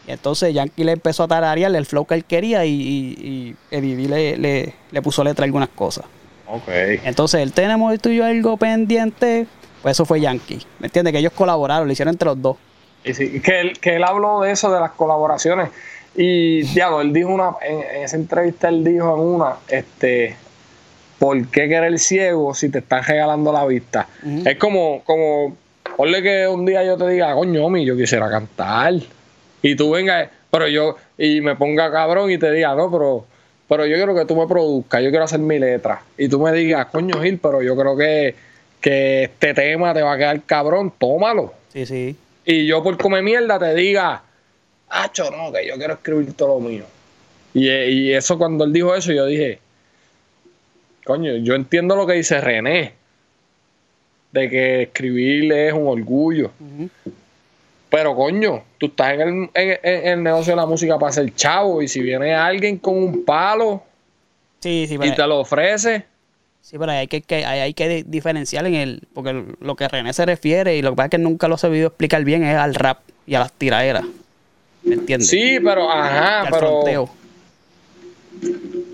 Y 0.08 0.10
entonces 0.10 0.52
Yankee 0.52 0.82
le 0.82 0.92
empezó 0.92 1.22
a 1.22 1.28
tararearle 1.28 1.78
el 1.78 1.86
flow 1.86 2.04
que 2.04 2.14
él 2.14 2.24
quería 2.24 2.64
y, 2.64 2.70
y, 2.72 3.26
y 3.26 3.56
Eddie 3.70 4.08
le, 4.08 4.36
le, 4.36 4.74
le 4.90 5.02
puso 5.02 5.22
letra 5.22 5.44
a 5.44 5.46
algunas 5.46 5.68
cosas. 5.68 6.04
Ok. 6.48 6.68
Entonces, 7.04 7.40
él 7.42 7.52
tenemos 7.52 7.96
tú 8.00 8.08
y 8.08 8.16
yo 8.16 8.24
algo 8.24 8.56
pendiente, 8.56 9.46
pues 9.82 9.96
eso 9.96 10.04
fue 10.04 10.20
Yankee. 10.20 10.60
¿Me 10.78 10.86
entiendes? 10.86 11.12
Que 11.12 11.18
ellos 11.18 11.32
colaboraron, 11.32 11.86
lo 11.86 11.92
hicieron 11.92 12.14
entre 12.14 12.26
los 12.26 12.40
dos. 12.40 12.56
Y 13.04 13.14
sí, 13.14 13.40
que 13.40 13.60
él, 13.60 13.78
que 13.78 13.96
él 13.96 14.04
habló 14.04 14.40
de 14.40 14.52
eso, 14.52 14.72
de 14.72 14.80
las 14.80 14.92
colaboraciones. 14.92 15.70
Y, 16.16 16.62
diablo, 16.62 17.00
él 17.00 17.12
dijo 17.12 17.28
una, 17.30 17.52
en, 17.62 17.78
en 17.78 18.02
esa 18.02 18.16
entrevista, 18.16 18.68
él 18.68 18.84
dijo 18.84 19.14
en 19.14 19.20
una, 19.20 19.54
este, 19.68 20.36
¿por 21.20 21.46
qué 21.48 21.68
querer 21.68 21.98
ciego 21.98 22.54
si 22.54 22.70
te 22.70 22.78
están 22.78 23.04
regalando 23.04 23.52
la 23.52 23.66
vista? 23.66 24.08
Es 24.44 24.56
como, 24.56 25.02
como, 25.04 25.54
ponle 25.96 26.22
que 26.22 26.48
un 26.48 26.64
día 26.64 26.82
yo 26.82 26.96
te 26.96 27.06
diga, 27.08 27.34
coño, 27.34 27.68
mi, 27.68 27.84
yo 27.84 27.94
quisiera 27.94 28.28
cantar. 28.30 28.94
Y 29.62 29.76
tú 29.76 29.90
vengas, 29.90 30.30
pero 30.50 30.66
yo, 30.66 30.96
y 31.18 31.42
me 31.42 31.56
ponga 31.56 31.92
cabrón 31.92 32.30
y 32.30 32.38
te 32.38 32.50
diga, 32.50 32.74
no, 32.74 32.90
pero, 32.90 33.26
pero 33.68 33.84
yo 33.84 33.96
quiero 33.96 34.14
que 34.14 34.24
tú 34.24 34.34
me 34.34 34.46
produzcas, 34.46 35.02
yo 35.02 35.10
quiero 35.10 35.26
hacer 35.26 35.40
mi 35.40 35.58
letra. 35.58 36.00
Y 36.16 36.28
tú 36.28 36.40
me 36.40 36.52
digas, 36.52 36.86
coño, 36.86 37.20
Gil, 37.20 37.38
pero 37.38 37.60
yo 37.60 37.76
creo 37.76 37.94
que, 37.98 38.34
que 38.80 39.24
este 39.24 39.54
tema 39.54 39.92
te 39.94 40.02
va 40.02 40.14
a 40.14 40.18
quedar 40.18 40.42
cabrón, 40.44 40.92
tómalo 40.98 41.52
Sí, 41.72 41.84
sí. 41.86 42.16
y 42.44 42.66
yo 42.66 42.82
por 42.82 42.96
comer 42.98 43.22
mierda 43.22 43.58
te 43.58 43.74
diga, 43.74 44.22
Acho, 44.88 45.30
no, 45.30 45.52
que 45.52 45.66
yo 45.68 45.74
quiero 45.76 45.94
escribir 45.94 46.32
todo 46.34 46.58
lo 46.58 46.68
mío. 46.68 46.84
Y, 47.54 47.68
y 47.70 48.12
eso 48.12 48.36
cuando 48.38 48.64
él 48.64 48.72
dijo 48.72 48.92
eso, 48.94 49.12
yo 49.12 49.24
dije, 49.26 49.60
coño, 51.04 51.36
yo 51.36 51.54
entiendo 51.54 51.94
lo 51.96 52.06
que 52.06 52.14
dice 52.14 52.40
René, 52.40 52.94
de 54.32 54.48
que 54.50 54.82
escribir 54.82 55.52
es 55.52 55.72
un 55.72 55.86
orgullo. 55.86 56.50
Pero 57.88 58.14
coño, 58.14 58.62
tú 58.78 58.86
estás 58.86 59.14
en 59.14 59.20
el, 59.20 59.50
en- 59.54 59.78
en 59.82 60.06
el 60.18 60.22
negocio 60.22 60.52
de 60.52 60.56
la 60.56 60.66
música 60.66 60.98
para 60.98 61.12
ser 61.12 61.32
chavo 61.34 61.82
y 61.82 61.88
si 61.88 62.00
viene 62.00 62.34
alguien 62.34 62.78
con 62.78 62.96
un 62.96 63.24
palo 63.24 63.82
Sí, 64.60 64.86
sí, 64.88 64.98
y 65.00 65.14
te 65.14 65.26
lo 65.26 65.40
ofrece, 65.40 66.04
sí, 66.60 66.78
pero 66.78 66.92
hay 66.92 67.06
que, 67.08 67.20
que- 67.22 67.44
hay, 67.44 67.60
hay 67.60 67.74
que 67.74 67.88
di- 67.88 68.02
diferenciar 68.06 68.66
en 68.66 68.74
el. 68.74 69.02
Porque 69.14 69.44
lo 69.60 69.76
que 69.76 69.88
René 69.88 70.12
se 70.12 70.24
refiere, 70.26 70.76
y 70.76 70.82
lo 70.82 70.90
que 70.90 70.96
pasa 70.96 71.06
es 71.06 71.10
que 71.10 71.18
nunca 71.18 71.48
lo 71.48 71.54
ha 71.56 71.58
sabido 71.58 71.88
explicar 71.88 72.22
bien, 72.24 72.44
es 72.44 72.56
al 72.56 72.74
rap 72.74 72.98
y 73.26 73.34
a 73.34 73.40
las 73.40 73.52
tiraderas. 73.52 74.04
¿Me 74.82 74.94
entiendes? 74.94 75.28
sí, 75.28 75.58
pero 75.62 75.90
ajá, 75.90 76.40
al 76.42 76.46
pero 76.50 76.58
fronteo. 76.58 77.10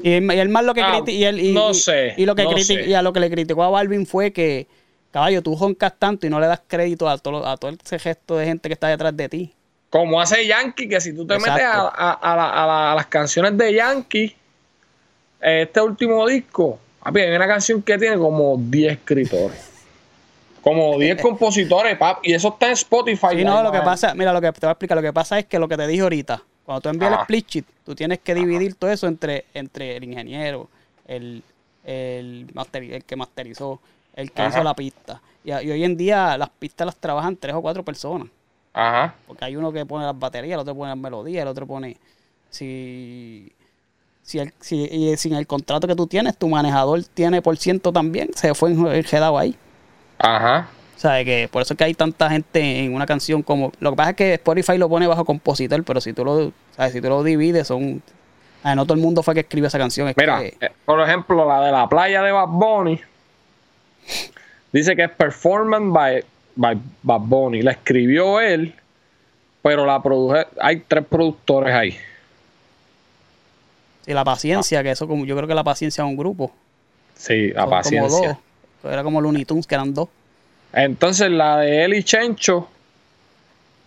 Y, 0.03 0.11
él- 0.13 0.49
más 0.49 0.65
lo 0.65 0.75
que 0.75 0.81
Ah, 0.83 1.01
y 1.07 1.25
él- 1.25 1.41
y- 1.41 1.53
no 1.53 1.75
sé, 1.75 2.15
y 2.17 2.27
lo 2.27 2.35
que 2.35 2.45
no 2.45 2.57
sé. 2.59 2.85
y 2.87 2.95
a 2.95 3.03
lo 3.03 3.13
que 3.13 3.21
le 3.21 3.31
criticó 3.31 3.63
a 3.65 3.71
Balvin 3.71 4.07
fue 4.07 4.33
que 4.33 4.67
caballo 5.11 5.43
tú 5.43 5.57
joncas 5.57 5.95
tanto 5.99 6.27
y 6.27 6.31
no 6.31 6.39
le 6.41 6.47
das 6.47 6.61
crédito 6.67 7.09
a 7.09 7.19
todo 7.19 7.47
a 7.47 7.57
todo 7.57 7.71
ese 7.85 7.99
gesto 7.99 8.37
de 8.37 8.47
gente 8.47 8.69
que 8.69 8.73
está 8.75 8.89
detrás 8.89 9.17
de 9.17 9.29
ti 9.29 9.53
como 9.91 10.21
hace 10.21 10.47
Yankee, 10.47 10.89
que 10.89 11.01
si 11.01 11.15
tú 11.15 11.27
te 11.27 11.35
Exacto. 11.35 11.53
metes 11.55 11.67
a, 11.69 11.81
a- 11.89 12.13
a 12.13 12.37
la- 12.37 12.51
a 12.51 12.67
la- 12.67 12.93
a 12.93 12.95
las 12.97 13.07
canciones 13.07 13.57
de 13.57 13.73
Yankee, 13.75 14.35
este 15.41 15.81
último 15.81 16.27
disco, 16.27 16.79
papi, 17.07 17.21
hay 17.21 17.37
una 17.37 17.47
canción 17.47 17.83
que 17.83 17.99
tiene 17.99 18.17
como 18.17 18.57
10 18.59 18.93
escritores. 18.93 19.73
Como 20.63 20.99
10 20.99 21.23
compositores, 21.23 21.97
pap, 21.97 22.19
y 22.25 22.33
eso 22.33 22.49
está 22.49 22.67
en 22.67 22.73
Spotify. 22.73 23.29
Sí, 23.37 23.45
no, 23.45 23.63
lo 23.63 23.71
que 23.71 23.81
pasa, 23.81 24.15
mira, 24.15 24.33
lo 24.33 24.41
que 24.41 24.51
te 24.53 24.61
voy 24.61 24.69
a 24.69 24.73
explicar, 24.73 24.97
lo 24.97 25.03
que 25.03 25.13
pasa 25.13 25.39
es 25.39 25.47
que 25.47 25.59
lo 25.59 25.69
que 25.69 25.77
te 25.77 25.87
dije 25.87 26.03
ahorita, 26.03 26.43
cuando 26.65 26.81
tú 26.81 26.89
envías 26.89 27.13
el 27.13 27.21
split 27.21 27.49
sheet, 27.49 27.65
tú 27.85 27.95
tienes 27.95 28.19
que 28.19 28.35
dividir 28.35 28.75
todo 28.75 28.91
eso 28.91 29.07
entre, 29.07 29.45
entre 29.55 29.97
el 29.97 30.05
ingeniero, 30.05 30.69
el, 31.07 31.45
el, 31.85 32.51
el 32.73 33.05
que 33.05 33.17
masterizó, 33.17 33.81
el 34.15 34.33
que 34.33 34.47
hizo 34.47 34.65
la 34.65 34.75
pista. 34.75 35.23
Y, 35.45 35.53
hoy 35.53 35.85
en 35.85 35.97
día 35.97 36.37
las 36.37 36.49
pistas 36.51 36.87
las 36.87 36.97
trabajan 36.97 37.37
tres 37.37 37.55
o 37.55 37.63
cuatro 37.63 37.85
personas. 37.85 38.27
Ajá. 38.73 39.15
Porque 39.29 39.45
hay 39.45 39.55
uno 39.55 39.73
que 39.73 39.87
pone 39.87 40.05
las 40.05 40.19
baterías, 40.19 40.55
el 40.55 40.61
otro 40.61 40.75
pone 40.75 40.91
las 40.91 40.99
melodías, 40.99 41.43
el 41.43 41.49
otro 41.49 41.67
pone. 41.69 41.97
Si. 42.51 43.53
Si, 44.27 44.41
el, 44.41 44.53
si 44.59 45.17
sin 45.17 45.35
el 45.35 45.47
contrato 45.47 45.87
que 45.87 45.95
tú 45.95 46.09
tienes, 46.09 46.37
tu 46.37 46.49
manejador 46.49 47.01
tiene 47.15 47.41
por 47.41 47.57
ciento 47.57 47.93
también, 47.93 48.31
se 48.35 48.53
fue 48.55 48.73
enredado 48.73 49.39
ahí. 49.39 49.55
Ajá. 50.19 50.69
O 50.97 50.99
sea, 50.99 51.25
que 51.25 51.49
por 51.49 51.63
eso 51.63 51.75
es 51.75 51.79
que 51.79 51.85
hay 51.85 51.95
tanta 51.95 52.29
gente 52.29 52.81
en 52.81 52.93
una 52.93 53.07
canción 53.07 53.41
como... 53.41 53.71
Lo 53.79 53.91
que 53.91 53.97
pasa 53.97 54.11
es 54.11 54.17
que 54.17 54.35
Spotify 54.35 54.79
lo 54.79 54.89
pone 54.89 55.07
bajo 55.07 55.25
compositor, 55.25 55.85
pero 55.85 56.01
si 56.01 56.13
tú 56.13 56.25
lo, 56.25 56.51
¿sabes? 56.77 56.93
Si 56.93 57.01
tú 57.01 57.09
lo 57.09 57.23
divides, 57.23 57.69
son... 57.69 58.03
no 58.65 58.85
todo 58.85 58.95
el 58.95 59.01
mundo 59.01 59.23
fue 59.23 59.33
que 59.33 59.41
escribió 59.41 59.69
esa 59.69 59.79
canción. 59.79 60.13
Mira, 60.17 60.43
eh, 60.43 60.73
por 60.85 61.01
ejemplo, 61.01 61.47
la 61.47 61.61
de 61.65 61.71
la 61.71 61.89
playa 61.89 62.21
de 62.21 62.33
Bad 62.33 62.49
Bunny 62.49 63.01
dice 64.73 64.97
que 64.97 65.05
es 65.05 65.11
Performance 65.11 65.93
by, 65.93 66.25
by 66.57 66.77
Bad 67.05 67.21
Bunny. 67.21 67.63
La 67.63 67.71
escribió 67.71 68.41
él, 68.41 68.75
pero 69.63 69.87
la 69.87 70.03
produje... 70.03 70.49
Hay 70.61 70.83
tres 70.89 71.05
productores 71.09 71.73
ahí. 71.73 71.97
Y 74.07 74.13
la 74.13 74.25
paciencia, 74.25 74.83
que 74.83 74.93
eso 74.93 75.09
como 75.09 75.25
yo 75.25 75.37
creo 75.37 75.49
que 75.49 75.55
la 75.55 75.65
paciencia 75.65 76.05
es 76.05 76.09
un 76.09 76.17
grupo. 76.17 76.53
Sí, 77.15 77.51
la 77.51 77.69
paciencia. 77.69 78.39
Era 78.85 79.03
como 79.03 79.21
Looney 79.21 79.45
Tunes, 79.45 79.67
que 79.67 79.75
eran 79.75 79.93
dos. 79.93 80.09
Entonces 80.73 81.31
la 81.31 81.59
de 81.59 81.85
Eli 81.85 82.05
Chencho, 82.05 82.69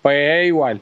pues 0.01 0.17
es 0.17 0.47
igual. 0.47 0.81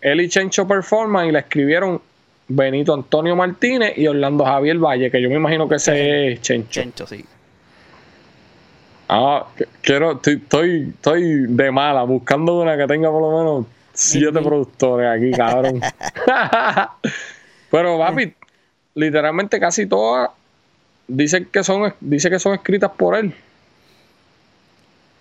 Eli 0.00 0.28
Chencho 0.28 0.66
Performance 0.68 1.28
y 1.28 1.32
la 1.32 1.40
escribieron 1.40 2.00
Benito 2.46 2.94
Antonio 2.94 3.34
Martínez 3.34 3.96
y 3.96 4.06
Orlando 4.06 4.44
Javier 4.44 4.78
Valle, 4.78 5.10
que 5.10 5.20
yo 5.20 5.28
me 5.28 5.36
imagino 5.36 5.68
que 5.68 5.76
ese 5.76 6.32
es 6.32 6.40
Chencho. 6.42 6.70
Chencho, 6.70 7.06
sí. 7.06 7.24
Ah, 9.08 9.46
quiero, 9.80 10.20
estoy, 10.22 10.92
estoy, 10.94 11.46
de 11.48 11.70
mala, 11.70 12.02
buscando 12.02 12.60
una 12.60 12.76
que 12.76 12.86
tenga 12.86 13.10
por 13.10 13.22
lo 13.22 13.38
menos 13.38 13.66
siete 13.94 14.40
productores 14.42 15.08
aquí, 15.08 15.30
cabrón. 15.30 15.80
Pero, 17.70 17.98
papi, 17.98 18.34
literalmente 18.98 19.60
casi 19.60 19.86
todas 19.86 20.30
dicen 21.06 21.48
que 21.50 21.62
son, 21.62 21.94
dice 22.00 22.28
que 22.28 22.38
son 22.38 22.54
escritas 22.54 22.90
por 22.90 23.16
él. 23.16 23.32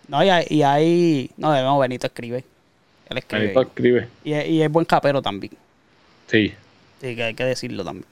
No, 0.08 0.24
y 0.24 0.30
hay, 0.30 0.46
y 0.50 0.64
hay 0.64 1.32
no, 1.38 1.62
no, 1.62 1.80
Benito 1.80 2.08
escribe. 2.08 2.44
Él 3.10 3.18
escribe. 3.18 3.42
Benito 3.44 3.62
escribe. 3.62 4.08
Y, 4.24 4.34
y, 4.34 4.62
es 4.62 4.72
buen 4.72 4.86
capero 4.86 5.22
también. 5.22 5.54
Sí. 6.28 6.54
Sí, 7.02 7.16
que 7.16 7.24
hay 7.24 7.34
que 7.34 7.46
decirlo 7.46 7.84
también. 7.84 8.08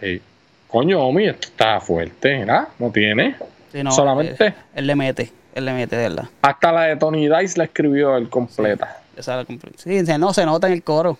Sí. 0.00 0.20
Coño, 0.68 1.00
Omi, 1.00 1.26
esto 1.26 1.48
está 1.48 1.80
fuerte, 1.80 2.38
¿verdad? 2.38 2.68
No 2.78 2.90
tiene. 2.90 3.36
Sí, 3.72 3.82
no, 3.82 3.90
Solamente. 3.90 4.46
Él, 4.46 4.54
él, 4.76 4.86
le 4.86 4.94
mete, 4.94 5.32
él 5.54 5.64
le 5.64 5.72
mete, 5.72 5.96
de 5.96 6.08
verdad. 6.08 6.28
Hasta 6.42 6.72
la 6.72 6.82
de 6.82 6.96
Tony 6.96 7.28
Dice 7.28 7.58
la 7.58 7.64
escribió 7.64 8.16
él 8.16 8.28
completa. 8.28 9.02
Sí, 9.14 9.20
esa 9.20 9.36
la 9.36 9.44
completa. 9.44 9.78
Sí, 9.78 10.00
no, 10.18 10.32
se 10.32 10.46
nota 10.46 10.68
en 10.68 10.74
el 10.74 10.82
coro. 10.82 11.18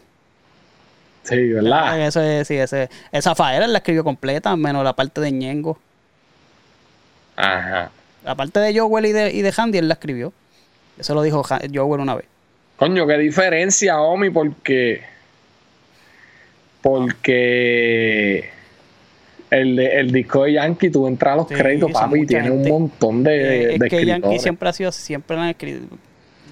Sí, 1.25 1.53
¿verdad? 1.53 2.07
Eso 2.07 2.21
es, 2.21 2.47
sí, 2.47 2.55
ese. 2.55 2.89
Esa 3.11 3.35
Faera 3.35 3.67
la 3.67 3.79
escribió 3.79 4.05
completa, 4.05 4.55
menos 4.57 4.85
la 4.85 4.95
parte 4.95 5.21
de 5.21 5.33
Ñengo. 5.33 5.79
Ajá. 7.37 7.91
La 8.25 8.35
parte 8.35 8.61
de 8.61 8.79
Joel 8.79 9.07
y 9.07 9.13
de, 9.13 9.33
y 9.33 9.43
de 9.43 9.53
Handy, 9.57 9.79
él 9.79 9.89
la 9.89 9.95
escribió. 9.95 10.33
Eso 10.99 11.15
lo 11.15 11.23
dijo 11.23 11.43
Joel 11.43 12.01
una 12.01 12.15
vez. 12.15 12.27
Coño, 12.77 13.07
qué 13.07 13.19
diferencia, 13.19 14.01
Omi, 14.01 14.31
porque. 14.31 15.03
Porque. 16.83 18.51
El, 19.51 19.79
el 19.79 20.11
disco 20.11 20.45
de 20.45 20.55
Yankee, 20.55 20.91
tú 20.91 21.07
entras 21.07 21.35
a 21.35 21.37
los 21.37 21.47
créditos, 21.47 21.93
papi, 21.93 22.23
y 22.23 22.27
tiene 22.27 22.51
un 22.51 22.69
montón 22.69 23.23
de. 23.23 23.75
Eh, 23.75 23.79
es 23.81 23.91
que 23.91 24.05
Yankee 24.05 24.39
siempre 24.39 24.69
ha 24.69 24.73
sido, 24.73 24.93
siempre 24.93 25.37
han 25.37 25.49
escrito. 25.49 25.97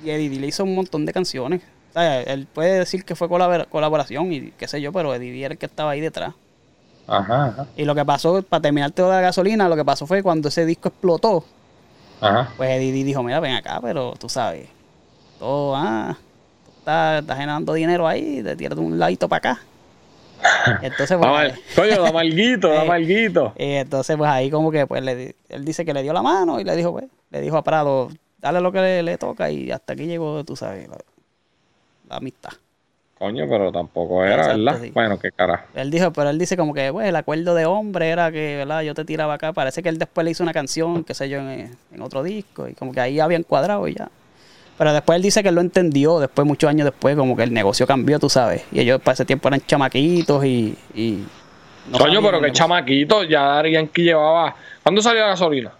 Y 0.05 0.11
Eddie 0.11 0.41
le 0.41 0.47
hizo 0.47 0.65
un 0.65 0.75
montón 0.75 1.05
de 1.05 1.13
canciones. 1.13 1.61
O 1.93 1.95
sea, 1.95 2.23
él 2.23 2.47
puede 2.47 2.79
decir 2.79 3.05
que 3.05 3.15
fue 3.15 3.29
colaboración 3.29 4.33
y 4.33 4.51
qué 4.53 4.67
sé 4.67 4.81
yo, 4.81 4.93
pero 4.93 5.15
Eddie 5.15 5.45
era 5.45 5.53
el 5.53 5.59
que 5.59 5.67
estaba 5.67 5.91
ahí 5.91 6.01
detrás. 6.01 6.33
Ajá, 7.07 7.67
Y 7.77 7.85
lo 7.85 7.95
que 7.95 8.05
pasó, 8.05 8.43
para 8.43 8.63
terminar 8.63 8.93
toda 8.93 9.17
la 9.17 9.21
gasolina, 9.21 9.69
lo 9.69 9.77
que 9.77 9.85
pasó 9.85 10.07
fue 10.07 10.23
cuando 10.23 10.49
ese 10.49 10.65
disco 10.65 10.89
explotó. 10.89 11.45
Ajá. 12.23 12.51
Pues 12.57 12.71
Eddie 12.71 13.05
dijo, 13.05 13.23
mira, 13.23 13.41
ven 13.41 13.57
acá, 13.57 13.79
pero 13.83 14.15
tú 14.19 14.31
sabes, 14.31 14.69
todo, 15.39 15.77
ah, 15.77 16.17
estás, 16.79 17.25
generando 17.27 17.75
dinero 17.75 18.09
ahí, 18.09 18.43
te 18.43 18.57
tiras 18.57 18.79
de 18.79 18.85
un 18.85 18.99
ladito 18.99 19.29
para 19.29 19.39
acá. 19.53 19.63
Entonces, 20.83 21.19
pues, 21.19 21.59
coño, 21.77 22.03
da 22.03 22.11
malguito, 22.11 22.69
da 22.69 22.85
malguito. 22.87 23.53
Y 23.59 23.73
entonces, 23.75 24.17
pues 24.17 24.31
ahí 24.31 24.51
como 24.51 24.71
que, 24.71 24.87
pues, 24.87 25.03
le, 25.03 25.37
él 25.51 25.65
dice 25.67 25.85
que 25.85 25.93
le 25.93 26.03
dio 26.03 26.15
la 26.15 26.23
mano 26.23 26.59
y 26.59 26.65
le 26.65 26.75
dijo, 26.75 26.93
pues, 26.93 27.05
le 27.31 27.41
dijo 27.43 27.59
a 27.59 27.63
Prado, 27.63 28.09
dale 28.39 28.61
lo 28.63 28.73
que 28.73 29.03
le, 29.03 29.19
toca 29.19 29.51
y 29.51 29.71
hasta 29.71 29.93
aquí 29.93 30.07
llegó, 30.07 30.43
tú 30.45 30.57
sabes, 30.57 30.89
la 32.13 32.19
amistad. 32.19 32.53
Coño, 33.19 33.47
pero 33.49 33.71
tampoco 33.71 34.25
era, 34.25 34.49
¿verdad? 34.49 34.81
Bueno, 34.93 35.17
qué 35.17 35.31
cara. 35.31 35.67
Él 35.75 35.93
dijo, 35.93 36.13
pero 36.13 36.31
él 36.31 36.39
dice 36.39 36.57
como 36.57 36.75
que, 36.75 36.93
pues, 36.93 37.09
el 37.09 37.15
acuerdo 37.15 37.55
de 37.55 37.67
hombre 37.67 38.11
era 38.11 38.33
que, 38.33 38.57
¿verdad? 38.57 38.83
Yo 38.83 38.95
te 38.95 39.05
tiraba 39.05 39.35
acá. 39.35 39.53
Parece 39.53 39.81
que 39.81 39.89
él 39.89 39.99
después 39.99 40.25
le 40.25 40.33
hizo 40.33 40.43
una 40.43 40.53
canción, 40.53 41.05
qué 41.05 41.15
sé 41.15 41.29
yo, 41.29 41.39
en, 41.39 41.71
otro 42.01 42.25
disco. 42.25 42.67
Y 42.67 42.75
como 42.75 42.93
que 42.93 43.01
ahí 43.01 43.21
habían 43.21 43.45
cuadrado 43.45 43.87
y 43.87 43.95
ya. 43.95 44.11
Pero 44.77 44.93
después 44.93 45.15
él 45.17 45.23
dice 45.23 45.41
que 45.43 45.51
él 45.51 45.55
lo 45.55 45.61
entendió, 45.61 46.19
después, 46.19 46.45
muchos 46.47 46.69
años 46.69 46.85
después, 46.85 47.15
como 47.15 47.37
que 47.37 47.45
el 47.45 47.53
negocio 47.53 47.87
cambió, 47.87 48.19
tú 48.19 48.29
sabes. 48.29 48.65
Y 48.73 48.81
ellos 48.81 49.01
para 49.01 49.15
ese 49.15 49.25
tiempo 49.25 49.47
eran 49.47 49.61
chamaquitos 49.61 50.45
y... 50.45 50.77
y 50.93 51.25
Coño, 51.97 52.21
pero 52.23 52.41
que 52.41 52.51
chamaquitos, 52.51 53.29
ya 53.29 53.63
que 53.63 54.03
llevaba... 54.03 54.57
¿Cuándo 54.83 55.01
salió 55.01 55.21
la 55.21 55.29
gasolina? 55.29 55.73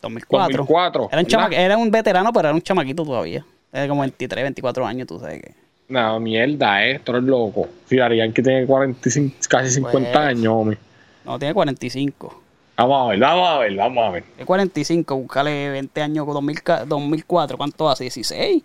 2004. 0.00 0.56
2004. 0.66 1.08
Era 1.12 1.46
un, 1.46 1.52
era 1.52 1.76
un 1.76 1.90
veterano, 1.92 2.32
pero 2.32 2.48
era 2.48 2.54
un 2.56 2.62
chamaquito 2.62 3.04
todavía. 3.04 3.44
Era 3.72 3.86
como 3.86 4.00
23, 4.00 4.42
24 4.42 4.84
años, 4.84 5.06
tú 5.06 5.20
sabes 5.20 5.42
que... 5.42 5.61
No, 5.92 6.18
mierda, 6.20 6.86
eh, 6.86 6.92
esto 6.92 7.18
es 7.18 7.22
loco. 7.22 7.68
Fijarían 7.84 8.32
que 8.32 8.42
tiene 8.42 8.64
45, 8.64 9.36
casi 9.46 9.74
50 9.74 10.10
pues, 10.10 10.16
años, 10.16 10.46
hombre. 10.46 10.78
No, 11.22 11.38
tiene 11.38 11.52
45. 11.52 12.42
Vamos 12.78 13.02
a 13.02 13.10
ver, 13.10 13.18
vamos 13.18 13.48
a 13.48 13.58
ver, 13.58 13.76
vamos 13.76 14.08
a 14.08 14.10
ver. 14.10 14.22
Tiene 14.22 14.46
45, 14.46 15.16
buscale 15.16 15.68
20 15.68 16.00
años, 16.00 16.26
2004, 16.26 17.58
¿cuánto 17.58 17.90
hace? 17.90 18.04
16. 18.04 18.62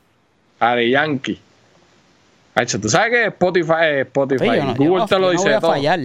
Ari 0.57 0.91
Yankee. 0.91 1.37
Hecho, 2.55 2.79
tú 2.79 2.87
sabes 2.87 3.11
que 3.11 3.25
Spotify 3.25 3.73
es 3.81 4.07
Spotify. 4.07 4.59
Google 4.77 5.05
te 5.05 5.19
lo 5.19 5.31
dice 5.31 5.49
no 5.49 5.59
todo. 5.59 5.71
fallar. 5.71 5.99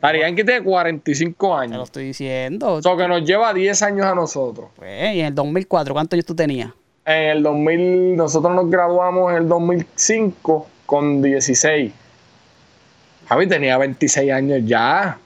Ari 0.00 0.18
Yankee 0.18 0.42
tiene 0.42 0.64
45 0.64 1.56
años. 1.56 1.70
Te 1.70 1.76
lo 1.76 1.84
estoy 1.84 2.04
diciendo. 2.06 2.80
Eso 2.80 2.96
que 2.96 3.06
nos 3.06 3.22
lleva 3.22 3.54
10 3.54 3.82
años 3.82 4.04
a 4.04 4.16
nosotros. 4.16 4.70
Pues, 4.74 5.14
y 5.14 5.20
en 5.20 5.26
el 5.26 5.34
2004, 5.36 5.94
¿cuántos 5.94 6.16
años 6.16 6.26
tú 6.26 6.34
tenías? 6.34 6.72
En 7.04 7.30
el 7.30 7.42
2000, 7.42 8.16
nosotros 8.16 8.54
nos 8.54 8.70
graduamos 8.70 9.32
en 9.32 9.38
el 9.38 9.48
2005 9.48 10.66
con 10.86 11.22
16. 11.22 11.92
Javi 13.28 13.46
tenía 13.46 13.78
26 13.78 14.32
años 14.32 14.60
ya. 14.64 15.18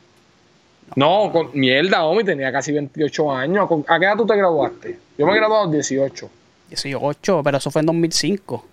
No, 0.96 1.30
con 1.32 1.50
mierda, 1.52 2.04
Omi 2.04 2.24
tenía 2.24 2.50
casi 2.50 2.72
28 2.72 3.32
años. 3.32 3.68
¿A 3.86 3.98
qué 3.98 4.04
edad 4.04 4.16
tú 4.16 4.26
te 4.26 4.36
graduaste? 4.36 4.98
Yo 5.18 5.26
me 5.26 5.34
gradué 5.34 5.56
a 5.56 5.62
los 5.64 5.72
18. 5.72 6.30
18, 6.70 7.42
pero 7.42 7.58
eso 7.58 7.70
fue 7.70 7.80
en 7.80 7.86
2005. 7.86 8.64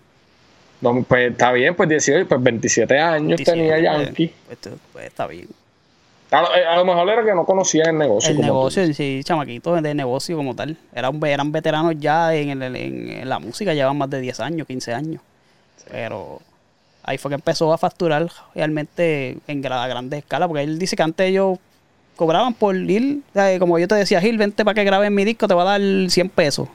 pues 1.08 1.32
está 1.32 1.52
bien, 1.52 1.76
pues 1.76 1.90
18, 1.90 2.28
pues 2.28 2.42
27 2.42 3.00
años 3.00 3.42
tenía 3.44 3.80
Yankee. 3.80 4.34
Pues, 4.48 4.60
pues 4.92 5.06
está 5.06 5.28
bien. 5.28 5.48
Eh, 6.56 6.66
a 6.66 6.76
lo, 6.78 6.86
mejor 6.86 7.10
era 7.10 7.24
que 7.24 7.34
no 7.34 7.46
conocían 7.46 7.90
el 7.90 7.98
negocio. 7.98 8.32
El 8.32 8.42
negocio, 8.42 8.94
sí, 8.94 9.22
chamaquitos 9.24 9.82
de 9.82 9.94
negocio 9.94 10.36
como 10.36 10.56
tal. 10.56 10.78
Eran, 10.94 11.24
eran 11.26 11.52
veteranos 11.52 11.96
ya 12.00 12.34
en, 12.34 12.62
en, 12.62 13.30
la 13.30 13.40
música, 13.40 13.74
llevan 13.74 13.98
más 13.98 14.10
de 14.10 14.20
10 14.20 14.40
años, 14.40 14.68
15 14.68 14.94
años. 14.94 15.22
Pero 15.90 16.42
ahí 17.04 17.18
fue 17.18 17.30
que 17.30 17.36
empezó 17.36 17.72
a 17.72 17.78
facturar 17.78 18.28
realmente 18.54 19.38
en 19.48 19.62
grande 19.62 20.18
escala, 20.18 20.48
porque 20.48 20.64
él 20.64 20.80
dice 20.80 20.96
que 20.96 21.04
antes 21.04 21.30
ellos 21.30 21.60
cobraban 22.16 22.54
por 22.54 22.76
ir, 22.76 23.22
como 23.60 23.78
yo 23.78 23.88
te 23.88 23.96
decía, 23.96 24.22
Gil, 24.22 24.38
vente 24.38 24.64
para 24.66 24.76
que 24.76 24.84
grabes 24.84 25.12
mi 25.12 25.26
disco, 25.26 25.48
te 25.48 25.54
va 25.54 25.62
a 25.62 25.78
dar 25.78 26.10
100 26.10 26.30
pesos. 26.30 26.68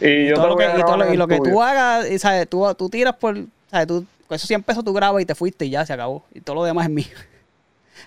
Y, 0.00 0.28
yo 0.28 0.36
lo 0.36 0.56
que, 0.56 0.66
y, 1.12 1.16
lo 1.16 1.28
que 1.28 1.38
tú 1.38 1.62
hagas, 1.62 2.06
¿sabes? 2.20 2.48
Tú, 2.48 2.66
tú 2.74 2.88
tiras 2.88 3.14
por, 3.14 3.36
¿sabes? 3.70 3.86
Tú, 3.86 4.06
con 4.26 4.36
esos 4.36 4.48
100 4.48 4.62
pesos 4.62 4.84
tú 4.84 4.92
grabas 4.92 5.22
y 5.22 5.26
te 5.26 5.34
fuiste 5.34 5.66
y 5.66 5.70
ya 5.70 5.84
se 5.86 5.92
acabó. 5.92 6.24
Y 6.34 6.40
todo 6.40 6.56
lo 6.56 6.64
demás 6.64 6.86
es 6.86 6.92
mío. 6.92 7.06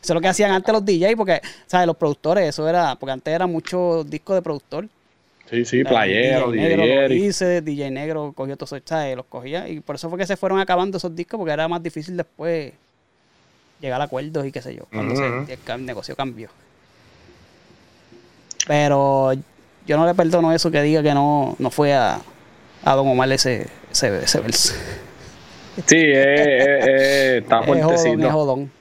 Eso 0.01 0.13
es 0.13 0.15
lo 0.15 0.21
que 0.21 0.27
hacían 0.27 0.51
antes 0.51 0.73
los 0.73 0.85
DJs, 0.85 1.15
porque, 1.15 1.41
¿sabes? 1.65 1.87
Los 1.87 1.97
productores, 1.97 2.47
eso 2.47 2.67
era, 2.67 2.95
porque 2.95 3.11
antes 3.11 3.33
era 3.33 3.47
mucho 3.47 4.03
disco 4.03 4.33
de 4.33 4.41
productor. 4.41 4.87
Sí, 5.49 5.63
sí, 5.63 5.83
playero, 5.83 6.51
DJ, 6.51 6.77
negro, 6.77 7.07
dice, 7.07 7.61
DJ 7.61 7.89
negro 7.89 8.33
cogió 8.35 8.57
todos 8.57 8.73
esos, 8.73 8.87
¿sabes? 8.87 9.15
Los 9.15 9.25
cogía. 9.27 9.69
Y 9.69 9.79
por 9.79 9.95
eso 9.95 10.09
fue 10.09 10.19
que 10.19 10.25
se 10.25 10.35
fueron 10.35 10.59
acabando 10.59 10.97
esos 10.97 11.15
discos, 11.15 11.37
porque 11.37 11.53
era 11.53 11.67
más 11.67 11.81
difícil 11.81 12.17
después 12.17 12.73
llegar 13.79 14.01
a 14.01 14.05
acuerdos 14.05 14.45
y 14.45 14.51
qué 14.51 14.61
sé 14.61 14.75
yo, 14.75 14.85
cuando 14.91 15.13
el 15.13 15.85
negocio 15.85 16.15
cambió. 16.15 16.49
Pero 18.67 19.31
yo 19.85 19.97
no 19.97 20.05
le 20.05 20.13
perdono 20.13 20.51
eso 20.51 20.69
que 20.69 20.81
diga 20.81 21.01
que 21.01 21.13
no, 21.13 21.55
no 21.59 21.71
fue 21.71 21.93
a, 21.93 22.19
a 22.83 22.95
Don 22.95 23.07
Omar 23.07 23.31
ese, 23.31 23.67
ese, 23.89 24.23
ese 24.23 24.39
verso. 24.41 24.73
Sí, 25.85 25.95
eh, 25.95 26.13
eh, 26.15 26.79
eh, 26.87 27.37
está 27.37 27.59
Es 27.61 27.65
jodón, 27.65 27.77
es 27.77 27.83
fuertecito. 27.85 28.31
jodón. 28.31 28.71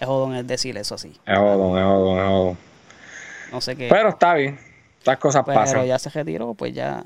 Es 0.00 0.06
jodón 0.06 0.34
es 0.34 0.46
decir 0.46 0.76
eso 0.78 0.94
así. 0.94 1.12
Es 1.26 1.38
jodón, 1.38 1.78
es 1.78 1.84
jodón, 1.84 2.18
es 2.18 2.24
jodón. 2.26 2.58
No 3.52 3.60
sé 3.60 3.76
qué. 3.76 3.88
Pero 3.90 4.08
está 4.08 4.34
bien. 4.34 4.58
Estas 4.98 5.18
cosas 5.18 5.42
pero 5.44 5.60
pasan. 5.60 5.82
Ya. 5.82 5.86
ya 5.88 5.98
se 5.98 6.08
retiró, 6.08 6.54
pues 6.54 6.74
ya. 6.74 7.04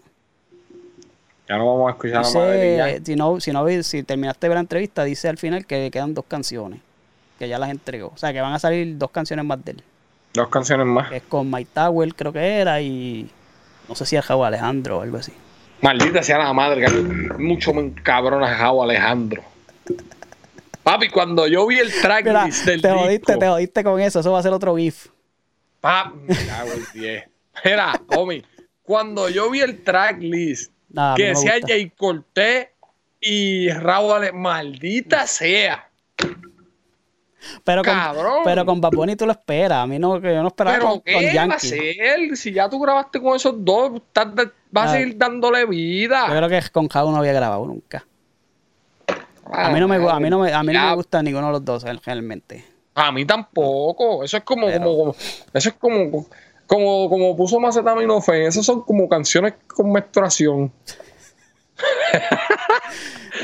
no 1.49 1.67
vamos 1.67 1.89
a 1.89 1.91
escuchar 1.91 2.25
a 2.25 2.31
Madrid 2.31 2.61
Dice, 2.61 2.77
ya. 2.77 3.05
si 3.05 3.17
no, 3.17 3.41
si 3.41 3.53
no 3.53 3.83
si 3.83 4.03
terminaste 4.05 4.47
de 4.47 4.49
ver 4.49 4.57
la 4.57 4.61
entrevista, 4.61 5.03
dice 5.03 5.29
al 5.29 5.39
final 5.39 5.67
que 5.67 5.91
quedan 5.91 6.15
dos 6.15 6.25
canciones. 6.27 6.81
Que 7.39 7.49
ya 7.49 7.59
las 7.59 7.71
entregó. 7.71 8.13
O 8.15 8.17
sea 8.17 8.33
que 8.33 8.41
van 8.41 8.53
a 8.53 8.61
salir 8.61 8.97
dos 8.97 9.11
canciones 9.11 9.45
más 9.45 9.65
de 9.65 9.73
él. 9.73 9.83
Dos 10.33 10.49
canciones 10.49 10.87
más. 10.87 11.11
Que 11.11 11.17
es 11.17 11.23
con 11.25 11.51
Mike 11.51 11.71
Tower, 11.75 12.15
creo 12.15 12.33
que 12.33 12.59
era, 12.61 12.81
y 12.81 13.29
no 13.89 13.97
sé 13.97 14.07
si 14.07 14.15
es 14.15 14.27
Raúl 14.27 14.47
Alejandro 14.47 14.99
o 14.99 15.03
algo 15.03 15.19
así. 15.19 15.33
Maldita 15.81 16.23
sea 16.23 16.39
la 16.39 16.53
madre, 16.53 16.87
que 16.87 16.91
mucho 17.39 17.75
me 17.75 17.83
encabrona 17.83 18.55
Jao 18.55 18.83
Alejandro. 18.83 19.43
Papi, 20.85 21.09
cuando 21.09 21.47
yo 21.49 21.67
vi 21.67 21.79
el 21.79 21.89
Mira, 21.89 22.03
tracklist 22.03 22.65
del 22.67 22.83
te 22.83 22.89
disco, 22.89 23.03
jodiste, 23.03 23.37
te 23.39 23.49
jodiste 23.49 23.85
con 23.85 24.01
eso. 24.01 24.21
Eso 24.21 24.31
va 24.33 24.39
a 24.39 24.43
ser 24.43 24.53
otro 24.53 24.77
GIF. 24.77 25.09
papi, 25.81 26.19
en 26.29 27.01
10. 27.01 27.25
Mira, 27.65 28.01
homie, 28.17 28.45
cuando 28.83 29.29
yo 29.29 29.51
vi 29.51 29.61
el 29.61 29.83
tracklist 29.83 30.73
Nah, 30.91 31.15
a 31.15 31.17
mí 31.17 31.23
que 31.23 31.29
decía. 31.31 31.55
Jay 31.67 31.91
Cortés 31.91 32.69
y 33.21 33.71
Raúl 33.71 34.33
maldita 34.35 35.27
sea. 35.27 35.89
Pero 37.63 37.83
con, 37.83 37.93
cabrón. 37.95 38.41
pero 38.45 38.65
con 38.65 38.81
Bad 38.81 38.93
Bunny 38.93 39.17
tú 39.17 39.27
lo 39.27 39.33
esperas. 39.33 39.79
A 39.79 39.87
mí 39.87 39.99
no, 39.99 40.21
que 40.21 40.33
yo 40.35 40.41
no 40.43 40.49
esperaba 40.49 40.77
Pero 40.77 40.89
con, 40.89 40.95
con 41.01 41.05
¿qué 41.05 41.15
va 41.15 41.31
a 41.31 41.33
Yankee. 41.35 41.67
ser? 41.69 42.37
Si 42.37 42.53
ya 42.53 42.69
tú 42.71 42.79
grabaste 42.81 43.21
con 43.21 43.37
esos 43.37 43.55
dos, 43.65 44.01
vas 44.15 44.27
Ah. 44.75 44.83
a 44.85 44.93
seguir 44.93 45.17
dándole 45.19 45.61
Yo 45.63 45.69
vida. 45.69 46.27
creo 46.29 46.49
que 46.49 46.61
con 46.71 46.89
Jao 46.89 47.11
no 47.11 47.19
había 47.19 47.33
grabado 47.33 47.67
nunca. 47.67 48.07
A 49.53 49.71
mí 49.71 49.81
no 49.81 49.89
me, 49.89 49.97
a 49.97 50.21
mí 50.21 50.31
no 50.31 50.39
me, 50.41 50.53
a 50.53 50.63
mí 50.63 50.73
no 50.73 50.87
me 50.89 50.95
gusta 50.95 51.23
ninguno 51.23 51.47
de 51.49 51.53
los 51.53 51.65
dos 51.65 51.85
realmente. 52.05 52.65
A 52.95 53.11
mí 53.13 53.25
tampoco. 53.25 54.23
Eso 54.25 54.37
es 54.37 54.45
como, 54.45 54.67
Pero- 54.67 54.81
como, 54.85 54.97
como- 54.99 55.17
eso 55.53 55.69
es 55.69 55.75
como, 55.75 56.27
como, 56.67 57.09
como 57.11 57.37
puso 57.37 57.59
Macetaminofen. 57.61 58.43
Esas 58.43 58.65
son 58.65 58.83
como 58.83 59.09
canciones 59.09 59.55
con 59.67 59.91
menstruación. 59.93 60.73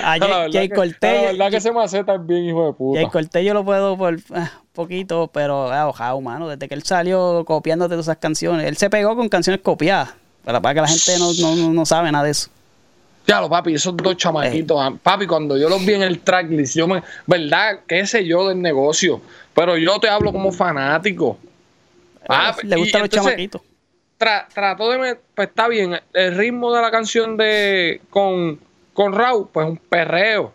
A 0.04 0.16
La 0.16 0.18
Jay, 0.18 0.30
verdad 0.30 0.48
Jay 0.52 0.68
que- 0.68 0.74
Cortés, 0.74 1.22
La 1.22 1.32
verdad 1.32 1.50
que 1.50 1.56
ese 1.56 1.72
maceta 1.72 2.14
es 2.14 2.26
bien 2.26 2.44
hijo 2.44 2.66
de 2.66 2.72
puta. 2.72 3.00
Jay 3.00 3.10
Cortés 3.10 3.44
yo 3.44 3.54
lo 3.54 3.64
puedo 3.64 3.96
por 3.98 4.18
ah, 4.34 4.50
poquito, 4.72 5.28
pero 5.32 5.70
ah, 5.72 5.92
Jao, 5.92 6.20
mano, 6.20 6.48
desde 6.48 6.68
que 6.68 6.74
él 6.74 6.82
salió 6.84 7.44
copiándote 7.44 7.94
todas 7.94 8.06
esas 8.06 8.18
canciones, 8.18 8.66
él 8.66 8.76
se 8.76 8.88
pegó 8.88 9.16
con 9.16 9.28
canciones 9.28 9.60
copiadas. 9.62 10.14
Para, 10.44 10.60
para 10.60 10.74
que 10.74 10.80
la 10.82 10.88
gente 10.88 11.18
no, 11.18 11.32
no- 11.34 11.72
no 11.72 11.84
sabe 11.86 12.10
nada 12.12 12.24
de 12.24 12.30
eso. 12.30 12.50
Ya 13.26 13.40
lo 13.40 13.48
papi, 13.48 13.74
esos 13.74 13.96
dos 13.96 14.16
chamaquitos, 14.16 14.76
Eh. 14.78 14.80
ah, 14.82 14.98
papi, 15.02 15.26
cuando 15.26 15.56
yo 15.56 15.68
los 15.68 15.84
vi 15.84 15.94
en 15.94 16.02
el 16.02 16.20
tracklist, 16.20 16.74
yo 16.76 16.88
me, 16.88 17.02
verdad, 17.26 17.80
qué 17.86 18.04
sé 18.06 18.24
yo 18.26 18.48
del 18.48 18.60
negocio, 18.60 19.20
pero 19.54 19.76
yo 19.76 20.00
te 20.00 20.08
hablo 20.08 20.32
como 20.32 20.50
fanático. 20.50 21.38
Papi, 22.26 22.66
Le 22.66 22.76
y 22.76 22.80
gustan 22.80 23.02
los 23.02 23.10
chamaquitos. 23.10 23.62
tra- 24.18 24.46
trató 24.52 24.90
de 24.90 24.98
me- 24.98 25.14
pues 25.34 25.48
está 25.48 25.68
bien, 25.68 25.98
el 26.12 26.36
ritmo 26.36 26.72
de 26.74 26.82
la 26.82 26.90
canción 26.90 27.36
de 27.36 28.00
con, 28.10 28.58
con 28.92 29.12
Raúl, 29.12 29.48
pues 29.52 29.66
un 29.68 29.76
perreo. 29.76 30.52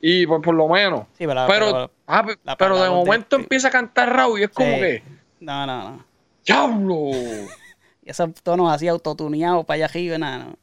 Y 0.00 0.26
pues 0.26 0.40
por 0.42 0.54
lo 0.54 0.68
menos. 0.68 1.02
Sí, 1.18 1.26
pero- 1.26 1.44
pero, 1.48 1.66
pero- 1.72 1.90
papi, 2.04 2.32
la 2.44 2.56
pero 2.56 2.82
de 2.82 2.90
momento 2.90 3.36
empieza 3.36 3.68
a 3.68 3.70
cantar 3.70 4.12
Raúl 4.14 4.40
y 4.40 4.44
es 4.44 4.50
como 4.50 4.68
que, 4.76 5.02
No, 5.40 5.66
no, 5.66 5.90
no. 5.90 6.04
¡Diablo! 6.46 7.10
Y 8.04 8.10
esos 8.10 8.30
tonos 8.42 8.72
así 8.72 8.88
autotuneados 8.88 9.64
para 9.64 9.76
allá 9.76 9.84
arriba, 9.84 10.18
nada, 10.18 10.38
no. 10.38 10.56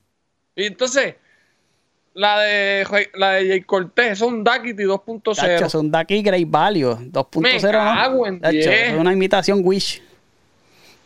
Y 0.60 0.66
entonces, 0.66 1.16
la 2.14 2.40
de 2.40 3.10
la 3.16 3.32
de 3.32 3.48
Jay 3.48 3.62
Cortés, 3.62 4.12
es 4.14 4.22
un 4.22 4.44
Daquiti 4.44 4.84
Tacho, 4.84 5.04
2.0. 5.06 5.66
es 5.66 5.76
un 5.76 5.90
Ducky 5.90 6.22
Great 6.22 6.50
Value 6.50 6.96
2.0, 6.96 7.40
Me 7.40 7.62
cago 7.62 8.28
en 8.28 8.42
¿no? 8.42 8.50
Es 8.50 8.94
una 8.94 9.14
imitación 9.14 9.62
Wish 9.64 10.02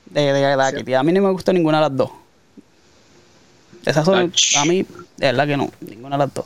de, 0.05 0.33
de 0.33 0.55
Ducky. 0.55 0.93
A 0.95 1.03
mí 1.03 1.11
no 1.11 1.21
me 1.21 1.29
gustó 1.29 1.53
ninguna 1.53 1.77
de 1.77 1.89
las 1.89 1.97
dos. 1.97 2.09
Esas 3.85 4.05
son, 4.05 4.33
a 4.57 4.65
mí, 4.65 4.85
de 5.17 5.25
verdad 5.27 5.45
que 5.45 5.57
no, 5.57 5.69
ninguna 5.81 6.17
de 6.17 6.25
las 6.25 6.33
dos. 6.33 6.45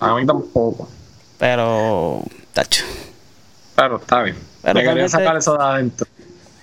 A 0.00 0.14
mí 0.14 0.26
tampoco. 0.26 0.88
Pero, 1.38 2.22
tacho. 2.52 2.84
Pero 3.76 3.96
está 3.96 4.22
bien. 4.24 4.36
Pero 4.60 4.74
Me 4.74 4.84
quería 4.84 5.08
sacar 5.08 5.36
eso 5.38 5.56
de 5.56 5.64
adentro. 5.64 6.06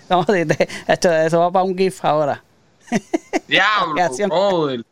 Vamos 0.07 0.29
a 0.29 0.33
decir, 0.33 0.67
tacho, 0.85 1.11
eso 1.11 1.39
va 1.39 1.51
para 1.51 1.63
un 1.63 1.75
GIF 1.75 2.03
ahora. 2.05 2.43
Diablo, 3.47 3.95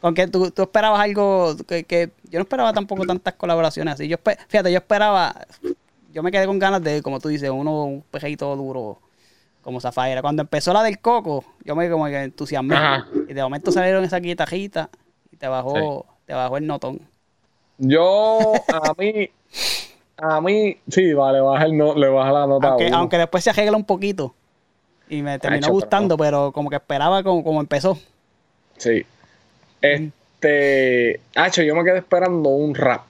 Con 0.00 0.14
que 0.14 0.26
tú, 0.28 0.50
tú 0.50 0.62
esperabas 0.62 1.00
algo 1.00 1.56
que, 1.66 1.84
que 1.84 2.10
yo 2.30 2.38
no 2.38 2.42
esperaba 2.42 2.72
tampoco 2.72 3.04
tantas 3.04 3.34
colaboraciones 3.34 3.94
así. 3.94 4.08
Yo 4.08 4.16
fíjate, 4.48 4.70
yo 4.70 4.78
esperaba, 4.78 5.34
yo 6.12 6.22
me 6.22 6.30
quedé 6.30 6.46
con 6.46 6.58
ganas 6.58 6.82
de, 6.82 7.02
como 7.02 7.20
tú 7.20 7.28
dices, 7.28 7.50
uno 7.50 7.84
un 7.84 8.02
pejito 8.02 8.54
duro 8.56 8.98
como 9.62 9.80
Zafaira. 9.80 10.22
Cuando 10.22 10.42
empezó 10.42 10.72
la 10.72 10.82
del 10.82 10.98
coco, 10.98 11.44
yo 11.64 11.76
me 11.76 11.90
como 11.90 12.06
que 12.06 12.22
entusiasmé. 12.22 12.76
Ajá. 12.76 13.06
Y 13.28 13.34
de 13.34 13.42
momento 13.42 13.72
salieron 13.72 14.04
esa 14.04 14.18
guitarrita 14.18 14.88
y 15.30 15.36
te 15.36 15.48
bajó, 15.48 16.06
te 16.26 16.34
bajó 16.34 16.56
el 16.56 16.66
notón. 16.66 17.00
Yo, 17.78 18.54
a 18.68 18.92
mí, 18.98 19.30
a 20.16 20.40
mí, 20.40 20.76
sí, 20.88 21.12
vale, 21.12 21.40
baja 21.40 21.64
el 21.64 21.76
no, 21.76 21.94
le 21.94 22.08
baja 22.08 22.32
la 22.32 22.46
nota. 22.46 22.68
Aunque, 22.68 22.88
aunque 22.88 23.18
después 23.18 23.44
se 23.44 23.50
arregla 23.50 23.76
un 23.76 23.84
poquito. 23.84 24.34
Y 25.08 25.22
me 25.22 25.38
terminó 25.38 25.68
gustando, 25.68 26.16
pero 26.16 26.52
como 26.52 26.70
que 26.70 26.76
esperaba 26.76 27.22
como, 27.22 27.42
como 27.44 27.60
empezó. 27.60 27.98
Sí. 28.76 29.06
Este, 29.80 31.20
Hacho, 31.34 31.62
yo 31.62 31.74
me 31.74 31.84
quedé 31.84 31.98
esperando 31.98 32.48
un 32.50 32.74
rap 32.74 33.02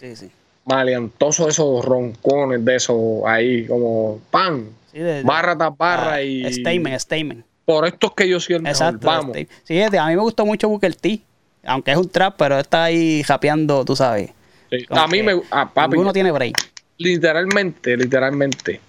Sí, 0.00 0.14
sí. 0.16 0.30
maleantoso, 0.64 1.48
esos 1.48 1.84
roncones 1.84 2.64
de 2.64 2.76
esos 2.76 3.22
ahí, 3.26 3.66
como 3.66 4.20
pan, 4.30 4.68
Sí, 4.92 4.98
de- 4.98 5.14
de- 5.14 5.22
barra 5.22 5.56
tras 5.56 5.76
barra 5.76 6.14
ah, 6.14 6.22
y. 6.22 6.52
Statement, 6.52 6.98
statement. 7.00 7.44
Por 7.64 7.86
estos 7.86 8.12
que 8.14 8.28
yo 8.28 8.38
soy 8.40 8.56
el 8.56 8.62
mejor, 8.62 8.76
Exacto. 8.76 9.06
vamos. 9.06 9.36
Sí, 9.64 9.80
a 9.82 9.90
mí 9.90 10.14
me 10.16 10.22
gustó 10.22 10.46
mucho 10.46 10.68
Booker 10.68 10.94
T. 10.94 11.20
Aunque 11.64 11.90
es 11.90 11.96
un 11.96 12.08
trap, 12.08 12.36
pero 12.38 12.60
está 12.60 12.84
ahí 12.84 13.22
japeando, 13.24 13.84
tú 13.84 13.96
sabes. 13.96 14.30
Sí, 14.70 14.86
A 14.90 15.06
mí 15.08 15.22
me. 15.22 15.40
A 15.50 15.68
papi, 15.72 15.90
Ninguno 15.92 16.12
tiene 16.12 16.30
break. 16.30 16.56
literalmente, 16.98 17.96
literalmente, 17.96 18.80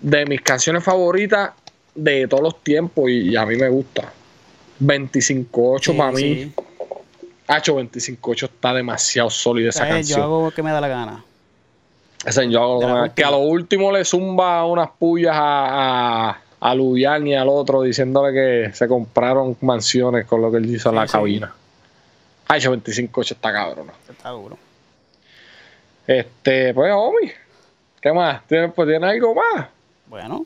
de 0.00 0.26
mis 0.26 0.40
canciones 0.40 0.84
favoritas 0.84 1.50
de 1.94 2.28
todos 2.28 2.42
los 2.42 2.62
tiempos 2.62 3.10
y, 3.10 3.30
y 3.30 3.36
a 3.36 3.44
mí 3.46 3.56
me 3.56 3.68
gusta. 3.68 4.12
25-8 4.80 5.80
Sí, 5.82 5.92
para 5.92 6.12
mí. 6.12 6.18
sí. 6.20 6.52
Hacho 7.48 7.76
25-8 7.78 8.44
está 8.44 8.74
demasiado 8.74 9.30
sólido 9.30 9.70
esa 9.70 9.86
canción. 9.88 10.18
Yo 10.18 10.24
hago 10.24 10.44
lo 10.46 10.50
que 10.50 10.62
me 10.62 10.72
da 10.72 10.80
la 10.80 10.88
gana. 10.88 11.24
Esa 12.24 12.42
yo 12.44 12.60
hago 12.62 12.80
lo 12.82 13.02
De 13.04 13.10
que 13.12 13.22
la 13.22 13.28
a 13.28 13.30
lo 13.32 13.38
último 13.38 13.92
le 13.92 14.04
zumba 14.04 14.64
unas 14.66 14.90
pullas 14.98 15.36
a, 15.36 16.30
a, 16.30 16.40
a 16.58 16.74
Luyan 16.74 17.24
y 17.26 17.36
al 17.36 17.48
otro 17.48 17.82
diciéndole 17.82 18.32
que 18.32 18.72
se 18.74 18.88
compraron 18.88 19.56
mansiones 19.60 20.26
con 20.26 20.42
lo 20.42 20.50
que 20.50 20.56
él 20.58 20.66
hizo 20.74 20.88
en 20.88 20.94
Sí, 20.96 21.00
la 21.00 21.06
sí. 21.06 21.12
cabina. 21.12 21.54
Hacho 22.48 22.74
25-8 22.76 23.30
está 23.32 23.52
cabrón. 23.52 23.92
Está 24.08 24.30
duro. 24.30 24.58
Este, 26.06 26.74
pues, 26.74 26.92
homie. 26.94 27.32
¿Qué 28.00 28.12
más? 28.12 28.46
¿Tienes, 28.46 28.72
pues, 28.74 28.88
¿tienes 28.88 29.08
algo 29.08 29.34
más? 29.34 29.66
Bueno, 30.06 30.44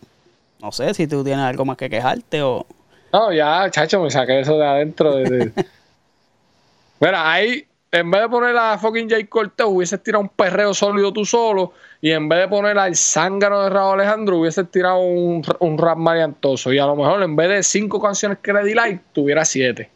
no 0.61 0.72
sé 0.72 0.93
si 0.95 1.07
tú 1.07 1.22
tienes 1.24 1.45
algo 1.45 1.64
más 1.64 1.76
que 1.76 1.89
quejarte 1.89 2.43
o. 2.43 2.66
No, 3.13 3.33
ya, 3.33 3.71
chacho, 3.71 4.03
me 4.03 4.11
saqué 4.11 4.41
eso 4.41 4.57
de 4.59 4.67
adentro. 4.67 5.17
De, 5.17 5.53
Mira, 7.01 7.33
ahí, 7.33 7.67
en 7.91 8.11
vez 8.11 8.23
de 8.23 8.29
poner 8.29 8.57
a 8.57 8.79
fucking 8.79 9.09
Jay 9.11 9.25
Cortez, 9.25 9.67
hubieses 9.69 10.03
tirado 10.03 10.23
un 10.23 10.29
perreo 10.29 10.73
sólido 10.75 11.13
tú 11.13 11.25
solo. 11.25 11.73
Y 12.01 12.13
en 12.13 12.29
vez 12.29 12.41
de 12.41 12.49
poner 12.49 12.79
al 12.79 12.95
zángano 12.97 13.63
de 13.63 13.71
Raúl 13.71 14.01
Alejandro, 14.01 14.39
hubieses 14.39 14.71
tirado 14.71 15.01
un, 15.01 15.45
un 15.59 15.79
rap 15.79 15.99
mariantoso. 15.99 16.73
Y 16.73 16.79
a 16.79 16.87
lo 16.87 16.97
mejor, 16.97 17.23
en 17.23 17.35
vez 17.37 17.49
de 17.49 17.63
cinco 17.63 18.01
canciones 18.01 18.39
que 18.39 18.53
le 18.53 18.65
di 18.65 18.75
like, 18.75 19.03
tuviera 19.13 19.45
siete. 19.45 19.91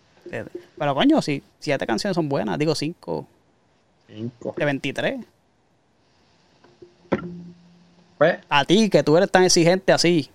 Pero 0.79 0.95
coño, 0.95 1.23
si 1.23 1.43
siete 1.61 1.87
canciones 1.87 2.15
son 2.17 2.29
buenas, 2.29 2.59
digo 2.59 2.75
cinco 2.75 3.27
Cinco. 4.09 4.55
de 4.57 4.65
23. 4.65 5.21
Pues, 8.19 8.39
A 8.49 8.65
ti, 8.65 8.89
que 8.89 9.03
tú 9.03 9.17
eres 9.17 9.31
tan 9.31 9.45
exigente 9.45 9.93
así. 9.93 10.29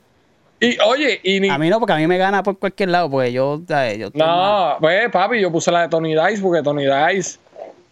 Y 0.59 0.77
oye, 0.81 1.21
y 1.23 1.39
ni. 1.39 1.49
A 1.49 1.57
mí 1.57 1.69
no, 1.69 1.79
porque 1.79 1.93
a 1.93 1.97
mí 1.97 2.05
me 2.07 2.17
gana 2.17 2.43
por 2.43 2.57
cualquier 2.59 2.89
lado, 2.89 3.09
porque 3.09 3.31
yo. 3.31 3.61
yo 3.67 4.09
No, 4.13 4.77
pues, 4.79 5.09
papi, 5.09 5.39
yo 5.39 5.51
puse 5.51 5.71
la 5.71 5.83
de 5.83 5.89
Tony 5.89 6.15
Dice 6.15 6.41
porque 6.41 6.61
Tony 6.61 6.83
Dice, 6.85 7.39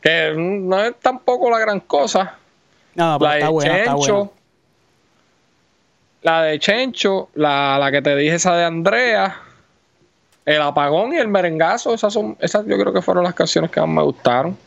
que 0.01 0.33
no 0.35 0.83
es 0.83 0.95
tampoco 0.99 1.49
la 1.49 1.59
gran 1.59 1.79
cosa. 1.81 2.35
No, 2.95 3.17
pero 3.19 3.29
la 3.29 3.35
está 3.37 3.45
de 3.45 3.51
buena, 3.51 3.77
está 3.77 3.95
Chencho, 3.95 4.15
buena. 4.15 4.31
la 6.23 6.41
de 6.43 6.59
Chencho, 6.59 7.29
la, 7.35 7.77
la 7.79 7.91
que 7.91 8.01
te 8.01 8.15
dije, 8.15 8.35
esa 8.35 8.55
de 8.55 8.65
Andrea, 8.65 9.39
el 10.45 10.61
apagón 10.61 11.13
y 11.13 11.17
el 11.17 11.27
merengazo, 11.27 11.93
esas 11.93 12.11
son, 12.11 12.35
esas 12.41 12.65
yo 12.65 12.77
creo 12.77 12.91
que 12.91 13.01
fueron 13.01 13.23
las 13.23 13.33
canciones 13.33 13.71
que 13.71 13.79
más 13.79 13.89
me 13.89 14.01
gustaron. 14.01 14.57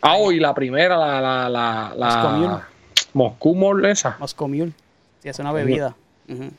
Ah, 0.00 0.14
oh, 0.16 0.30
y 0.32 0.38
la 0.38 0.54
primera, 0.54 0.96
la, 0.96 1.20
la, 1.20 1.48
la, 1.50 1.92
la 1.96 2.66
Moscú 3.12 3.54
Mole, 3.54 3.90
esa. 3.90 4.16
Moscow 4.20 4.48
Mule. 4.48 4.72
Sí, 5.22 5.28
es 5.28 5.38
una 5.38 5.52
bebida. 5.52 5.94
Ujú. 6.28 6.50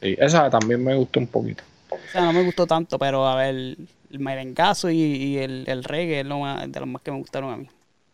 Sí, 0.00 0.16
esa 0.18 0.48
también 0.50 0.82
me 0.82 0.94
gustó 0.94 1.20
un 1.20 1.26
poquito. 1.26 1.62
O 1.90 1.96
sea, 2.12 2.22
no 2.22 2.32
me 2.32 2.42
gustó 2.44 2.66
tanto, 2.66 2.98
pero 2.98 3.26
a 3.26 3.34
ver, 3.36 3.54
el 3.54 3.88
merengazo 4.18 4.90
y, 4.90 4.96
y 5.00 5.38
el, 5.38 5.64
el 5.66 5.84
reggae 5.84 6.20
es 6.20 6.26
lo 6.26 6.38
más, 6.40 6.70
de 6.70 6.80
los 6.80 6.88
más 6.88 7.02
que 7.02 7.10
me 7.10 7.18
gustaron 7.18 7.52
a 7.52 7.56
mí. 7.56 7.68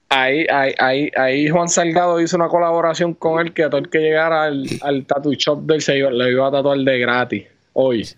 Ahí, 0.09 0.47
ahí, 0.53 0.72
ahí, 0.78 1.11
ahí 1.16 1.49
Juan 1.49 1.68
Salgado 1.68 2.20
hizo 2.20 2.36
una 2.36 2.49
colaboración 2.49 3.14
con 3.14 3.45
él 3.45 3.53
que 3.53 3.64
a 3.64 3.70
todo 3.70 3.80
el 3.80 3.90
que 3.90 3.99
llegara 3.99 4.45
al, 4.45 4.64
al 4.82 5.05
tattoo 5.07 5.32
shop 5.32 5.62
del 5.62 5.82
se 5.82 5.99
iba, 5.99 6.11
le 6.11 6.30
iba 6.30 6.47
a 6.47 6.51
tatuar 6.53 6.78
de 6.78 6.99
gratis. 6.99 7.45
Hoy. 7.72 8.09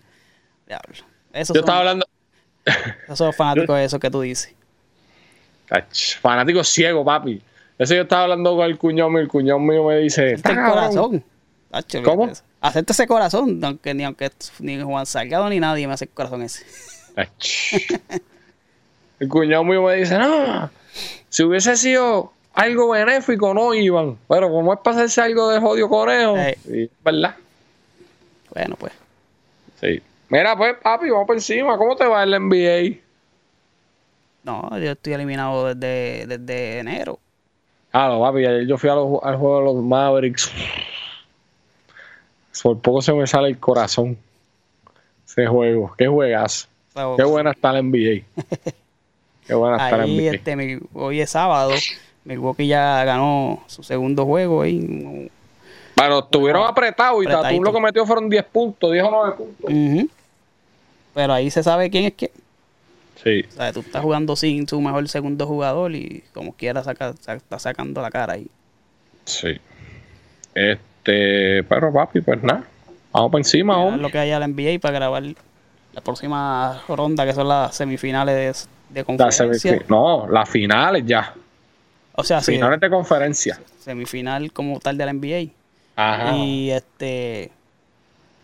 Diablo. 0.67 0.93
Esos 1.33 1.55
Yo 1.55 1.61
son, 1.61 1.65
estaba 1.65 1.79
hablando. 1.79 2.05
esos 3.05 3.17
son 3.17 3.33
fanáticos 3.33 3.75
de 3.77 3.85
eso 3.85 3.99
que 3.99 4.11
tú 4.11 4.21
dices. 4.21 4.53
Ach, 5.69 6.15
Fanático 6.21 6.63
ciego, 6.63 7.03
papi. 7.03 7.41
Eso 7.79 7.95
yo 7.95 8.03
estaba 8.03 8.23
hablando 8.23 8.55
con 8.55 8.65
el 8.65 8.77
cuñón 8.77 9.11
mío. 9.11 9.21
El 9.21 9.27
cuñón 9.27 9.65
mío 9.65 9.83
me 9.85 9.97
dice. 9.97 10.29
El 10.29 10.33
"Está 10.35 10.55
cabrón". 10.55 10.71
corazón. 10.73 11.23
Tacho, 11.81 12.03
¿Cómo? 12.03 12.29
Hacerte 12.61 12.91
ese 12.93 13.07
corazón, 13.07 13.59
aunque 13.63 13.93
ni 13.93 14.03
aunque 14.03 14.31
ni 14.59 14.81
Juan 14.81 15.05
Salgado 15.05 15.47
ni 15.49 15.59
nadie 15.59 15.87
me 15.87 15.93
hace 15.93 16.05
el 16.05 16.11
corazón 16.11 16.41
ese. 16.41 16.65
El 19.19 19.29
cuñado 19.29 19.63
mío 19.63 19.83
me 19.83 19.95
dice, 19.95 20.17
no, 20.17 20.69
si 21.29 21.43
hubiese 21.43 21.75
sido 21.75 22.31
algo 22.53 22.89
benéfico, 22.89 23.53
no 23.53 23.73
iban. 23.73 24.17
Pero 24.27 24.49
como 24.49 24.73
es 24.73 24.79
para 24.79 24.97
hacerse 24.97 25.21
algo 25.21 25.49
de 25.49 25.87
conejo, 25.87 26.37
Ey. 26.37 26.55
sí, 26.65 26.89
¿verdad? 27.03 27.35
Bueno, 28.53 28.75
pues. 28.79 28.93
Sí. 29.81 30.01
Mira, 30.29 30.55
pues, 30.57 30.75
papi, 30.81 31.09
vamos 31.09 31.27
por 31.27 31.35
encima. 31.35 31.77
¿Cómo 31.77 31.95
te 31.95 32.05
va 32.05 32.23
el 32.23 32.31
NBA? 32.33 32.97
No, 34.43 34.69
yo 34.79 34.91
estoy 34.91 35.13
eliminado 35.13 35.73
desde, 35.73 36.25
desde 36.27 36.79
enero. 36.79 37.19
Ah, 37.91 38.07
no, 38.09 38.19
papi, 38.21 38.45
ayer 38.45 38.67
yo 38.67 38.77
fui 38.77 38.89
a 38.89 38.95
los- 38.95 39.23
al 39.23 39.37
juego 39.37 39.59
de 39.59 39.65
los 39.65 39.75
Mavericks. 39.83 40.51
Por 42.63 42.79
poco 42.79 43.01
se 43.01 43.13
me 43.13 43.25
sale 43.27 43.49
el 43.49 43.59
corazón. 43.59 44.17
Ese 45.27 45.45
juego. 45.47 45.93
Qué 45.97 46.07
juegas. 46.07 46.67
Qué 47.17 47.23
buena 47.23 47.51
está 47.51 47.73
la 47.73 47.81
NBA. 47.81 48.23
Qué 49.45 49.53
buena 49.53 49.77
está 49.77 49.97
la 49.97 50.05
NBA. 50.07 50.33
este, 50.35 50.55
mi- 50.55 50.79
hoy 50.93 51.21
es 51.21 51.29
sábado. 51.29 51.73
Milwaukee 52.25 52.67
ya 52.67 53.03
ganó 53.05 53.63
su 53.67 53.83
segundo 53.83 54.25
juego 54.25 54.61
ahí. 54.63 55.29
Bueno, 55.95 56.19
estuvieron 56.19 56.63
apretados 56.67 57.23
y 57.23 57.27
Tatum 57.27 57.63
lo 57.63 57.73
que 57.73 57.79
metió 57.81 58.05
fueron 58.05 58.29
10 58.29 58.43
puntos, 58.45 58.91
10 58.91 59.03
o 59.05 59.09
9 59.11 59.35
puntos. 59.37 60.09
Pero 61.13 61.33
ahí 61.33 61.49
se 61.49 61.63
sabe 61.63 61.89
quién 61.89 62.05
es 62.05 62.13
quién. 62.15 62.31
Sí. 63.23 63.45
O 63.49 63.51
sea, 63.51 63.73
tú 63.73 63.79
estás 63.79 64.01
jugando 64.03 64.35
sin 64.35 64.67
su 64.67 64.79
mejor 64.79 65.07
segundo 65.09 65.47
jugador 65.47 65.95
y 65.95 66.23
como 66.33 66.53
quiera 66.53 66.83
saca, 66.83 67.13
sa- 67.19 67.33
está 67.35 67.57
sacando 67.57 68.01
la 68.01 68.11
cara 68.11 68.33
ahí. 68.33 68.47
Sí. 69.25 69.59
Este, 70.53 70.79
pero 71.67 71.91
papi, 71.91 72.21
pues 72.21 72.41
nada. 72.43 72.63
Vamos 73.11 73.31
por 73.31 73.39
encima, 73.39 73.77
hombre. 73.77 74.01
lo 74.01 74.09
que 74.09 74.19
hay 74.19 74.31
a 74.31 74.39
la 74.39 74.47
NBA 74.47 74.79
para 74.81 74.93
grabar 74.93 75.23
la 75.93 76.01
próxima 76.01 76.81
ronda 76.87 77.25
que 77.25 77.33
son 77.33 77.47
las 77.47 77.75
semifinales 77.75 78.67
de, 78.89 78.95
de 78.99 79.03
conferencia. 79.03 79.81
no, 79.89 80.27
las 80.27 80.49
finales 80.49 81.03
ya. 81.05 81.33
O 82.13 82.23
sea, 82.23 82.41
sí, 82.41 82.53
Finales 82.53 82.79
de 82.79 82.89
conferencia. 82.89 83.59
semifinal 83.79 84.51
como 84.51 84.79
tal 84.79 84.97
de 84.97 85.05
la 85.05 85.13
NBA. 85.13 85.51
Ajá. 85.95 86.35
Y 86.35 86.71
este. 86.71 87.51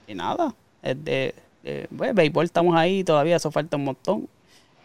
Y 0.08 0.16
nada. 0.16 0.54
Este, 0.82 1.34
eh, 1.64 1.88
pues, 1.96 2.14
béisbol 2.14 2.46
estamos 2.46 2.76
ahí, 2.76 3.04
todavía 3.04 3.36
eso 3.38 3.52
falta 3.52 3.78
un 3.78 3.86
montón. 3.86 4.28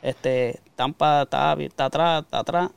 Este, 0.02 0.60
Tampa 0.76 1.22
está, 1.22 1.54
está 1.58 1.84
atrás, 1.86 2.22
está 2.24 2.38
atrás, 2.38 2.70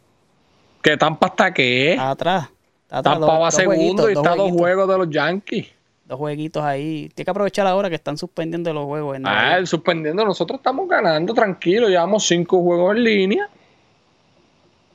¿Qué 0.82 0.98
Tampa 0.98 1.28
hasta 1.28 1.54
qué? 1.54 1.92
está 1.92 2.10
atrás. 2.12 2.50
Tampa 2.92 3.16
dos- 3.20 3.30
va 3.30 3.38
dos 3.46 3.54
segundo 3.56 4.10
y 4.10 4.14
está 4.14 4.36
dos 4.36 4.52
juegos 4.52 4.88
de 4.90 4.98
los 4.98 5.10
Yankees. 5.10 5.68
Dos 6.06 6.18
jueguitos 6.20 6.62
ahí. 6.64 7.10
Tiene 7.16 7.26
que 7.26 7.32
aprovechar 7.32 7.66
ahora 7.68 7.88
que 7.90 7.96
están 7.96 8.18
suspendiendo 8.18 8.74
los 8.74 8.86
juegos. 8.86 9.16
En 9.16 9.26
Ah, 9.26 9.56
York. 9.56 9.68
suspendiendo, 9.68 10.26
nosotros 10.26 10.60
estamos 10.60 10.90
ganando, 10.90 11.34
tranquilo, 11.34 11.88
llevamos 11.88 12.26
cinco 12.28 12.62
juegos 12.62 12.98
en 12.98 13.04
línea. 13.04 13.50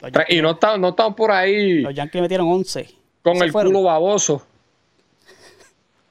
Yankees, 0.03 0.25
Y 0.37 0.43
no 0.43 0.51
estamos, 0.51 0.79
no 0.79 0.89
estamos 0.91 1.15
por 1.15 1.31
ahí 1.31 1.81
los 1.81 1.95
Yankees 1.95 2.21
metieron 2.23 2.49
11. 2.49 2.89
con 3.23 3.37
el 3.43 3.51
fueron. 3.51 3.73
culo 3.73 3.85
baboso. 3.85 4.43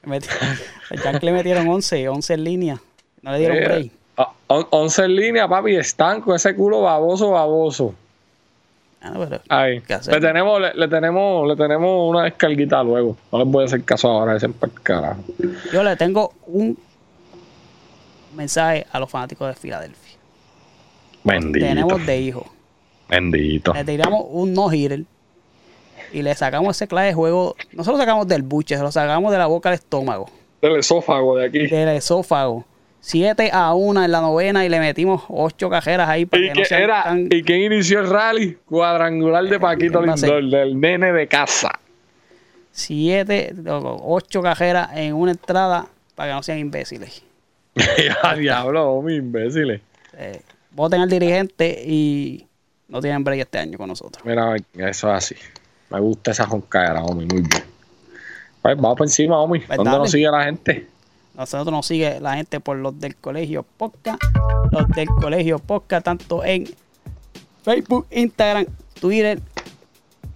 Los 0.05 1.03
Yankees 1.03 1.23
le 1.23 1.31
metieron 1.31 1.67
11, 1.67 2.07
11 2.09 2.33
en 2.33 2.43
línea. 2.43 2.81
No 3.21 3.31
le 3.31 3.39
dieron 3.39 3.57
Eh, 3.57 3.61
break. 3.65 3.91
ah, 4.17 4.31
on- 4.47 4.67
11 4.69 5.03
en 5.05 5.15
línea, 5.15 5.47
papi, 5.47 5.75
están 5.75 6.21
con 6.21 6.35
ese 6.35 6.55
culo 6.55 6.81
baboso, 6.81 7.31
baboso. 7.31 7.95
Ah. 9.49 9.67
Le 9.67 9.81
tenemos, 10.19 10.61
le, 10.61 10.73
le 10.73 10.87
tenemos, 10.87 11.47
le 11.47 11.55
tenemos 11.55 12.09
una 12.09 12.23
descarguita 12.23 12.83
luego. 12.83 13.15
No 13.31 13.39
les 13.39 13.47
voy 13.47 13.63
a 13.63 13.65
hacer 13.65 13.83
caso 13.83 14.09
ahora, 14.09 14.35
ese 14.35 14.49
carajo. 14.83 15.21
Yo 15.71 15.83
le 15.83 15.95
tengo 15.95 16.33
un 16.47 16.77
mensaje 18.35 18.85
a 18.91 18.99
los 18.99 19.09
fanáticos 19.09 19.47
de 19.47 19.53
Filadelfia. 19.55 20.17
Bendito. 21.23 21.65
Tenemos 21.65 22.05
de 22.05 22.19
hijo. 22.21 22.45
Bendito. 23.09 23.73
Le 23.73 23.83
tiramos 23.83 24.25
un 24.29 24.53
no-hitter 24.53 25.03
y 26.11 26.21
le 26.21 26.33
sacamos 26.35 26.75
ese 26.75 26.87
clase 26.87 27.07
de 27.07 27.13
juego. 27.13 27.55
No 27.73 27.83
se 27.83 27.91
lo 27.91 27.97
sacamos 27.97 28.27
del 28.27 28.41
buche, 28.43 28.75
se 28.77 28.81
lo 28.83 28.91
sacamos 28.91 29.31
de 29.31 29.37
la 29.37 29.45
boca 29.47 29.69
al 29.69 29.75
estómago, 29.75 30.29
El 30.61 30.75
esófago 30.77 31.37
de 31.37 31.47
aquí. 31.47 31.67
del 31.67 31.89
esófago. 31.89 32.65
7 33.05 33.51
a 33.53 33.75
1 33.75 34.03
en 34.03 34.11
la 34.11 34.19
novena 34.19 34.65
y 34.65 34.69
le 34.69 34.79
metimos 34.79 35.25
8 35.27 35.69
cajeras 35.69 36.09
ahí 36.09 36.25
para 36.25 36.41
¿Y, 36.41 36.47
que 36.47 36.53
que 36.53 36.59
no 36.61 36.65
sean 36.65 36.81
era, 36.81 37.03
tan- 37.03 37.27
¿Y 37.29 37.43
quién 37.43 37.61
inició 37.71 37.99
el 37.99 38.09
rally? 38.09 38.57
Cuadrangular 38.65 39.43
de 39.43 39.59
Paquito 39.59 39.99
¿quién 39.99 40.09
va 40.09 40.13
a 40.15 40.17
ser? 40.17 40.41
Lindor, 40.41 40.59
del 40.59 40.79
nene 40.79 41.13
de 41.13 41.27
casa. 41.27 41.79
7, 42.71 43.53
8 43.67 44.41
cajeras 44.41 44.89
en 44.95 45.13
una 45.13 45.31
entrada 45.33 45.85
para 46.15 46.31
que 46.31 46.35
no 46.35 46.41
sean 46.41 46.57
imbéciles. 46.57 47.21
ya, 47.75 48.33
diablo, 48.33 48.99
mi 49.03 49.17
imbéciles. 49.17 49.81
Eh, 50.17 50.41
voten 50.71 51.01
al 51.01 51.09
dirigente 51.09 51.83
y 51.85 52.47
no 52.87 53.01
tienen 53.01 53.23
break 53.23 53.41
este 53.41 53.59
año 53.59 53.77
con 53.77 53.87
nosotros. 53.87 54.25
Mira, 54.25 54.55
eso 54.77 55.09
es 55.09 55.13
así. 55.13 55.35
Me 55.91 55.99
gusta 55.99 56.31
esa 56.31 56.47
joncadera, 56.47 57.03
homie, 57.03 57.27
muy 57.27 57.43
bien. 57.43 57.63
Pues 58.63 58.75
vamos 58.77 58.97
por 58.97 59.05
encima, 59.05 59.39
homie. 59.39 59.61
Pues 59.61 59.77
¿Dónde 59.77 59.91
nos 59.91 60.09
sigue 60.09 60.27
la 60.31 60.45
gente? 60.45 60.94
Nosotros 61.37 61.71
nos 61.71 61.85
sigue 61.85 62.19
la 62.19 62.35
gente 62.35 62.59
por 62.59 62.77
los 62.77 62.99
del 62.99 63.15
colegio 63.15 63.63
podcast, 63.63 64.21
los 64.71 64.87
del 64.89 65.07
colegio 65.07 65.59
podcast, 65.59 66.05
tanto 66.05 66.43
en 66.43 66.65
Facebook, 67.63 68.07
Instagram, 68.11 68.65
Twitter, 68.99 69.41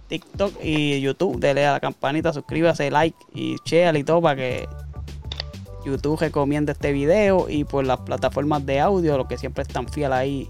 TikTok 0.08 0.52
y 0.62 1.00
YouTube. 1.00 1.38
Dele 1.38 1.66
a 1.66 1.72
la 1.72 1.80
campanita, 1.80 2.32
suscríbase, 2.32 2.90
like 2.90 3.16
y 3.32 3.56
share 3.64 3.96
y 3.96 4.04
todo 4.04 4.20
para 4.20 4.36
que 4.36 4.68
YouTube 5.84 6.20
recomiende 6.20 6.72
este 6.72 6.92
video 6.92 7.48
y 7.48 7.64
por 7.64 7.86
las 7.86 8.00
plataformas 8.00 8.66
de 8.66 8.80
audio, 8.80 9.16
los 9.16 9.26
que 9.26 9.38
siempre 9.38 9.62
están 9.62 9.88
fiel 9.88 10.12
ahí 10.12 10.48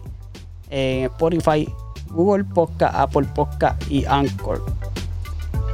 en 0.71 1.05
Spotify, 1.05 1.69
Google 2.09 2.45
Podcast, 2.45 2.95
Apple 2.97 3.29
Podcast 3.35 3.89
y 3.91 4.05
Anchor. 4.07 4.65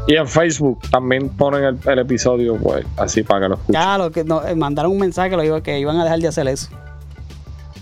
Y 0.07 0.14
en 0.14 0.28
Facebook 0.28 0.80
también 0.90 1.28
ponen 1.30 1.64
el, 1.64 1.78
el 1.84 1.98
episodio, 1.98 2.57
pues, 2.57 2.86
así 2.96 3.22
para 3.22 3.40
que 3.40 3.48
lo 3.48 3.54
escuchen. 3.54 3.74
Claro, 3.74 4.11
que 4.11 4.24
nos 4.24 4.46
eh, 4.46 4.54
mandaron 4.54 4.92
un 4.92 4.98
mensaje 4.98 5.30
que, 5.30 5.36
lo 5.36 5.62
que 5.62 5.78
iban 5.78 5.98
a 5.98 6.04
dejar 6.04 6.20
de 6.20 6.28
hacer 6.28 6.46
eso. 6.46 6.68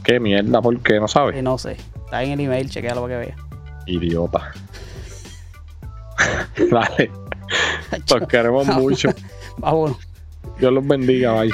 Qué 0.03 0.19
mierda, 0.19 0.63
¿por 0.63 0.79
qué? 0.81 0.99
No 0.99 1.09
sabes. 1.09 1.43
no 1.43 1.59
sé, 1.59 1.77
está 2.05 2.23
en 2.23 2.33
el 2.33 2.41
email, 2.41 2.71
chequealo 2.71 3.03
para 3.03 3.21
que 3.21 3.27
vea. 3.27 3.37
Idiota. 3.87 4.53
Dale. 6.71 7.11
Los 8.11 8.29
queremos 8.29 8.67
mucho. 8.69 9.11
Vámonos. 9.59 9.99
Dios 10.59 10.73
los 10.73 10.87
bendiga, 10.87 11.33
bye. 11.33 11.51